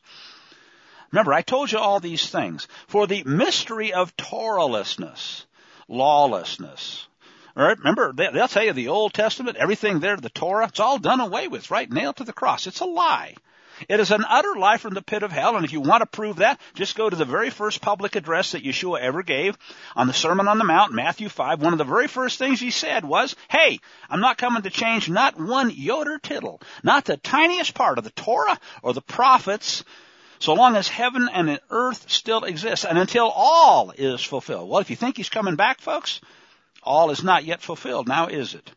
Remember, 1.10 1.32
I 1.32 1.42
told 1.42 1.72
you 1.72 1.78
all 1.78 1.98
these 1.98 2.30
things. 2.30 2.68
For 2.86 3.08
the 3.08 3.24
mystery 3.24 3.92
of 3.92 4.16
Torahlessness, 4.16 5.46
lawlessness, 5.88 7.08
all 7.56 7.64
right, 7.64 7.78
remember, 7.78 8.12
they'll 8.12 8.48
tell 8.48 8.64
you 8.64 8.72
the 8.72 8.88
Old 8.88 9.14
Testament, 9.14 9.56
everything 9.56 10.00
there, 10.00 10.16
the 10.16 10.30
Torah, 10.30 10.66
it's 10.66 10.80
all 10.80 10.98
done 10.98 11.20
away 11.20 11.48
with, 11.48 11.70
right? 11.70 11.90
Nailed 11.90 12.16
to 12.16 12.24
the 12.24 12.32
cross. 12.32 12.66
It's 12.66 12.80
a 12.80 12.84
lie. 12.84 13.34
It 13.88 13.98
is 13.98 14.12
an 14.12 14.24
utter 14.28 14.54
lie 14.56 14.78
from 14.78 14.94
the 14.94 15.02
pit 15.02 15.22
of 15.22 15.32
hell, 15.32 15.56
and 15.56 15.64
if 15.64 15.72
you 15.72 15.80
want 15.80 16.02
to 16.02 16.06
prove 16.06 16.36
that, 16.36 16.60
just 16.74 16.96
go 16.96 17.10
to 17.10 17.16
the 17.16 17.24
very 17.24 17.50
first 17.50 17.80
public 17.80 18.14
address 18.14 18.52
that 18.52 18.64
Yeshua 18.64 19.00
ever 19.00 19.22
gave 19.22 19.56
on 19.96 20.06
the 20.06 20.12
Sermon 20.12 20.46
on 20.46 20.58
the 20.58 20.64
Mount, 20.64 20.92
Matthew 20.92 21.28
5. 21.28 21.60
One 21.60 21.72
of 21.72 21.78
the 21.78 21.84
very 21.84 22.06
first 22.06 22.38
things 22.38 22.60
he 22.60 22.70
said 22.70 23.04
was, 23.04 23.34
hey, 23.48 23.80
I'm 24.08 24.20
not 24.20 24.38
coming 24.38 24.62
to 24.62 24.70
change 24.70 25.08
not 25.08 25.40
one 25.40 25.70
yoder 25.70 26.18
tittle, 26.18 26.60
not 26.82 27.04
the 27.04 27.16
tiniest 27.16 27.74
part 27.74 27.98
of 27.98 28.04
the 28.04 28.10
Torah 28.10 28.58
or 28.82 28.92
the 28.92 29.02
prophets, 29.02 29.84
so 30.38 30.54
long 30.54 30.76
as 30.76 30.86
heaven 30.86 31.28
and 31.32 31.58
earth 31.70 32.10
still 32.10 32.44
exist, 32.44 32.84
and 32.84 32.98
until 32.98 33.28
all 33.28 33.90
is 33.90 34.22
fulfilled. 34.22 34.68
Well, 34.68 34.80
if 34.80 34.90
you 34.90 34.96
think 34.96 35.16
he's 35.16 35.30
coming 35.30 35.56
back, 35.56 35.80
folks, 35.80 36.20
all 36.84 37.10
is 37.10 37.24
not 37.24 37.44
yet 37.44 37.60
fulfilled. 37.60 38.08
Now 38.08 38.28
is 38.28 38.54
it? 38.54 38.70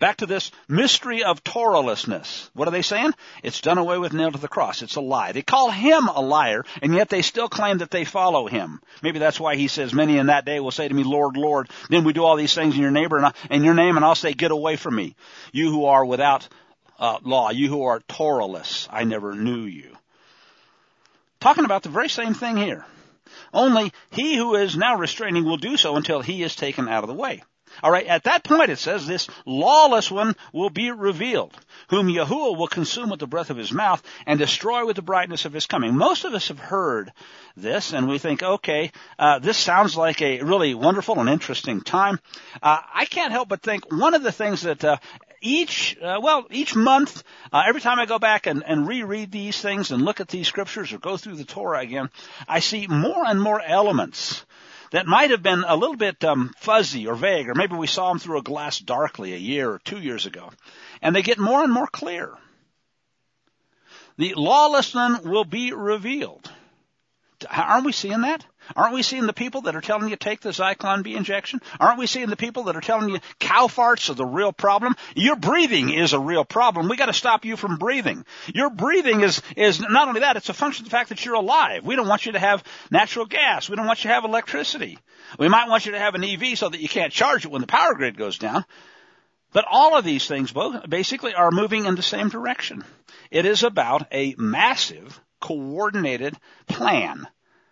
Back 0.00 0.16
to 0.18 0.26
this 0.26 0.50
mystery 0.66 1.24
of 1.24 1.44
Torahlessness. 1.44 2.48
What 2.54 2.66
are 2.66 2.70
they 2.70 2.80
saying? 2.80 3.12
It's 3.42 3.60
done 3.60 3.76
away 3.76 3.98
with, 3.98 4.14
nailed 4.14 4.32
to 4.32 4.40
the 4.40 4.48
cross. 4.48 4.80
It's 4.80 4.96
a 4.96 5.00
lie. 5.02 5.32
They 5.32 5.42
call 5.42 5.70
him 5.70 6.08
a 6.08 6.22
liar, 6.22 6.64
and 6.80 6.94
yet 6.94 7.10
they 7.10 7.20
still 7.20 7.50
claim 7.50 7.78
that 7.78 7.90
they 7.90 8.06
follow 8.06 8.46
him. 8.46 8.80
Maybe 9.02 9.18
that's 9.18 9.38
why 9.38 9.56
he 9.56 9.68
says, 9.68 9.92
many 9.92 10.16
in 10.16 10.28
that 10.28 10.46
day 10.46 10.58
will 10.58 10.70
say 10.70 10.88
to 10.88 10.94
me, 10.94 11.04
Lord, 11.04 11.36
Lord, 11.36 11.68
then 11.90 12.04
we 12.04 12.14
do 12.14 12.24
all 12.24 12.36
these 12.36 12.54
things 12.54 12.74
in 12.74 12.80
your 12.80 12.90
neighbor 12.90 13.18
and 13.18 13.26
I, 13.26 13.32
in 13.50 13.62
your 13.62 13.74
name, 13.74 13.96
and 13.96 14.04
I'll 14.04 14.14
say, 14.14 14.32
get 14.32 14.52
away 14.52 14.76
from 14.76 14.96
me. 14.96 15.16
You 15.52 15.70
who 15.70 15.84
are 15.84 16.04
without 16.04 16.48
uh, 16.98 17.18
law, 17.22 17.50
you 17.50 17.68
who 17.68 17.84
are 17.84 18.00
Torahless, 18.00 18.88
I 18.90 19.04
never 19.04 19.34
knew 19.34 19.64
you. 19.64 19.94
Talking 21.40 21.66
about 21.66 21.82
the 21.82 21.90
very 21.90 22.08
same 22.08 22.32
thing 22.32 22.56
here. 22.56 22.86
Only 23.52 23.92
he 24.10 24.36
who 24.36 24.54
is 24.54 24.76
now 24.76 24.96
restraining 24.96 25.44
will 25.44 25.56
do 25.56 25.76
so 25.76 25.96
until 25.96 26.20
he 26.20 26.42
is 26.42 26.54
taken 26.54 26.88
out 26.88 27.04
of 27.04 27.08
the 27.08 27.14
way. 27.14 27.42
All 27.82 27.90
right, 27.90 28.06
at 28.06 28.24
that 28.24 28.44
point 28.44 28.70
it 28.70 28.78
says 28.78 29.06
this 29.06 29.28
lawless 29.46 30.10
one 30.10 30.34
will 30.52 30.70
be 30.70 30.90
revealed, 30.90 31.56
whom 31.88 32.08
Yahuwah 32.08 32.56
will 32.56 32.66
consume 32.66 33.10
with 33.10 33.20
the 33.20 33.26
breath 33.26 33.50
of 33.50 33.56
his 33.56 33.72
mouth 33.72 34.02
and 34.26 34.38
destroy 34.38 34.84
with 34.84 34.96
the 34.96 35.02
brightness 35.02 35.44
of 35.44 35.52
his 35.52 35.66
coming. 35.66 35.96
Most 35.96 36.24
of 36.24 36.34
us 36.34 36.48
have 36.48 36.58
heard 36.58 37.12
this 37.56 37.92
and 37.92 38.08
we 38.08 38.18
think, 38.18 38.42
okay, 38.42 38.90
uh, 39.18 39.38
this 39.38 39.56
sounds 39.56 39.96
like 39.96 40.20
a 40.20 40.42
really 40.42 40.74
wonderful 40.74 41.20
and 41.20 41.28
interesting 41.28 41.80
time. 41.80 42.18
Uh, 42.62 42.80
I 42.92 43.04
can't 43.04 43.32
help 43.32 43.48
but 43.48 43.62
think 43.62 43.90
one 43.90 44.14
of 44.14 44.22
the 44.22 44.32
things 44.32 44.62
that 44.62 44.84
uh, 44.84 44.96
each, 45.40 45.96
uh, 46.02 46.20
well, 46.22 46.46
each 46.50 46.74
month, 46.76 47.22
uh, 47.52 47.62
every 47.66 47.80
time 47.80 47.98
I 47.98 48.06
go 48.06 48.18
back 48.18 48.46
and, 48.46 48.62
and 48.64 48.86
reread 48.86 49.32
these 49.32 49.60
things 49.60 49.90
and 49.90 50.02
look 50.02 50.20
at 50.20 50.28
these 50.28 50.48
scriptures 50.48 50.92
or 50.92 50.98
go 50.98 51.16
through 51.16 51.36
the 51.36 51.44
Torah 51.44 51.80
again, 51.80 52.10
I 52.48 52.60
see 52.60 52.86
more 52.86 53.24
and 53.26 53.40
more 53.40 53.60
elements 53.60 54.44
that 54.90 55.06
might 55.06 55.30
have 55.30 55.42
been 55.42 55.64
a 55.66 55.76
little 55.76 55.96
bit 55.96 56.22
um, 56.24 56.52
fuzzy 56.58 57.06
or 57.06 57.14
vague, 57.14 57.48
or 57.48 57.54
maybe 57.54 57.76
we 57.76 57.86
saw 57.86 58.08
them 58.08 58.18
through 58.18 58.38
a 58.38 58.42
glass 58.42 58.78
darkly 58.78 59.32
a 59.32 59.38
year 59.38 59.70
or 59.70 59.78
two 59.78 59.98
years 59.98 60.26
ago, 60.26 60.50
and 61.00 61.14
they 61.14 61.22
get 61.22 61.38
more 61.38 61.62
and 61.62 61.72
more 61.72 61.86
clear. 61.86 62.36
The 64.18 64.34
lawless 64.34 64.94
one 64.94 65.30
will 65.30 65.44
be 65.44 65.72
revealed. 65.72 66.50
Aren't 67.50 67.86
we 67.86 67.92
seeing 67.92 68.20
that? 68.22 68.44
Aren't 68.76 68.94
we 68.94 69.02
seeing 69.02 69.26
the 69.26 69.32
people 69.32 69.62
that 69.62 69.74
are 69.74 69.80
telling 69.80 70.08
you 70.08 70.16
take 70.16 70.40
the 70.40 70.50
Zyklon 70.50 71.02
B 71.02 71.14
injection? 71.14 71.60
Aren't 71.78 71.98
we 71.98 72.06
seeing 72.06 72.28
the 72.28 72.36
people 72.36 72.64
that 72.64 72.76
are 72.76 72.80
telling 72.80 73.10
you 73.10 73.18
cow 73.38 73.66
farts 73.66 74.10
are 74.10 74.14
the 74.14 74.24
real 74.24 74.52
problem? 74.52 74.96
Your 75.14 75.36
breathing 75.36 75.90
is 75.90 76.12
a 76.12 76.20
real 76.20 76.44
problem. 76.44 76.88
We 76.88 76.96
got 76.96 77.06
to 77.06 77.12
stop 77.12 77.44
you 77.44 77.56
from 77.56 77.76
breathing. 77.76 78.24
Your 78.54 78.70
breathing 78.70 79.22
is 79.22 79.42
is 79.56 79.80
not 79.80 80.08
only 80.08 80.20
that; 80.20 80.36
it's 80.36 80.48
a 80.48 80.54
function 80.54 80.84
of 80.84 80.90
the 80.90 80.96
fact 80.96 81.08
that 81.08 81.24
you're 81.24 81.34
alive. 81.34 81.84
We 81.84 81.96
don't 81.96 82.08
want 82.08 82.26
you 82.26 82.32
to 82.32 82.38
have 82.38 82.64
natural 82.90 83.26
gas. 83.26 83.68
We 83.68 83.76
don't 83.76 83.86
want 83.86 84.04
you 84.04 84.08
to 84.08 84.14
have 84.14 84.24
electricity. 84.24 84.98
We 85.38 85.48
might 85.48 85.68
want 85.68 85.86
you 85.86 85.92
to 85.92 85.98
have 85.98 86.14
an 86.14 86.24
EV 86.24 86.58
so 86.58 86.68
that 86.68 86.80
you 86.80 86.88
can't 86.88 87.12
charge 87.12 87.44
it 87.44 87.50
when 87.50 87.60
the 87.60 87.66
power 87.66 87.94
grid 87.94 88.16
goes 88.16 88.38
down. 88.38 88.64
But 89.52 89.64
all 89.68 89.96
of 89.96 90.04
these 90.04 90.26
things 90.28 90.54
basically 90.88 91.34
are 91.34 91.50
moving 91.50 91.86
in 91.86 91.96
the 91.96 92.02
same 92.02 92.28
direction. 92.28 92.84
It 93.30 93.46
is 93.46 93.64
about 93.64 94.06
a 94.12 94.34
massive 94.38 95.20
coordinated 95.40 96.36
plan 96.68 97.26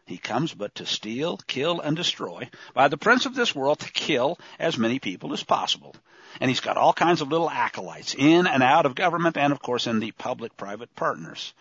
he 0.09 0.17
comes 0.17 0.55
but 0.55 0.75
to 0.77 0.87
steal, 0.87 1.37
kill, 1.47 1.81
and 1.81 1.95
destroy 1.95 2.49
by 2.73 2.89
the 2.89 2.97
prince 2.97 3.27
of 3.27 3.35
this 3.35 3.55
world 3.55 3.81
to 3.81 3.93
kill 3.93 4.39
as 4.59 4.79
many 4.79 4.99
people 4.99 5.35
as 5.35 5.45
possible. 5.45 5.95
And 6.41 6.51
he's 6.51 6.61
got 6.61 6.79
all 6.79 6.95
kinds 6.95 7.21
of 7.21 7.29
little 7.29 7.51
acolytes 7.51 8.15
in 8.17 8.47
and 8.47 8.63
out 8.63 8.87
of 8.87 8.95
government 8.95 9.37
and 9.37 9.53
of 9.53 9.61
course 9.61 9.87
in 9.87 10.01
the 10.01 10.13
public-private 10.13 10.97
partners. 10.97 11.53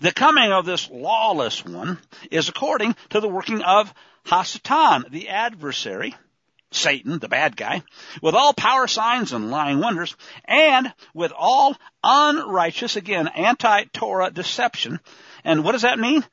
The 0.00 0.10
coming 0.12 0.52
of 0.52 0.64
this 0.64 0.88
lawless 0.90 1.64
one 1.64 1.98
is 2.30 2.48
according 2.48 2.96
to 3.10 3.20
the 3.20 3.28
working 3.28 3.60
of 3.60 3.92
Hasatan, 4.24 5.10
the 5.10 5.28
adversary, 5.28 6.14
Satan, 6.70 7.18
the 7.18 7.28
bad 7.28 7.56
guy, 7.58 7.82
with 8.22 8.34
all 8.34 8.54
power 8.54 8.86
signs 8.86 9.34
and 9.34 9.50
lying 9.50 9.80
wonders, 9.80 10.16
and 10.46 10.94
with 11.12 11.32
all 11.36 11.76
unrighteous, 12.02 12.96
again, 12.96 13.28
anti-Torah 13.28 14.30
deception. 14.30 14.98
And 15.44 15.62
what 15.62 15.72
does 15.72 15.82
that 15.82 15.98
mean? 15.98 16.24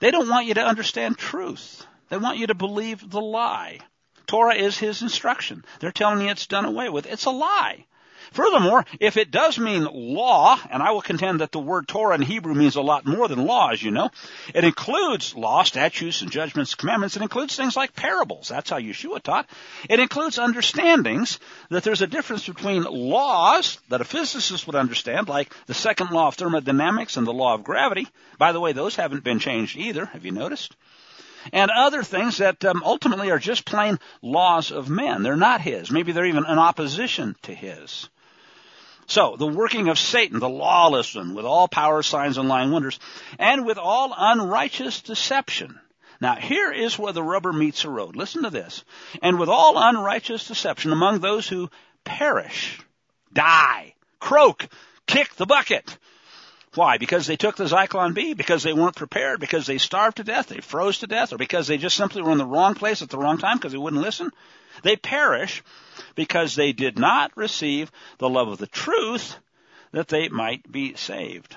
They 0.00 0.10
don't 0.10 0.28
want 0.28 0.46
you 0.46 0.54
to 0.54 0.64
understand 0.64 1.18
truth. 1.18 1.86
They 2.08 2.16
want 2.18 2.38
you 2.38 2.46
to 2.46 2.54
believe 2.54 3.08
the 3.10 3.20
lie. 3.20 3.80
Torah 4.26 4.54
is 4.54 4.78
his 4.78 5.02
instruction. 5.02 5.64
They're 5.80 5.92
telling 5.92 6.20
you 6.20 6.28
it's 6.28 6.46
done 6.46 6.64
away 6.64 6.88
with. 6.88 7.06
It's 7.06 7.24
a 7.24 7.30
lie. 7.30 7.86
Furthermore, 8.32 8.84
if 9.00 9.16
it 9.16 9.30
does 9.30 9.58
mean 9.58 9.84
law, 9.84 10.58
and 10.70 10.82
I 10.82 10.90
will 10.90 11.02
contend 11.02 11.40
that 11.40 11.52
the 11.52 11.58
word 11.58 11.88
Torah 11.88 12.14
in 12.14 12.22
Hebrew 12.22 12.54
means 12.54 12.76
a 12.76 12.82
lot 12.82 13.06
more 13.06 13.28
than 13.28 13.46
law, 13.46 13.70
as 13.70 13.82
you 13.82 13.90
know, 13.90 14.10
it 14.54 14.64
includes 14.64 15.34
law, 15.34 15.62
statutes, 15.62 16.22
and 16.22 16.30
judgments, 16.30 16.74
commandments. 16.74 17.16
It 17.16 17.22
includes 17.22 17.56
things 17.56 17.76
like 17.76 17.94
parables. 17.94 18.48
That's 18.48 18.70
how 18.70 18.78
Yeshua 18.78 19.22
taught. 19.22 19.48
It 19.88 20.00
includes 20.00 20.38
understandings 20.38 21.38
that 21.70 21.84
there's 21.84 22.02
a 22.02 22.06
difference 22.06 22.46
between 22.46 22.82
laws 22.84 23.78
that 23.88 24.00
a 24.00 24.04
physicist 24.04 24.66
would 24.66 24.76
understand, 24.76 25.28
like 25.28 25.54
the 25.66 25.74
second 25.74 26.10
law 26.10 26.28
of 26.28 26.34
thermodynamics 26.34 27.16
and 27.16 27.26
the 27.26 27.32
law 27.32 27.54
of 27.54 27.64
gravity. 27.64 28.06
By 28.38 28.52
the 28.52 28.60
way, 28.60 28.72
those 28.72 28.96
haven't 28.96 29.24
been 29.24 29.38
changed 29.38 29.76
either. 29.76 30.06
Have 30.06 30.24
you 30.24 30.32
noticed? 30.32 30.76
and 31.52 31.70
other 31.70 32.02
things 32.02 32.38
that 32.38 32.64
um, 32.64 32.82
ultimately 32.84 33.30
are 33.30 33.38
just 33.38 33.64
plain 33.64 33.98
laws 34.22 34.70
of 34.70 34.90
men. 34.90 35.22
They're 35.22 35.36
not 35.36 35.60
his. 35.60 35.90
Maybe 35.90 36.12
they're 36.12 36.26
even 36.26 36.44
in 36.46 36.58
opposition 36.58 37.36
to 37.42 37.54
his. 37.54 38.08
So, 39.08 39.36
the 39.36 39.46
working 39.46 39.88
of 39.88 39.98
Satan, 39.98 40.38
the 40.38 40.50
lawless 40.50 41.14
one, 41.14 41.34
with 41.34 41.46
all 41.46 41.66
power, 41.66 42.02
signs, 42.02 42.36
and 42.36 42.46
lying 42.46 42.70
wonders, 42.70 43.00
and 43.38 43.64
with 43.64 43.78
all 43.78 44.14
unrighteous 44.14 45.00
deception. 45.00 45.80
Now, 46.20 46.34
here 46.34 46.70
is 46.70 46.98
where 46.98 47.14
the 47.14 47.22
rubber 47.22 47.52
meets 47.52 47.82
the 47.82 47.88
road. 47.88 48.16
Listen 48.16 48.42
to 48.42 48.50
this. 48.50 48.84
And 49.22 49.38
with 49.38 49.48
all 49.48 49.78
unrighteous 49.78 50.46
deception 50.46 50.92
among 50.92 51.20
those 51.20 51.48
who 51.48 51.70
perish, 52.04 52.78
die, 53.32 53.94
croak, 54.20 54.68
kick 55.06 55.34
the 55.36 55.46
bucket. 55.46 55.96
Why? 56.74 56.98
Because 56.98 57.26
they 57.26 57.36
took 57.36 57.56
the 57.56 57.64
Zyklon 57.64 58.12
B? 58.12 58.34
Because 58.34 58.62
they 58.62 58.74
weren't 58.74 58.96
prepared? 58.96 59.40
Because 59.40 59.66
they 59.66 59.78
starved 59.78 60.18
to 60.18 60.24
death? 60.24 60.48
They 60.48 60.60
froze 60.60 60.98
to 60.98 61.06
death? 61.06 61.32
Or 61.32 61.38
because 61.38 61.66
they 61.66 61.78
just 61.78 61.96
simply 61.96 62.20
were 62.20 62.32
in 62.32 62.38
the 62.38 62.44
wrong 62.44 62.74
place 62.74 63.00
at 63.00 63.08
the 63.08 63.18
wrong 63.18 63.38
time 63.38 63.56
because 63.56 63.72
they 63.72 63.78
wouldn't 63.78 64.02
listen? 64.02 64.30
They 64.82 64.96
perish 64.96 65.62
because 66.18 66.56
they 66.56 66.72
did 66.72 66.98
not 66.98 67.30
receive 67.36 67.92
the 68.18 68.28
love 68.28 68.48
of 68.48 68.58
the 68.58 68.66
truth 68.66 69.36
that 69.92 70.08
they 70.08 70.28
might 70.28 70.68
be 70.68 70.96
saved. 70.96 71.56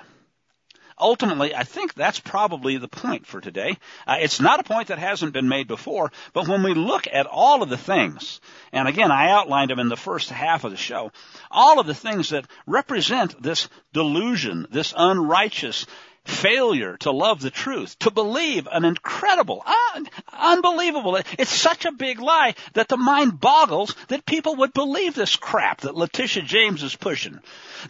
Ultimately, 0.96 1.52
I 1.52 1.64
think 1.64 1.94
that's 1.94 2.20
probably 2.20 2.76
the 2.76 2.86
point 2.86 3.26
for 3.26 3.40
today. 3.40 3.76
Uh, 4.06 4.18
it's 4.20 4.40
not 4.40 4.60
a 4.60 4.62
point 4.62 4.86
that 4.86 5.00
hasn't 5.00 5.32
been 5.32 5.48
made 5.48 5.66
before, 5.66 6.12
but 6.32 6.46
when 6.46 6.62
we 6.62 6.74
look 6.74 7.08
at 7.12 7.26
all 7.26 7.64
of 7.64 7.70
the 7.70 7.76
things, 7.76 8.40
and 8.70 8.86
again, 8.86 9.10
I 9.10 9.30
outlined 9.30 9.72
them 9.72 9.80
in 9.80 9.88
the 9.88 9.96
first 9.96 10.30
half 10.30 10.62
of 10.62 10.70
the 10.70 10.76
show, 10.76 11.10
all 11.50 11.80
of 11.80 11.88
the 11.88 11.92
things 11.92 12.28
that 12.28 12.46
represent 12.64 13.42
this 13.42 13.68
delusion, 13.92 14.68
this 14.70 14.94
unrighteous 14.96 15.86
failure 16.24 16.96
to 16.98 17.10
love 17.10 17.40
the 17.40 17.50
truth, 17.50 17.98
to 18.00 18.10
believe 18.10 18.68
an 18.70 18.84
incredible, 18.84 19.64
un- 19.94 20.08
unbelievable, 20.32 21.16
it's 21.38 21.50
such 21.52 21.84
a 21.84 21.92
big 21.92 22.20
lie 22.20 22.54
that 22.74 22.88
the 22.88 22.96
mind 22.96 23.40
boggles 23.40 23.94
that 24.08 24.26
people 24.26 24.56
would 24.56 24.72
believe 24.72 25.14
this 25.14 25.36
crap 25.36 25.80
that 25.82 25.96
Letitia 25.96 26.42
James 26.42 26.82
is 26.82 26.94
pushing. 26.94 27.40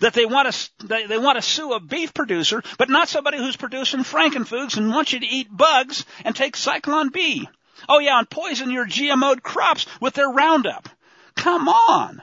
That 0.00 0.14
they 0.14 0.26
want 0.26 0.52
to, 0.52 0.86
they, 0.86 1.06
they 1.06 1.18
want 1.18 1.36
to 1.36 1.42
sue 1.42 1.72
a 1.72 1.80
beef 1.80 2.14
producer, 2.14 2.62
but 2.78 2.88
not 2.88 3.08
somebody 3.08 3.38
who's 3.38 3.56
producing 3.56 4.00
frankenfoods 4.00 4.76
and 4.76 4.90
wants 4.90 5.12
you 5.12 5.20
to 5.20 5.26
eat 5.26 5.54
bugs 5.54 6.04
and 6.24 6.34
take 6.34 6.56
Zyklon 6.56 7.12
B. 7.12 7.48
Oh 7.88 7.98
yeah, 7.98 8.18
and 8.18 8.30
poison 8.30 8.70
your 8.70 8.86
GMO'd 8.86 9.42
crops 9.42 9.86
with 10.00 10.14
their 10.14 10.28
Roundup. 10.28 10.88
Come 11.34 11.68
on. 11.68 12.22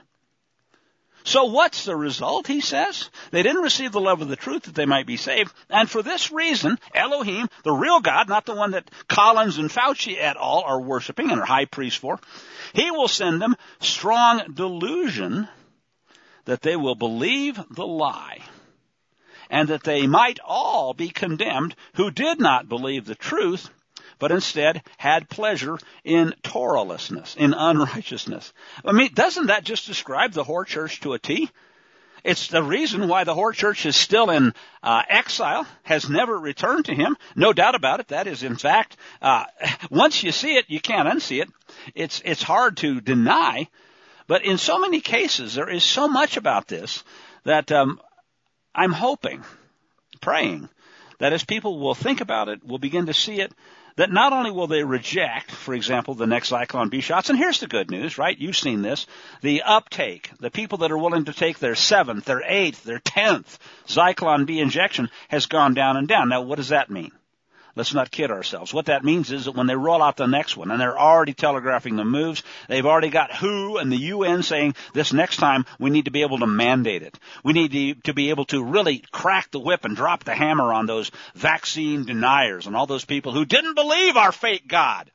So 1.30 1.44
what's 1.44 1.86
the 1.86 1.96
result, 1.96 2.48
he 2.48 2.60
says? 2.60 3.12
They 3.30 3.44
didn't 3.44 3.62
receive 3.62 3.92
the 3.92 4.02
love 4.02 4.24
of 4.24 4.30
the 4.30 4.36
truth 4.36 4.64
that 4.64 4.74
they 4.74 4.88
might 4.88 5.06
be 5.06 5.16
saved. 5.16 5.54
And 5.70 5.88
for 5.88 6.02
this 6.02 6.32
reason, 6.32 6.80
Elohim, 6.92 7.50
the 7.64 7.72
real 7.72 8.00
God, 8.00 8.28
not 8.28 8.48
the 8.48 8.56
one 8.56 8.72
that 8.72 8.90
Collins 9.08 9.60
and 9.60 9.70
Fauci 9.70 10.18
et 10.18 10.38
al. 10.38 10.64
are 10.66 10.82
worshiping 10.82 11.30
and 11.30 11.40
are 11.40 11.46
high 11.46 11.66
priests 11.66 12.00
for, 12.00 12.20
he 12.74 12.90
will 12.90 13.08
send 13.08 13.40
them 13.40 13.56
strong 13.80 14.54
delusion 14.56 15.48
that 16.46 16.64
they 16.64 16.76
will 16.76 16.96
believe 16.96 17.62
the 17.70 17.86
lie 17.86 18.40
and 19.52 19.68
that 19.68 19.84
they 19.84 20.08
might 20.08 20.40
all 20.44 20.96
be 20.96 21.10
condemned 21.10 21.76
who 21.94 22.10
did 22.10 22.40
not 22.40 22.68
believe 22.68 23.06
the 23.06 23.14
truth 23.14 23.70
but 24.20 24.32
instead 24.32 24.84
had 24.98 25.30
pleasure 25.30 25.80
in 26.04 26.34
Torahlessness, 26.44 27.38
in 27.38 27.54
unrighteousness. 27.54 28.54
I 28.86 28.92
mean, 28.92 29.14
doesn't 29.14 29.48
that 29.48 29.64
just 29.64 29.88
describe 29.88 30.34
the 30.34 30.44
whore 30.44 30.66
church 30.66 31.00
to 31.02 31.14
a 31.14 31.20
T? 31.20 31.50
It's 32.24 32.48
the 32.48 32.62
reason 32.62 33.08
why 33.08 33.24
the 33.24 33.34
whore 33.34 33.54
church 33.54 33.86
is 33.86 33.96
still 33.96 34.30
in 34.30 34.54
uh, 34.84 35.04
exile, 35.08 35.66
has 35.84 36.10
never 36.10 36.38
returned 36.38 36.86
to 36.86 36.94
him. 36.94 37.16
No 37.36 37.54
doubt 37.54 37.76
about 37.76 38.02
it. 38.02 38.10
That 38.10 38.28
is, 38.28 38.44
in 38.44 38.58
fact, 38.58 38.98
uh, 39.22 39.46
once 39.90 40.22
you 40.22 40.34
see 40.34 40.58
it, 40.58 40.66
you 40.68 40.82
can't 40.82 41.08
unsee 41.08 41.42
it. 41.42 41.50
It's 41.96 42.22
it's 42.26 42.44
hard 42.44 42.78
to 42.78 43.00
deny, 43.00 43.70
but 44.28 44.44
in 44.44 44.58
so 44.58 44.80
many 44.80 45.00
cases, 45.00 45.56
there 45.56 45.70
is 45.70 45.84
so 45.84 46.10
much 46.10 46.36
about 46.36 46.68
this 46.68 47.04
that 47.46 47.72
um, 47.72 48.02
I'm 48.76 48.92
hoping, 48.92 49.44
praying 50.20 50.68
that 51.20 51.34
as 51.34 51.44
people 51.44 51.80
will 51.80 51.96
think 51.96 52.22
about 52.22 52.50
it, 52.50 52.66
will 52.66 52.80
begin 52.80 53.06
to 53.06 53.14
see 53.14 53.40
it, 53.40 53.54
that 54.00 54.14
not 54.14 54.32
only 54.32 54.50
will 54.50 54.68
they 54.68 54.82
reject, 54.82 55.52
for 55.52 55.74
example, 55.74 56.16
the 56.16 56.26
next 56.26 56.52
Zyklon 56.52 56.90
B 56.90 57.02
shots, 57.02 57.30
and 57.30 57.38
here's 57.38 57.60
the 57.60 57.68
good 57.68 57.92
news, 57.92 58.18
right? 58.18 58.38
You've 58.40 58.56
seen 58.56 58.82
this. 58.82 59.06
The 59.42 59.64
uptake, 59.64 60.32
the 60.40 60.50
people 60.50 60.78
that 60.80 60.92
are 60.94 60.98
willing 60.98 61.26
to 61.26 61.34
take 61.34 61.60
their 61.60 61.76
seventh, 61.76 62.24
their 62.24 62.42
eighth, 62.46 62.86
their 62.86 63.00
tenth 63.00 63.60
Zyklon 63.88 64.46
B 64.46 64.62
injection 64.62 65.10
has 65.28 65.48
gone 65.48 65.74
down 65.74 65.98
and 65.98 66.08
down. 66.08 66.30
Now, 66.30 66.44
what 66.44 66.56
does 66.56 66.70
that 66.70 66.90
mean? 66.90 67.12
Let's 67.80 67.94
not 67.94 68.12
kid 68.12 68.30
ourselves. 68.30 68.74
What 68.74 68.88
that 68.88 69.06
means 69.06 69.32
is 69.32 69.46
that 69.46 69.56
when 69.56 69.68
they 69.68 69.76
roll 69.78 70.04
out 70.04 70.18
the 70.18 70.28
next 70.28 70.58
one, 70.58 70.70
and 70.70 70.82
they're 70.82 71.00
already 71.00 71.34
telegraphing 71.34 71.96
the 71.96 72.04
moves, 72.04 72.44
they've 72.68 72.86
already 72.86 73.08
got 73.08 73.34
WHO 73.34 73.78
and 73.78 73.90
the 73.90 73.96
UN 73.96 74.44
saying 74.44 74.76
this 74.94 75.14
next 75.14 75.38
time 75.38 75.66
we 75.80 75.90
need 75.90 76.04
to 76.04 76.12
be 76.12 76.24
able 76.24 76.40
to 76.40 76.46
mandate 76.46 77.04
it. 77.04 77.18
We 77.42 77.54
need 77.54 77.72
to, 77.72 78.02
to 78.08 78.14
be 78.14 78.32
able 78.32 78.44
to 78.48 78.62
really 78.62 79.06
crack 79.14 79.52
the 79.52 79.62
whip 79.62 79.86
and 79.86 79.96
drop 79.96 80.26
the 80.26 80.36
hammer 80.36 80.74
on 80.74 80.88
those 80.88 81.10
vaccine 81.36 82.04
deniers 82.04 82.68
and 82.68 82.76
all 82.76 82.86
those 82.86 83.06
people 83.06 83.32
who 83.32 83.46
didn't 83.46 83.76
believe 83.76 84.18
our 84.18 84.34
fake 84.34 84.68
God. 84.68 85.10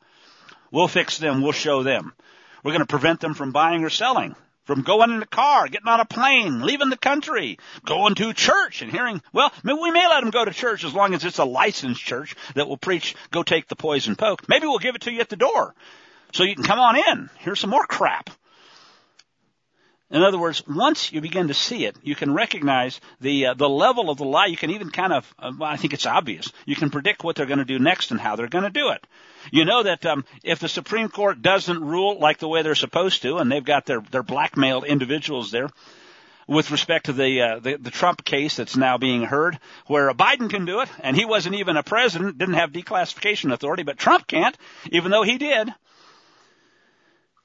We'll 0.71 0.89
fix 0.89 1.19
them. 1.19 1.43
We'll 1.43 1.53
show 1.53 1.83
them. 1.83 2.15
We're 2.62 2.73
going 2.73 2.81
to 2.81 2.87
prevent 2.87 3.21
them 3.21 3.35
from 3.35 3.53
buying 3.53 3.85
or 3.85 3.91
selling, 3.91 4.37
from 4.65 4.83
going 4.83 5.11
in 5.11 5.21
the 5.21 5.27
car, 5.27 5.69
getting 5.69 5.89
on 5.89 6.01
a 6.01 6.05
plane, 6.05 6.62
leaving 6.62 6.91
the 6.91 6.97
country, 6.97 7.59
going 7.85 8.15
to 8.17 8.33
church 8.33 8.83
and 8.83 8.91
hearing, 8.91 9.23
well, 9.33 9.53
we 9.62 9.91
may 9.91 10.07
let 10.09 10.21
them 10.21 10.31
go 10.31 10.45
to 10.45 10.51
church 10.51 10.85
as 10.85 10.95
long 10.95 11.15
as 11.15 11.25
it's 11.25 11.39
a 11.39 11.45
licensed 11.45 12.03
church 12.03 12.35
that 12.55 12.69
will 12.69 12.77
preach, 12.77 13.15
go 13.31 13.43
take 13.43 13.69
the 13.69 13.77
poison 13.77 14.17
poke. 14.17 14.49
Maybe 14.49 14.67
we'll 14.67 14.79
give 14.79 14.95
it 14.95 15.03
to 15.03 15.12
you 15.12 15.21
at 15.21 15.29
the 15.29 15.37
door. 15.37 15.75
So 16.33 16.43
you 16.45 16.55
can 16.55 16.65
come 16.65 16.81
on 16.81 16.97
in. 16.97 17.31
Here's 17.39 17.61
some 17.61 17.71
more 17.71 17.87
crap. 17.87 18.31
In 20.15 20.23
other 20.23 20.39
words, 20.39 20.62
once 20.69 21.12
you 21.12 21.21
begin 21.21 21.49
to 21.49 21.55
see 21.55 21.87
it, 21.87 21.97
you 22.05 22.15
can 22.15 22.33
recognize 22.33 23.01
the 23.21 23.47
uh, 23.47 23.55
the 23.55 23.69
level 23.69 24.11
of 24.11 24.17
the 24.17 24.25
lie. 24.25 24.47
You 24.47 24.57
can 24.57 24.71
even 24.71 24.91
kind 24.91 25.12
of, 25.12 25.35
uh, 25.41 25.51
well, 25.59 25.69
I 25.69 25.77
think 25.77 25.93
it's 25.93 26.07
obvious. 26.07 26.53
You 26.67 26.77
can 26.77 26.91
predict 26.91 27.25
what 27.25 27.35
they're 27.35 27.47
going 27.47 27.59
to 27.59 27.65
do 27.65 27.81
next 27.81 28.12
and 28.12 28.21
how 28.21 28.37
they're 28.37 28.47
going 28.47 28.62
to 28.62 28.71
do 28.71 28.91
it. 28.91 29.05
You 29.51 29.65
know 29.65 29.83
that 29.83 30.07
um, 30.07 30.25
if 30.45 30.61
the 30.61 30.69
Supreme 30.69 31.09
Court 31.09 31.43
doesn't 31.43 31.85
rule 31.85 32.21
like 32.21 32.39
the 32.39 32.47
way 32.47 32.62
they're 32.62 32.77
supposed 32.77 33.23
to, 33.23 33.39
and 33.39 33.51
they've 33.51 33.65
got 33.65 33.87
their 33.87 34.03
their 34.12 34.23
blackmailed 34.23 34.85
individuals 34.85 35.51
there, 35.51 35.69
with 36.47 36.71
respect 36.71 37.07
to 37.07 37.12
the, 37.12 37.41
uh, 37.41 37.59
the 37.59 37.77
the 37.79 37.91
Trump 37.91 38.25
case 38.25 38.55
that's 38.55 38.77
now 38.77 38.99
being 38.99 39.23
heard, 39.23 39.59
where 39.89 40.15
Biden 40.15 40.49
can 40.49 40.65
do 40.65 40.79
it, 40.79 40.89
and 41.01 41.17
he 41.17 41.25
wasn't 41.25 41.57
even 41.57 41.77
a 41.77 41.83
president, 41.83 42.39
didn't 42.39 42.55
have 42.55 42.71
declassification 42.71 43.53
authority, 43.53 43.83
but 43.83 43.99
Trump 43.99 44.29
can't, 44.29 44.57
even 44.93 45.11
though 45.11 45.25
he 45.25 45.39
did. 45.39 45.75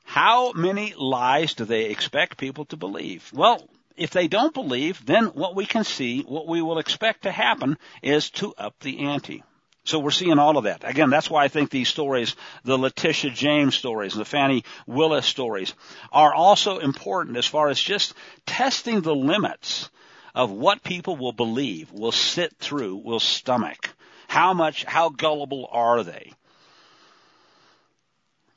How 0.09 0.53
many 0.53 0.95
lies 0.97 1.53
do 1.53 1.65
they 1.65 1.85
expect 1.85 2.39
people 2.39 2.65
to 2.65 2.75
believe? 2.75 3.29
Well, 3.31 3.69
if 3.95 4.09
they 4.09 4.27
don't 4.27 4.55
believe, 4.55 5.05
then 5.05 5.25
what 5.25 5.55
we 5.55 5.67
can 5.67 5.83
see, 5.83 6.21
what 6.23 6.47
we 6.47 6.63
will 6.63 6.79
expect 6.79 7.21
to 7.23 7.31
happen 7.31 7.77
is 8.01 8.31
to 8.31 8.55
up 8.57 8.73
the 8.79 9.05
ante. 9.05 9.43
So 9.83 9.99
we're 9.99 10.09
seeing 10.09 10.39
all 10.39 10.57
of 10.57 10.63
that. 10.63 10.81
Again, 10.83 11.11
that's 11.11 11.29
why 11.29 11.43
I 11.43 11.47
think 11.47 11.69
these 11.69 11.89
stories, 11.89 12.35
the 12.63 12.75
Letitia 12.75 13.29
James 13.29 13.75
stories, 13.75 14.15
the 14.15 14.25
Fani 14.25 14.63
Willis 14.87 15.27
stories, 15.27 15.75
are 16.11 16.33
also 16.33 16.79
important 16.79 17.37
as 17.37 17.45
far 17.45 17.69
as 17.69 17.79
just 17.79 18.15
testing 18.47 19.01
the 19.01 19.13
limits 19.13 19.91
of 20.33 20.49
what 20.49 20.81
people 20.81 21.17
will 21.17 21.33
believe, 21.33 21.91
will 21.91 22.11
sit 22.11 22.57
through, 22.57 22.95
will 22.95 23.19
stomach. 23.19 23.91
How 24.27 24.55
much, 24.55 24.85
how 24.85 25.09
gullible 25.09 25.69
are 25.71 26.03
they? 26.03 26.33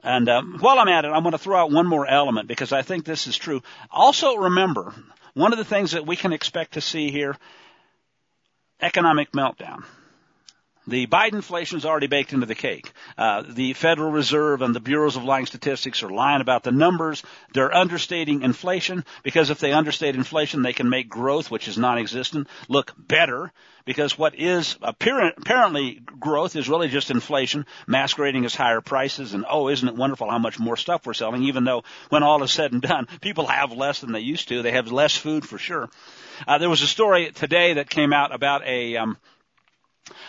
And 0.02 0.28
um, 0.28 0.58
while 0.58 0.78
I'm 0.78 0.88
at 0.88 1.04
it, 1.04 1.08
I'm 1.08 1.22
going 1.22 1.32
to 1.32 1.38
throw 1.38 1.60
out 1.60 1.70
one 1.70 1.86
more 1.86 2.06
element 2.06 2.48
because 2.48 2.72
I 2.72 2.82
think 2.82 3.04
this 3.04 3.26
is 3.26 3.36
true. 3.36 3.62
Also, 3.90 4.36
remember 4.36 4.92
one 5.34 5.52
of 5.52 5.58
the 5.58 5.64
things 5.64 5.92
that 5.92 6.06
we 6.06 6.16
can 6.16 6.32
expect 6.32 6.74
to 6.74 6.80
see 6.80 7.10
here: 7.10 7.36
economic 8.80 9.32
meltdown. 9.32 9.84
The 10.86 11.06
Biden 11.06 11.34
inflation 11.34 11.78
is 11.78 11.84
already 11.84 12.08
baked 12.08 12.32
into 12.32 12.46
the 12.46 12.56
cake. 12.56 12.92
Uh, 13.16 13.44
the 13.48 13.72
Federal 13.72 14.10
Reserve 14.10 14.62
and 14.62 14.74
the 14.74 14.80
bureaus 14.80 15.14
of 15.14 15.22
lying 15.22 15.46
statistics 15.46 16.02
are 16.02 16.10
lying 16.10 16.40
about 16.40 16.64
the 16.64 16.72
numbers. 16.72 17.22
They're 17.54 17.74
understating 17.74 18.42
inflation 18.42 19.04
because 19.22 19.50
if 19.50 19.60
they 19.60 19.72
understate 19.72 20.16
inflation, 20.16 20.62
they 20.62 20.72
can 20.72 20.90
make 20.90 21.08
growth, 21.08 21.52
which 21.52 21.68
is 21.68 21.78
non-existent, 21.78 22.48
look 22.68 22.92
better. 22.98 23.52
Because 23.84 24.18
what 24.18 24.34
is 24.36 24.76
apparent, 24.82 25.36
apparently 25.38 26.00
growth 26.18 26.56
is 26.56 26.68
really 26.68 26.88
just 26.88 27.10
inflation 27.10 27.66
masquerading 27.86 28.44
as 28.44 28.54
higher 28.54 28.80
prices. 28.80 29.34
And 29.34 29.44
oh, 29.48 29.68
isn't 29.68 29.88
it 29.88 29.96
wonderful 29.96 30.30
how 30.30 30.38
much 30.38 30.58
more 30.58 30.76
stuff 30.76 31.06
we're 31.06 31.14
selling? 31.14 31.44
Even 31.44 31.64
though 31.64 31.84
when 32.08 32.22
all 32.24 32.42
is 32.42 32.50
said 32.50 32.72
and 32.72 32.82
done, 32.82 33.06
people 33.20 33.46
have 33.46 33.72
less 33.72 34.00
than 34.00 34.12
they 34.12 34.20
used 34.20 34.48
to. 34.48 34.62
They 34.62 34.72
have 34.72 34.90
less 34.90 35.16
food 35.16 35.46
for 35.46 35.58
sure. 35.58 35.90
Uh, 36.46 36.58
there 36.58 36.70
was 36.70 36.82
a 36.82 36.88
story 36.88 37.30
today 37.30 37.74
that 37.74 37.88
came 37.90 38.12
out 38.12 38.34
about 38.34 38.66
a 38.66 38.96
um, 38.96 39.16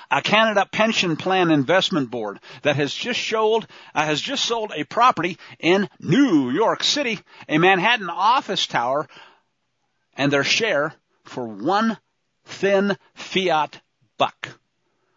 a 0.09 0.21
Canada 0.21 0.67
Pension 0.71 1.15
Plan 1.15 1.51
Investment 1.51 2.09
Board 2.09 2.39
that 2.61 2.75
has 2.75 2.93
just 2.93 3.25
sold 3.27 3.67
uh, 3.93 4.05
has 4.05 4.21
just 4.21 4.45
sold 4.45 4.71
a 4.75 4.83
property 4.83 5.37
in 5.59 5.89
New 5.99 6.49
York 6.49 6.83
City, 6.83 7.19
a 7.47 7.57
Manhattan 7.57 8.09
office 8.09 8.67
tower, 8.67 9.07
and 10.15 10.31
their 10.31 10.43
share 10.43 10.93
for 11.23 11.47
one 11.47 11.97
thin 12.45 12.97
fiat 13.15 13.81
buck. 14.17 14.49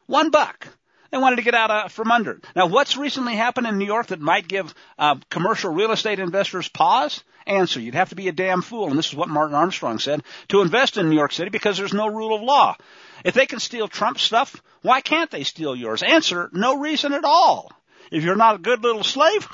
One 0.07 0.31
buck. 0.31 0.69
They 1.11 1.19
wanted 1.19 1.37
to 1.37 1.43
get 1.43 1.55
out 1.55 1.71
of, 1.71 1.93
from 1.93 2.11
under. 2.11 2.41
Now, 2.55 2.67
what's 2.67 2.97
recently 2.97 3.37
happened 3.37 3.67
in 3.67 3.79
New 3.79 3.87
York 3.87 4.09
that 4.09 4.21
might 4.21 4.49
give 4.49 4.75
uh, 4.99 5.17
commercial 5.31 5.73
real 5.73 5.93
estate 5.93 6.19
investors 6.19 6.69
pause? 6.69 7.23
Answer: 7.47 7.81
You'd 7.81 7.95
have 7.95 8.09
to 8.09 8.17
be 8.17 8.29
a 8.29 8.33
damn 8.33 8.63
fool, 8.63 8.89
and 8.89 8.99
this 8.99 9.09
is 9.09 9.15
what 9.15 9.29
Martin 9.29 9.55
Armstrong 9.55 9.99
said, 9.99 10.23
to 10.49 10.63
invest 10.63 10.97
in 10.97 11.09
New 11.09 11.17
York 11.17 11.33
City 11.33 11.51
because 11.51 11.79
there's 11.79 11.93
no 11.93 12.09
rule 12.09 12.35
of 12.35 12.43
law. 12.43 12.77
If 13.25 13.35
they 13.35 13.47
can 13.47 13.61
steal 13.61 13.89
Trump 13.89 14.19
stuff, 14.19 14.61
why 14.83 15.01
can't 15.01 15.31
they 15.31 15.45
steal 15.45 15.77
yours? 15.77 16.03
Answer, 16.03 16.51
no 16.53 16.79
reason 16.79 17.13
at 17.13 17.25
all. 17.25 17.71
If 18.11 18.25
you're 18.25 18.37
not 18.37 18.57
a 18.57 18.59
good 18.59 18.83
little 18.83 19.05
slave, 19.05 19.49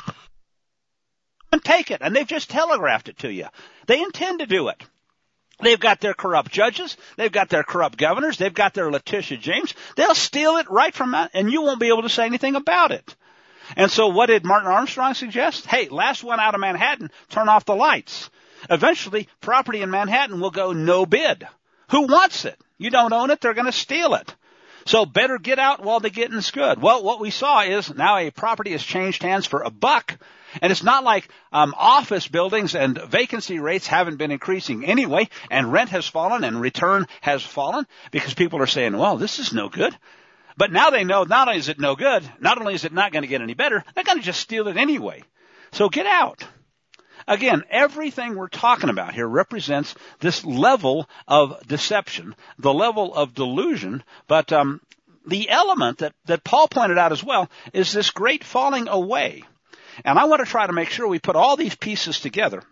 and 1.50 1.62
take 1.64 1.90
it. 1.90 2.00
And 2.02 2.14
they've 2.14 2.26
just 2.26 2.50
telegraphed 2.50 3.08
it 3.08 3.18
to 3.18 3.32
you. 3.32 3.46
They 3.86 4.00
intend 4.00 4.40
to 4.40 4.46
do 4.46 4.68
it. 4.68 4.82
They've 5.60 5.78
got 5.78 6.00
their 6.00 6.14
corrupt 6.14 6.50
judges. 6.50 6.96
They've 7.16 7.30
got 7.30 7.48
their 7.48 7.62
corrupt 7.62 7.98
governors. 7.98 8.36
They've 8.36 8.52
got 8.52 8.74
their 8.74 8.90
Letitia 8.90 9.38
James. 9.38 9.74
They'll 9.96 10.14
steal 10.14 10.56
it 10.56 10.70
right 10.70 10.94
from 10.94 11.12
that, 11.12 11.30
and 11.34 11.52
you 11.52 11.62
won't 11.62 11.80
be 11.80 11.88
able 11.88 12.02
to 12.02 12.08
say 12.08 12.26
anything 12.26 12.56
about 12.56 12.90
it. 12.90 13.14
And 13.76 13.90
so 13.90 14.08
what 14.08 14.26
did 14.26 14.44
Martin 14.44 14.70
Armstrong 14.70 15.14
suggest? 15.14 15.66
Hey, 15.66 15.88
last 15.88 16.24
one 16.24 16.40
out 16.40 16.54
of 16.54 16.60
Manhattan, 16.60 17.10
turn 17.30 17.48
off 17.48 17.64
the 17.64 17.74
lights. 17.74 18.28
Eventually, 18.68 19.28
property 19.40 19.82
in 19.82 19.90
Manhattan 19.90 20.40
will 20.40 20.50
go 20.50 20.72
no 20.72 21.06
bid. 21.06 21.46
Who 21.90 22.02
wants 22.02 22.44
it? 22.44 22.58
You 22.78 22.90
don't 22.90 23.12
own 23.12 23.30
it, 23.30 23.40
they're 23.40 23.54
going 23.54 23.66
to 23.66 23.72
steal 23.72 24.14
it. 24.14 24.34
So 24.84 25.06
better 25.06 25.38
get 25.38 25.58
out 25.58 25.82
while 25.82 26.00
the 26.00 26.10
getting's 26.10 26.50
good. 26.50 26.82
Well, 26.82 27.04
what 27.04 27.20
we 27.20 27.30
saw 27.30 27.62
is 27.62 27.94
now 27.94 28.16
a 28.16 28.30
property 28.30 28.72
has 28.72 28.82
changed 28.82 29.22
hands 29.22 29.46
for 29.46 29.62
a 29.62 29.70
buck. 29.70 30.18
And 30.60 30.70
it's 30.70 30.82
not 30.82 31.04
like 31.04 31.28
um, 31.52 31.74
office 31.76 32.28
buildings 32.28 32.74
and 32.74 33.00
vacancy 33.08 33.58
rates 33.58 33.86
haven't 33.86 34.16
been 34.16 34.30
increasing 34.30 34.84
anyway, 34.84 35.28
and 35.50 35.72
rent 35.72 35.90
has 35.90 36.06
fallen 36.06 36.44
and 36.44 36.60
return 36.60 37.06
has 37.20 37.42
fallen 37.42 37.86
because 38.10 38.34
people 38.34 38.60
are 38.60 38.66
saying, 38.66 38.96
well, 38.96 39.16
this 39.16 39.38
is 39.38 39.52
no 39.52 39.68
good. 39.68 39.96
But 40.56 40.72
now 40.72 40.90
they 40.90 41.04
know 41.04 41.24
not 41.24 41.48
only 41.48 41.58
is 41.58 41.68
it 41.68 41.80
no 41.80 41.96
good, 41.96 42.28
not 42.40 42.60
only 42.60 42.74
is 42.74 42.84
it 42.84 42.92
not 42.92 43.12
going 43.12 43.22
to 43.22 43.28
get 43.28 43.40
any 43.40 43.54
better, 43.54 43.84
they're 43.94 44.04
going 44.04 44.18
to 44.18 44.24
just 44.24 44.40
steal 44.40 44.68
it 44.68 44.76
anyway. 44.76 45.22
So 45.72 45.88
get 45.88 46.06
out. 46.06 46.44
Again, 47.26 47.62
everything 47.70 48.34
we're 48.34 48.48
talking 48.48 48.90
about 48.90 49.14
here 49.14 49.28
represents 49.28 49.94
this 50.20 50.44
level 50.44 51.08
of 51.28 51.66
deception, 51.66 52.34
the 52.58 52.74
level 52.74 53.14
of 53.14 53.34
delusion, 53.34 54.02
but 54.26 54.52
um, 54.52 54.80
the 55.26 55.48
element 55.48 55.98
that, 55.98 56.14
that 56.26 56.44
Paul 56.44 56.68
pointed 56.68 56.98
out 56.98 57.12
as 57.12 57.22
well 57.22 57.48
is 57.72 57.92
this 57.92 58.10
great 58.10 58.44
falling 58.44 58.88
away. 58.88 59.44
And 60.04 60.18
I 60.18 60.24
want 60.24 60.44
to 60.44 60.50
try 60.50 60.66
to 60.66 60.72
make 60.72 60.90
sure 60.90 61.06
we 61.06 61.18
put 61.18 61.36
all 61.36 61.56
these 61.56 61.74
pieces 61.74 62.20
together 62.20 62.62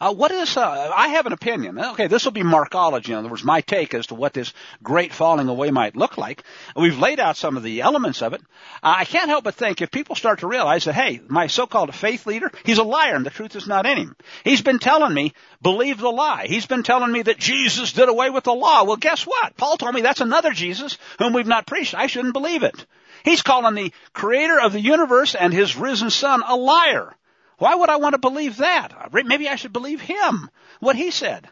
uh, 0.00 0.14
what 0.14 0.30
is, 0.30 0.56
uh, 0.56 0.92
I 0.94 1.08
have 1.08 1.26
an 1.26 1.32
opinion. 1.32 1.78
Okay, 1.78 2.06
this 2.06 2.24
will 2.24 2.32
be 2.32 2.42
Markology. 2.42 3.08
In 3.08 3.14
other 3.14 3.28
words, 3.28 3.44
my 3.44 3.60
take 3.60 3.94
as 3.94 4.08
to 4.08 4.14
what 4.14 4.32
this 4.32 4.52
great 4.82 5.12
falling 5.12 5.48
away 5.48 5.70
might 5.70 5.96
look 5.96 6.18
like. 6.18 6.42
We've 6.74 6.98
laid 6.98 7.20
out 7.20 7.36
some 7.36 7.56
of 7.56 7.62
the 7.62 7.80
elements 7.80 8.22
of 8.22 8.32
it. 8.32 8.40
Uh, 8.82 8.94
I 8.98 9.04
can't 9.04 9.28
help 9.28 9.44
but 9.44 9.54
think 9.54 9.80
if 9.80 9.90
people 9.90 10.16
start 10.16 10.40
to 10.40 10.46
realize 10.46 10.84
that, 10.84 10.94
hey, 10.94 11.20
my 11.28 11.46
so-called 11.46 11.94
faith 11.94 12.26
leader, 12.26 12.50
he's 12.64 12.78
a 12.78 12.84
liar 12.84 13.14
and 13.14 13.26
the 13.26 13.30
truth 13.30 13.56
is 13.56 13.66
not 13.66 13.86
in 13.86 13.98
him. 13.98 14.16
He's 14.44 14.62
been 14.62 14.78
telling 14.78 15.14
me, 15.14 15.32
believe 15.62 15.98
the 15.98 16.10
lie. 16.10 16.46
He's 16.46 16.66
been 16.66 16.82
telling 16.82 17.12
me 17.12 17.22
that 17.22 17.38
Jesus 17.38 17.92
did 17.92 18.08
away 18.08 18.30
with 18.30 18.44
the 18.44 18.54
law. 18.54 18.84
Well, 18.84 18.96
guess 18.96 19.26
what? 19.26 19.56
Paul 19.56 19.76
told 19.76 19.94
me 19.94 20.00
that's 20.00 20.20
another 20.20 20.52
Jesus 20.52 20.98
whom 21.18 21.32
we've 21.32 21.46
not 21.46 21.66
preached. 21.66 21.94
I 21.94 22.06
shouldn't 22.06 22.34
believe 22.34 22.62
it. 22.62 22.86
He's 23.26 23.42
calling 23.42 23.74
the 23.74 23.92
creator 24.12 24.60
of 24.60 24.72
the 24.72 24.80
universe 24.80 25.34
and 25.34 25.52
his 25.52 25.76
risen 25.76 26.10
son 26.10 26.44
a 26.46 26.54
liar. 26.54 27.12
Why 27.58 27.74
would 27.74 27.90
I 27.90 27.96
want 27.96 28.12
to 28.12 28.18
believe 28.18 28.58
that? 28.58 29.12
Maybe 29.12 29.48
I 29.48 29.56
should 29.56 29.72
believe 29.72 30.00
him, 30.00 30.48
what 30.78 30.94
he 30.94 31.10
said. 31.10 31.48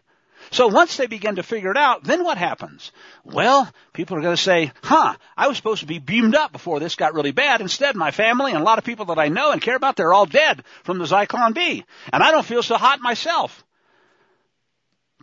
So 0.53 0.69
once 0.69 0.97
they 0.97 1.09
begin 1.09 1.35
to 1.35 1.43
figure 1.43 1.73
it 1.73 1.77
out, 1.77 2.05
then 2.05 2.23
what 2.23 2.39
happens? 2.39 2.93
Well, 3.25 3.69
people 3.93 4.17
are 4.17 4.21
going 4.21 4.37
to 4.37 4.41
say, 4.41 4.71
huh, 4.85 5.17
I 5.37 5.49
was 5.49 5.57
supposed 5.57 5.81
to 5.81 5.87
be 5.87 5.99
beamed 5.99 6.37
up 6.37 6.53
before 6.53 6.79
this 6.79 6.95
got 6.95 7.13
really 7.13 7.33
bad. 7.33 7.61
Instead, 7.61 7.97
my 7.97 8.13
family 8.13 8.53
and 8.53 8.61
a 8.61 8.65
lot 8.65 8.79
of 8.79 8.85
people 8.85 9.07
that 9.07 9.19
I 9.19 9.27
know 9.27 9.51
and 9.51 9.61
care 9.61 9.75
about, 9.75 9.97
they're 9.97 10.15
all 10.15 10.27
dead 10.27 10.63
from 10.85 10.99
the 10.99 11.07
Zyklon 11.07 11.55
B. 11.55 11.85
And 12.13 12.23
I 12.23 12.31
don't 12.31 12.47
feel 12.47 12.63
so 12.63 12.77
hot 12.77 13.01
myself. 13.01 13.65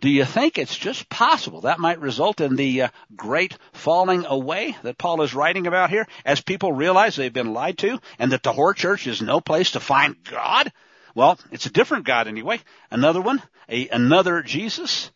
Do 0.02 0.10
you 0.10 0.24
think 0.24 0.58
it's 0.58 0.76
just 0.76 1.08
possible 1.08 1.60
that 1.60 1.78
might 1.78 2.00
result 2.00 2.40
in 2.40 2.56
the 2.56 2.82
uh, 2.82 2.88
great 3.14 3.56
falling 3.72 4.26
away 4.26 4.76
that 4.82 4.98
Paul 4.98 5.22
is 5.22 5.32
writing 5.32 5.68
about 5.68 5.90
here 5.90 6.08
as 6.24 6.40
people 6.40 6.72
realize 6.72 7.14
they've 7.14 7.32
been 7.32 7.52
lied 7.52 7.78
to 7.78 8.00
and 8.18 8.32
that 8.32 8.42
the 8.42 8.52
whore 8.52 8.74
church 8.74 9.06
is 9.06 9.22
no 9.22 9.40
place 9.40 9.70
to 9.70 9.80
find 9.80 10.16
God? 10.24 10.72
Well, 11.14 11.38
it's 11.52 11.66
a 11.66 11.72
different 11.72 12.04
God 12.04 12.26
anyway. 12.26 12.58
Another 12.90 13.20
one, 13.20 13.40
a, 13.68 13.88
another 13.90 14.42
Jesus. 14.42 15.12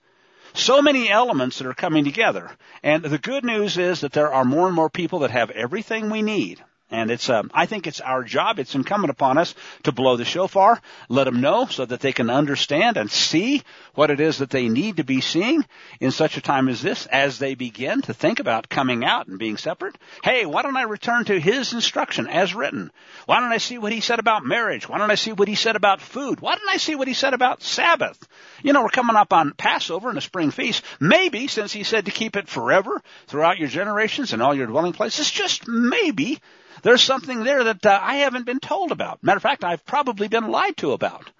So 0.54 0.80
many 0.80 1.10
elements 1.10 1.58
that 1.58 1.66
are 1.66 1.74
coming 1.74 2.04
together. 2.04 2.48
And 2.84 3.02
the 3.02 3.18
good 3.18 3.44
news 3.44 3.78
is 3.78 4.02
that 4.02 4.12
there 4.12 4.32
are 4.32 4.44
more 4.44 4.68
and 4.68 4.76
more 4.76 4.88
people 4.88 5.18
that 5.20 5.32
have 5.32 5.50
everything 5.50 6.10
we 6.10 6.22
need 6.22 6.62
And 6.88 7.10
it's, 7.10 7.28
um, 7.28 7.50
I 7.52 7.66
think 7.66 7.88
it's 7.88 8.00
our 8.00 8.22
job. 8.22 8.60
It's 8.60 8.76
incumbent 8.76 9.10
upon 9.10 9.38
us 9.38 9.56
to 9.82 9.92
blow 9.92 10.16
the 10.16 10.24
shofar, 10.24 10.80
let 11.08 11.24
them 11.24 11.40
know 11.40 11.66
so 11.66 11.84
that 11.84 11.98
they 11.98 12.12
can 12.12 12.30
understand 12.30 12.96
and 12.96 13.10
see 13.10 13.64
what 13.96 14.12
it 14.12 14.20
is 14.20 14.38
that 14.38 14.50
they 14.50 14.68
need 14.68 14.98
to 14.98 15.04
be 15.04 15.20
seeing 15.20 15.64
in 15.98 16.12
such 16.12 16.36
a 16.36 16.40
time 16.40 16.68
as 16.68 16.82
this 16.82 17.06
as 17.06 17.40
they 17.40 17.56
begin 17.56 18.02
to 18.02 18.14
think 18.14 18.38
about 18.38 18.68
coming 18.68 19.04
out 19.04 19.26
and 19.26 19.36
being 19.36 19.56
separate. 19.56 19.98
Hey, 20.22 20.46
why 20.46 20.62
don't 20.62 20.76
I 20.76 20.82
return 20.82 21.24
to 21.24 21.40
his 21.40 21.72
instruction 21.72 22.28
as 22.28 22.54
written? 22.54 22.92
Why 23.26 23.40
don't 23.40 23.52
I 23.52 23.58
see 23.58 23.78
what 23.78 23.92
he 23.92 24.00
said 24.00 24.20
about 24.20 24.46
marriage? 24.46 24.88
Why 24.88 24.98
don't 24.98 25.10
I 25.10 25.16
see 25.16 25.32
what 25.32 25.48
he 25.48 25.56
said 25.56 25.74
about 25.74 26.00
food? 26.00 26.40
Why 26.40 26.54
don't 26.54 26.68
I 26.68 26.76
see 26.76 26.94
what 26.94 27.08
he 27.08 27.14
said 27.14 27.34
about 27.34 27.64
Sabbath? 27.64 28.28
You 28.62 28.72
know, 28.72 28.82
we're 28.82 28.90
coming 28.90 29.16
up 29.16 29.32
on 29.32 29.54
Passover 29.54 30.08
and 30.08 30.18
a 30.18 30.20
spring 30.22 30.52
feast. 30.52 30.84
Maybe 31.00 31.48
since 31.48 31.72
he 31.72 31.82
said 31.82 32.04
to 32.04 32.12
keep 32.12 32.36
it 32.36 32.48
forever 32.48 33.02
throughout 33.26 33.58
your 33.58 33.68
generations 33.68 34.32
and 34.32 34.40
all 34.40 34.54
your 34.54 34.66
dwelling 34.66 34.92
places, 34.92 35.28
just 35.28 35.66
maybe 35.66 36.40
there's 36.82 37.02
something 37.02 37.44
there 37.44 37.64
that 37.64 37.84
uh, 37.84 37.98
I 38.02 38.16
haven't 38.16 38.46
been 38.46 38.60
told 38.60 38.92
about. 38.92 39.22
Matter 39.22 39.36
of 39.36 39.42
fact, 39.42 39.64
I've 39.64 39.84
probably 39.84 40.28
been 40.28 40.50
lied 40.50 40.76
to 40.78 40.92
about. 40.92 41.30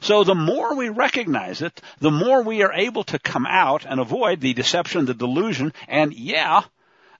So 0.00 0.22
the 0.22 0.34
more 0.34 0.74
we 0.74 0.90
recognize 0.90 1.62
it, 1.62 1.80
the 1.98 2.10
more 2.10 2.42
we 2.42 2.62
are 2.62 2.72
able 2.72 3.04
to 3.04 3.18
come 3.18 3.46
out 3.46 3.86
and 3.86 4.00
avoid 4.00 4.40
the 4.40 4.52
deception, 4.52 5.06
the 5.06 5.14
delusion, 5.14 5.72
and 5.88 6.12
yeah, 6.12 6.62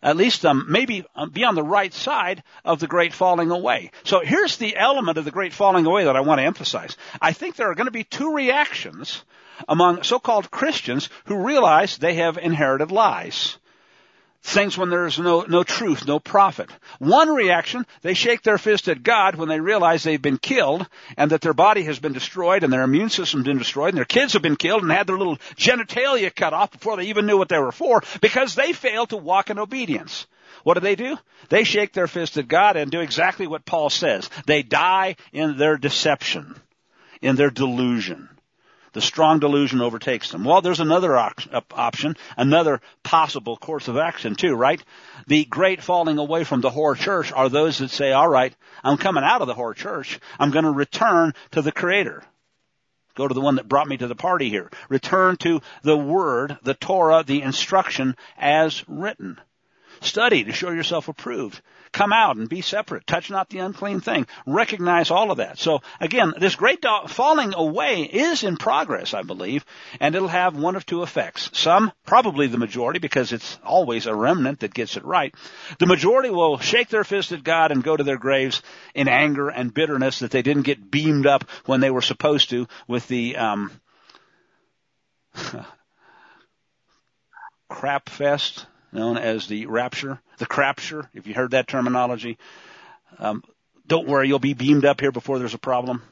at 0.02 0.18
least 0.18 0.44
um, 0.44 0.66
maybe 0.68 1.04
um, 1.16 1.30
be 1.30 1.44
on 1.44 1.54
the 1.54 1.62
right 1.62 1.94
side 1.94 2.42
of 2.62 2.80
the 2.80 2.86
great 2.86 3.14
falling 3.14 3.50
away. 3.50 3.90
So 4.04 4.20
here's 4.20 4.58
the 4.58 4.76
element 4.76 5.16
of 5.16 5.24
the 5.24 5.30
great 5.30 5.54
falling 5.54 5.86
away 5.86 6.04
that 6.04 6.16
I 6.16 6.20
want 6.20 6.40
to 6.40 6.44
emphasize. 6.44 6.96
I 7.22 7.32
think 7.32 7.56
there 7.56 7.70
are 7.70 7.74
going 7.74 7.86
to 7.86 7.90
be 7.90 8.04
two 8.04 8.34
reactions 8.34 9.24
among 9.66 10.02
so-called 10.02 10.50
Christians 10.50 11.08
who 11.24 11.46
realize 11.46 11.96
they 11.96 12.14
have 12.14 12.36
inherited 12.36 12.92
lies 12.92 13.56
things 14.44 14.76
when 14.76 14.90
there's 14.90 15.18
no, 15.18 15.42
no 15.42 15.64
truth, 15.64 16.06
no 16.06 16.20
profit. 16.20 16.70
One 16.98 17.30
reaction, 17.30 17.86
they 18.02 18.12
shake 18.12 18.42
their 18.42 18.58
fist 18.58 18.88
at 18.88 19.02
God 19.02 19.36
when 19.36 19.48
they 19.48 19.58
realize 19.58 20.02
they've 20.02 20.20
been 20.20 20.38
killed 20.38 20.86
and 21.16 21.30
that 21.30 21.40
their 21.40 21.54
body 21.54 21.82
has 21.84 21.98
been 21.98 22.12
destroyed 22.12 22.62
and 22.62 22.72
their 22.72 22.82
immune 22.82 23.08
system's 23.08 23.46
been 23.46 23.58
destroyed 23.58 23.88
and 23.88 23.96
their 23.96 24.04
kids 24.04 24.34
have 24.34 24.42
been 24.42 24.56
killed 24.56 24.82
and 24.82 24.92
had 24.92 25.06
their 25.06 25.16
little 25.16 25.38
genitalia 25.56 26.34
cut 26.34 26.52
off 26.52 26.72
before 26.72 26.96
they 26.96 27.04
even 27.04 27.24
knew 27.24 27.38
what 27.38 27.48
they 27.48 27.58
were 27.58 27.72
for 27.72 28.02
because 28.20 28.54
they 28.54 28.74
failed 28.74 29.08
to 29.08 29.16
walk 29.16 29.48
in 29.48 29.58
obedience. 29.58 30.26
What 30.62 30.74
do 30.74 30.80
they 30.80 30.94
do? 30.94 31.16
They 31.48 31.64
shake 31.64 31.94
their 31.94 32.06
fist 32.06 32.36
at 32.36 32.46
God 32.46 32.76
and 32.76 32.90
do 32.90 33.00
exactly 33.00 33.46
what 33.46 33.64
Paul 33.64 33.88
says. 33.88 34.28
They 34.46 34.62
die 34.62 35.16
in 35.32 35.56
their 35.56 35.78
deception, 35.78 36.54
in 37.22 37.36
their 37.36 37.50
delusion 37.50 38.28
the 38.94 39.02
strong 39.02 39.40
delusion 39.40 39.82
overtakes 39.82 40.30
them. 40.30 40.44
Well, 40.44 40.62
there's 40.62 40.80
another 40.80 41.16
uh, 41.16 41.30
option, 41.72 42.16
another 42.36 42.80
possible 43.02 43.56
course 43.56 43.88
of 43.88 43.98
action 43.98 44.36
too, 44.36 44.54
right? 44.54 44.82
The 45.26 45.44
great 45.44 45.82
falling 45.82 46.18
away 46.18 46.44
from 46.44 46.62
the 46.62 46.70
whore 46.70 46.96
church 46.96 47.32
are 47.32 47.48
those 47.48 47.78
that 47.78 47.90
say, 47.90 48.12
all 48.12 48.28
right, 48.28 48.54
I'm 48.82 48.96
coming 48.96 49.24
out 49.24 49.42
of 49.42 49.48
the 49.48 49.54
whore 49.54 49.74
church. 49.74 50.18
I'm 50.38 50.50
going 50.50 50.64
to 50.64 50.70
return 50.70 51.34
to 51.50 51.60
the 51.60 51.72
creator. 51.72 52.22
Go 53.16 53.28
to 53.28 53.34
the 53.34 53.40
one 53.40 53.56
that 53.56 53.68
brought 53.68 53.88
me 53.88 53.96
to 53.96 54.08
the 54.08 54.16
party 54.16 54.48
here. 54.48 54.70
Return 54.88 55.36
to 55.38 55.60
the 55.82 55.96
word, 55.96 56.56
the 56.62 56.74
Torah, 56.74 57.22
the 57.24 57.42
instruction 57.42 58.16
as 58.38 58.84
written. 58.88 59.40
Study 60.00 60.44
to 60.44 60.52
show 60.52 60.70
yourself 60.70 61.08
approved. 61.08 61.60
Come 61.94 62.12
out 62.12 62.36
and 62.36 62.48
be 62.48 62.60
separate. 62.60 63.06
Touch 63.06 63.30
not 63.30 63.48
the 63.50 63.60
unclean 63.60 64.00
thing. 64.00 64.26
Recognize 64.46 65.12
all 65.12 65.30
of 65.30 65.36
that. 65.36 65.60
So 65.60 65.80
again, 66.00 66.34
this 66.36 66.56
great 66.56 66.84
falling 67.06 67.54
away 67.54 68.02
is 68.02 68.42
in 68.42 68.56
progress, 68.56 69.14
I 69.14 69.22
believe, 69.22 69.64
and 70.00 70.12
it'll 70.12 70.26
have 70.26 70.56
one 70.56 70.74
of 70.74 70.84
two 70.84 71.04
effects. 71.04 71.50
Some, 71.52 71.92
probably 72.04 72.48
the 72.48 72.58
majority, 72.58 72.98
because 72.98 73.32
it's 73.32 73.60
always 73.62 74.06
a 74.06 74.14
remnant 74.14 74.58
that 74.60 74.74
gets 74.74 74.96
it 74.96 75.04
right. 75.04 75.32
The 75.78 75.86
majority 75.86 76.30
will 76.30 76.58
shake 76.58 76.88
their 76.88 77.04
fist 77.04 77.30
at 77.30 77.44
God 77.44 77.70
and 77.70 77.84
go 77.84 77.96
to 77.96 78.02
their 78.02 78.18
graves 78.18 78.60
in 78.92 79.06
anger 79.06 79.48
and 79.48 79.72
bitterness 79.72 80.18
that 80.18 80.32
they 80.32 80.42
didn't 80.42 80.64
get 80.64 80.90
beamed 80.90 81.28
up 81.28 81.48
when 81.64 81.78
they 81.78 81.92
were 81.92 82.02
supposed 82.02 82.50
to 82.50 82.66
with 82.88 83.06
the, 83.06 83.36
um, 83.36 83.70
crap 87.68 88.08
fest 88.08 88.66
known 88.94 89.18
as 89.18 89.46
the 89.46 89.66
rapture, 89.66 90.20
the 90.38 90.46
crapture, 90.46 91.10
if 91.12 91.26
you 91.26 91.34
heard 91.34 91.50
that 91.50 91.68
terminology. 91.68 92.38
Um, 93.18 93.42
don't 93.86 94.08
worry, 94.08 94.28
you'll 94.28 94.38
be 94.38 94.54
beamed 94.54 94.84
up 94.84 95.00
here 95.00 95.12
before 95.12 95.38
there's 95.38 95.54
a 95.54 95.58
problem. 95.58 96.02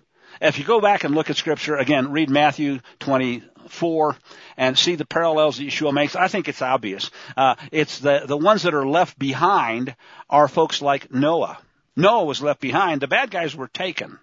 If 0.41 0.59
you 0.59 0.65
go 0.65 0.81
back 0.81 1.05
and 1.05 1.15
look 1.15 1.31
at 1.31 1.37
scripture, 1.37 1.77
again, 1.77 2.11
read 2.11 2.31
Matthew 2.31 2.81
24 3.01 4.17
and 4.57 4.79
see 4.79 4.95
the 4.95 5.07
parallels 5.07 5.59
that 5.59 5.65
Yeshua 5.65 5.93
makes, 5.93 6.17
I 6.17 6.29
think 6.29 6.49
it's 6.49 6.63
obvious. 6.63 7.11
Uh, 7.37 7.55
it's 7.71 7.99
the, 8.01 8.25
the 8.27 8.37
ones 8.37 8.63
that 8.63 8.75
are 8.75 8.87
left 8.87 9.19
behind 9.19 9.95
are 10.29 10.49
folks 10.49 10.83
like 10.83 11.13
Noah. 11.13 11.59
Noah 11.97 12.25
was 12.25 12.43
left 12.43 12.61
behind. 12.61 13.01
The 13.01 13.09
bad 13.09 13.31
guys 13.31 13.55
were 13.55 13.69
taken. 13.69 14.19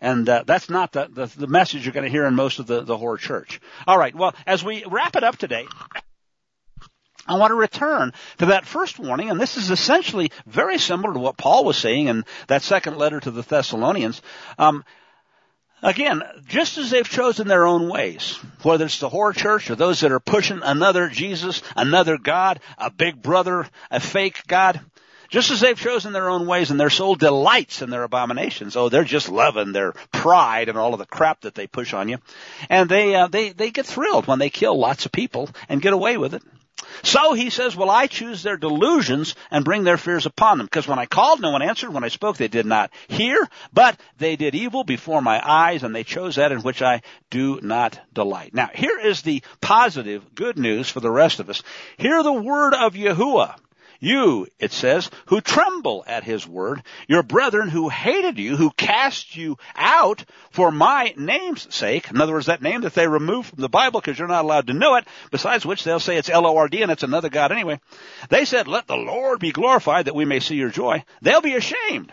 And 0.00 0.28
uh, 0.28 0.44
that's 0.46 0.70
not 0.70 0.92
the, 0.92 1.08
the, 1.10 1.26
the 1.26 1.46
message 1.46 1.84
you're 1.84 1.92
going 1.92 2.04
to 2.04 2.10
hear 2.10 2.26
in 2.26 2.34
most 2.34 2.58
of 2.58 2.66
the, 2.66 2.82
the 2.82 2.96
whore 2.96 3.18
church. 3.18 3.60
All 3.86 3.98
right. 3.98 4.14
Well, 4.14 4.34
as 4.46 4.62
we 4.64 4.84
wrap 4.84 5.16
it 5.16 5.24
up 5.24 5.36
today, 5.36 5.66
I 7.28 7.36
want 7.36 7.50
to 7.50 7.56
return 7.56 8.12
to 8.38 8.46
that 8.46 8.66
first 8.66 8.98
warning, 8.98 9.30
and 9.30 9.40
this 9.40 9.56
is 9.56 9.70
essentially 9.70 10.32
very 10.46 10.78
similar 10.78 11.12
to 11.12 11.20
what 11.20 11.36
Paul 11.36 11.64
was 11.64 11.76
saying 11.76 12.08
in 12.08 12.24
that 12.48 12.62
second 12.62 12.96
letter 12.96 13.20
to 13.20 13.30
the 13.30 13.42
Thessalonians. 13.42 14.22
Um, 14.58 14.84
again, 15.82 16.22
just 16.46 16.78
as 16.78 16.90
they've 16.90 17.08
chosen 17.08 17.46
their 17.46 17.66
own 17.66 17.88
ways, 17.88 18.38
whether 18.62 18.86
it's 18.86 19.00
the 19.00 19.10
whore 19.10 19.36
church 19.36 19.70
or 19.70 19.74
those 19.74 20.00
that 20.00 20.12
are 20.12 20.20
pushing 20.20 20.60
another 20.62 21.08
Jesus, 21.08 21.62
another 21.76 22.18
God, 22.18 22.60
a 22.78 22.90
big 22.90 23.20
brother, 23.20 23.68
a 23.90 24.00
fake 24.00 24.42
God, 24.46 24.80
just 25.28 25.50
as 25.50 25.60
they've 25.60 25.78
chosen 25.78 26.12
their 26.14 26.30
own 26.30 26.46
ways 26.46 26.70
and 26.70 26.80
their 26.80 26.90
soul 26.90 27.14
delights 27.14 27.82
in 27.82 27.90
their 27.90 28.02
abominations. 28.02 28.76
Oh, 28.76 28.88
they're 28.88 29.04
just 29.04 29.28
loving 29.28 29.72
their 29.72 29.92
pride 30.12 30.68
and 30.68 30.78
all 30.78 30.94
of 30.94 30.98
the 30.98 31.06
crap 31.06 31.42
that 31.42 31.54
they 31.54 31.66
push 31.66 31.92
on 31.92 32.08
you. 32.08 32.18
And 32.70 32.88
they, 32.88 33.14
uh, 33.14 33.26
they, 33.28 33.50
they 33.50 33.70
get 33.70 33.84
thrilled 33.84 34.26
when 34.26 34.38
they 34.38 34.50
kill 34.50 34.78
lots 34.78 35.04
of 35.04 35.12
people 35.12 35.50
and 35.68 35.82
get 35.82 35.92
away 35.92 36.16
with 36.16 36.32
it. 36.34 36.42
So 37.02 37.32
he 37.32 37.50
says, 37.50 37.76
well, 37.76 37.90
I 37.90 38.06
choose 38.06 38.42
their 38.42 38.56
delusions 38.56 39.34
and 39.50 39.64
bring 39.64 39.84
their 39.84 39.96
fears 39.96 40.26
upon 40.26 40.58
them. 40.58 40.66
Because 40.66 40.88
when 40.88 40.98
I 40.98 41.06
called, 41.06 41.40
no 41.40 41.50
one 41.50 41.62
answered. 41.62 41.92
When 41.92 42.04
I 42.04 42.08
spoke, 42.08 42.36
they 42.36 42.48
did 42.48 42.66
not 42.66 42.90
hear. 43.08 43.48
But 43.72 43.98
they 44.18 44.36
did 44.36 44.54
evil 44.54 44.84
before 44.84 45.22
my 45.22 45.40
eyes, 45.44 45.82
and 45.82 45.94
they 45.94 46.04
chose 46.04 46.36
that 46.36 46.52
in 46.52 46.62
which 46.62 46.82
I 46.82 47.02
do 47.30 47.60
not 47.62 47.98
delight. 48.12 48.54
Now, 48.54 48.70
here 48.74 48.98
is 48.98 49.22
the 49.22 49.42
positive, 49.60 50.34
good 50.34 50.58
news 50.58 50.88
for 50.88 51.00
the 51.00 51.10
rest 51.10 51.40
of 51.40 51.50
us. 51.50 51.62
Hear 51.96 52.22
the 52.22 52.32
word 52.32 52.74
of 52.74 52.94
Yahuwah. 52.94 53.56
You, 54.00 54.46
it 54.60 54.70
says, 54.70 55.10
who 55.26 55.40
tremble 55.40 56.04
at 56.06 56.22
his 56.22 56.46
word, 56.46 56.82
your 57.08 57.24
brethren 57.24 57.68
who 57.68 57.88
hated 57.88 58.38
you, 58.38 58.56
who 58.56 58.70
cast 58.70 59.36
you 59.36 59.58
out 59.74 60.24
for 60.50 60.70
my 60.70 61.12
name's 61.16 61.74
sake. 61.74 62.10
In 62.10 62.20
other 62.20 62.32
words, 62.32 62.46
that 62.46 62.62
name 62.62 62.82
that 62.82 62.94
they 62.94 63.08
removed 63.08 63.50
from 63.50 63.60
the 63.60 63.68
Bible 63.68 64.00
because 64.00 64.18
you're 64.18 64.28
not 64.28 64.44
allowed 64.44 64.68
to 64.68 64.74
know 64.74 64.94
it, 64.96 65.06
besides 65.32 65.66
which 65.66 65.82
they'll 65.82 65.98
say 65.98 66.16
it's 66.16 66.30
L-O-R-D 66.30 66.80
and 66.80 66.92
it's 66.92 67.02
another 67.02 67.28
God 67.28 67.50
anyway. 67.50 67.80
They 68.28 68.44
said, 68.44 68.68
let 68.68 68.86
the 68.86 68.96
Lord 68.96 69.40
be 69.40 69.50
glorified 69.50 70.04
that 70.04 70.14
we 70.14 70.24
may 70.24 70.38
see 70.40 70.56
your 70.56 70.70
joy. 70.70 71.04
They'll 71.22 71.40
be 71.40 71.56
ashamed. 71.56 72.12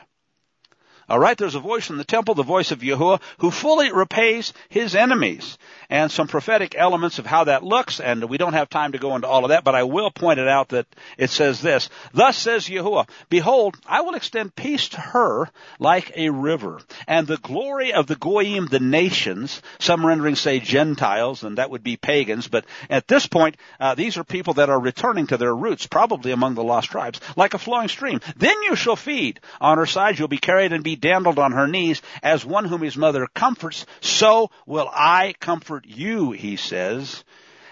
All 1.08 1.20
right, 1.20 1.38
there's 1.38 1.56
a 1.56 1.60
voice 1.60 1.92
in 1.92 1.98
the 1.98 2.04
temple, 2.04 2.34
the 2.34 2.44
voice 2.44 2.72
of 2.72 2.80
Yahuwah, 2.80 3.22
who 3.38 3.52
fully 3.52 3.92
repays 3.92 4.54
his 4.70 4.96
enemies. 4.96 5.58
And 5.88 6.12
some 6.12 6.28
prophetic 6.28 6.74
elements 6.76 7.20
of 7.20 7.28
how 7.28 7.44
that 7.44 7.64
looks, 7.64 8.00
and 8.00 8.24
we 8.26 8.40
don't 8.40 8.54
have 8.54 8.70
time 8.70 8.94
to 8.94 8.98
go 8.98 9.16
into 9.16 9.28
all 9.28 9.46
of 9.46 9.50
that, 9.50 9.64
but 9.64 9.76
I 9.76 9.84
will 9.84 10.10
point 10.10 10.40
it 10.40 10.48
out 10.48 10.70
that 10.70 10.88
it 11.18 11.30
says 11.30 11.62
this. 11.62 11.90
Thus 12.12 12.36
says 12.38 12.68
Yahuwah, 12.68 13.08
Behold, 13.30 13.76
I 13.86 14.02
will 14.02 14.16
extend 14.16 14.56
peace 14.56 14.90
to 14.90 15.00
her 15.00 15.48
like 15.78 16.12
a 16.16 16.30
river, 16.32 16.80
and 17.08 17.28
the 17.28 17.38
glory 17.38 17.94
of 17.94 18.08
the 18.08 18.16
Goyim, 18.16 18.66
the 18.66 18.80
nations, 18.80 19.62
some 19.78 20.04
renderings 20.04 20.40
say 20.40 20.60
Gentiles, 20.60 21.44
and 21.44 21.60
that 21.60 21.70
would 21.70 21.84
be 21.84 21.98
pagans, 21.98 22.48
but 22.48 22.66
at 22.90 23.08
this 23.08 23.28
point, 23.28 23.58
uh, 23.80 23.94
these 23.94 24.18
are 24.18 24.24
people 24.24 24.56
that 24.56 24.72
are 24.72 24.80
returning 24.80 25.28
to 25.28 25.38
their 25.38 25.56
roots, 25.56 25.86
probably 25.86 26.32
among 26.32 26.56
the 26.56 26.64
lost 26.64 26.90
tribes, 26.90 27.20
like 27.36 27.54
a 27.54 27.60
flowing 27.60 27.90
stream. 27.90 28.22
Then 28.36 28.56
you 28.64 28.76
shall 28.76 28.96
feed. 28.96 29.40
On 29.62 29.78
her 29.78 29.86
side 29.86 30.18
you'll 30.18 30.28
be 30.28 30.38
carried 30.38 30.74
and 30.74 30.84
dandled 30.96 31.40
on 31.40 31.52
her 31.52 31.68
knees 31.68 32.02
as 32.24 32.46
one 32.46 32.66
whom 32.66 32.82
his 32.82 32.98
mother 32.98 33.28
comforts, 33.34 33.86
so 34.02 34.52
will 34.66 34.90
I 34.92 35.34
comfort 35.40 35.86
you, 35.88 36.32
he 36.32 36.56
says. 36.58 37.24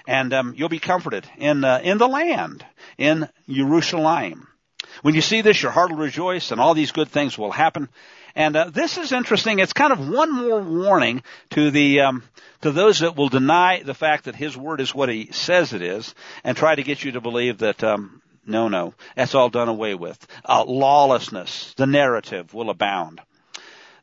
And 0.07 0.33
um, 0.33 0.53
you'll 0.57 0.69
be 0.69 0.79
comforted 0.79 1.25
in 1.37 1.63
uh, 1.63 1.79
in 1.81 1.97
the 1.97 2.07
land, 2.07 2.65
in 2.97 3.29
Jerusalem. 3.49 4.47
When 5.01 5.15
you 5.15 5.21
see 5.21 5.41
this, 5.41 5.61
your 5.61 5.71
heart 5.71 5.91
will 5.91 5.97
rejoice, 5.97 6.51
and 6.51 6.59
all 6.59 6.73
these 6.73 6.91
good 6.91 7.09
things 7.09 7.37
will 7.37 7.51
happen. 7.51 7.89
And 8.35 8.55
uh, 8.55 8.69
this 8.69 8.97
is 8.97 9.11
interesting. 9.11 9.59
It's 9.59 9.73
kind 9.73 9.93
of 9.93 10.09
one 10.09 10.31
more 10.31 10.61
warning 10.61 11.23
to 11.51 11.71
the 11.71 12.01
um, 12.01 12.23
to 12.61 12.71
those 12.71 12.99
that 12.99 13.15
will 13.15 13.29
deny 13.29 13.83
the 13.83 13.93
fact 13.93 14.25
that 14.25 14.35
His 14.35 14.57
word 14.57 14.81
is 14.81 14.93
what 14.93 15.09
He 15.09 15.31
says 15.31 15.73
it 15.73 15.81
is, 15.81 16.15
and 16.43 16.57
try 16.57 16.75
to 16.75 16.83
get 16.83 17.03
you 17.03 17.13
to 17.13 17.21
believe 17.21 17.59
that 17.59 17.83
um, 17.83 18.21
no, 18.45 18.67
no. 18.67 18.93
That's 19.15 19.35
all 19.35 19.49
done 19.49 19.69
away 19.69 19.95
with. 19.95 20.25
Uh, 20.45 20.63
lawlessness, 20.65 21.73
the 21.75 21.85
narrative 21.85 22.53
will 22.53 22.69
abound. 22.69 23.21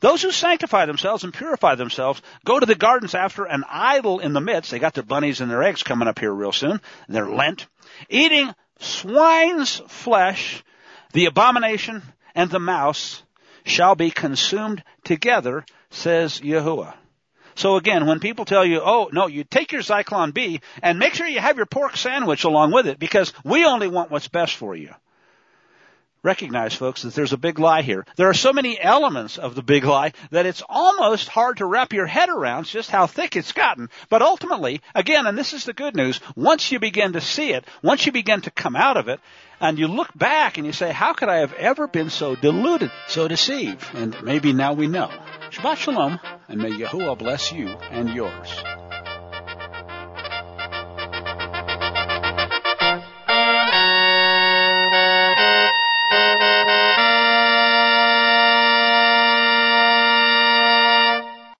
Those 0.00 0.22
who 0.22 0.32
sanctify 0.32 0.86
themselves 0.86 1.24
and 1.24 1.34
purify 1.34 1.74
themselves 1.74 2.22
go 2.44 2.58
to 2.58 2.64
the 2.64 2.74
gardens 2.74 3.14
after 3.14 3.44
an 3.44 3.64
idol 3.68 4.18
in 4.20 4.32
the 4.32 4.40
midst. 4.40 4.70
They 4.70 4.78
got 4.78 4.94
their 4.94 5.04
bunnies 5.04 5.42
and 5.42 5.50
their 5.50 5.62
eggs 5.62 5.82
coming 5.82 6.08
up 6.08 6.18
here 6.18 6.32
real 6.32 6.52
soon. 6.52 6.80
They're 7.08 7.28
Lent. 7.28 7.66
Eating 8.08 8.54
swine's 8.78 9.82
flesh, 9.88 10.64
the 11.12 11.26
abomination 11.26 12.02
and 12.34 12.50
the 12.50 12.58
mouse 12.58 13.22
shall 13.64 13.94
be 13.94 14.10
consumed 14.10 14.82
together, 15.04 15.66
says 15.90 16.40
Yahuwah. 16.40 16.94
So 17.54 17.76
again, 17.76 18.06
when 18.06 18.20
people 18.20 18.44
tell 18.44 18.64
you, 18.64 18.80
oh, 18.82 19.10
no, 19.12 19.26
you 19.26 19.44
take 19.44 19.72
your 19.72 19.82
Zyklon 19.82 20.32
B 20.32 20.60
and 20.82 20.98
make 20.98 21.14
sure 21.14 21.26
you 21.26 21.40
have 21.40 21.56
your 21.56 21.66
pork 21.66 21.96
sandwich 21.96 22.44
along 22.44 22.72
with 22.72 22.86
it 22.86 22.98
because 22.98 23.32
we 23.44 23.64
only 23.64 23.88
want 23.88 24.10
what's 24.10 24.28
best 24.28 24.56
for 24.56 24.74
you. 24.74 24.90
Recognize, 26.22 26.74
folks, 26.74 27.00
that 27.02 27.14
there's 27.14 27.32
a 27.32 27.38
big 27.38 27.58
lie 27.58 27.80
here. 27.80 28.04
There 28.16 28.28
are 28.28 28.34
so 28.34 28.52
many 28.52 28.78
elements 28.78 29.38
of 29.38 29.54
the 29.54 29.62
big 29.62 29.84
lie 29.84 30.12
that 30.30 30.44
it's 30.44 30.62
almost 30.68 31.28
hard 31.28 31.56
to 31.58 31.66
wrap 31.66 31.94
your 31.94 32.06
head 32.06 32.28
around 32.28 32.66
just 32.66 32.90
how 32.90 33.06
thick 33.06 33.36
it's 33.36 33.52
gotten. 33.52 33.88
But 34.10 34.20
ultimately, 34.20 34.82
again, 34.94 35.26
and 35.26 35.38
this 35.38 35.54
is 35.54 35.64
the 35.64 35.72
good 35.72 35.96
news, 35.96 36.20
once 36.36 36.70
you 36.70 36.78
begin 36.78 37.14
to 37.14 37.22
see 37.22 37.54
it, 37.54 37.64
once 37.82 38.04
you 38.04 38.12
begin 38.12 38.42
to 38.42 38.50
come 38.50 38.76
out 38.76 38.98
of 38.98 39.08
it, 39.08 39.18
and 39.60 39.78
you 39.78 39.88
look 39.88 40.10
back 40.14 40.58
and 40.58 40.66
you 40.66 40.72
say, 40.72 40.92
how 40.92 41.14
could 41.14 41.30
I 41.30 41.38
have 41.38 41.54
ever 41.54 41.86
been 41.86 42.10
so 42.10 42.36
deluded, 42.36 42.90
so 43.08 43.26
deceived? 43.26 43.84
And 43.94 44.14
maybe 44.22 44.52
now 44.52 44.74
we 44.74 44.88
know. 44.88 45.10
Shabbat 45.50 45.78
Shalom, 45.78 46.20
and 46.48 46.62
may 46.62 46.70
Yahuwah 46.70 47.18
bless 47.18 47.50
you 47.52 47.66
and 47.90 48.08
yours. 48.10 48.79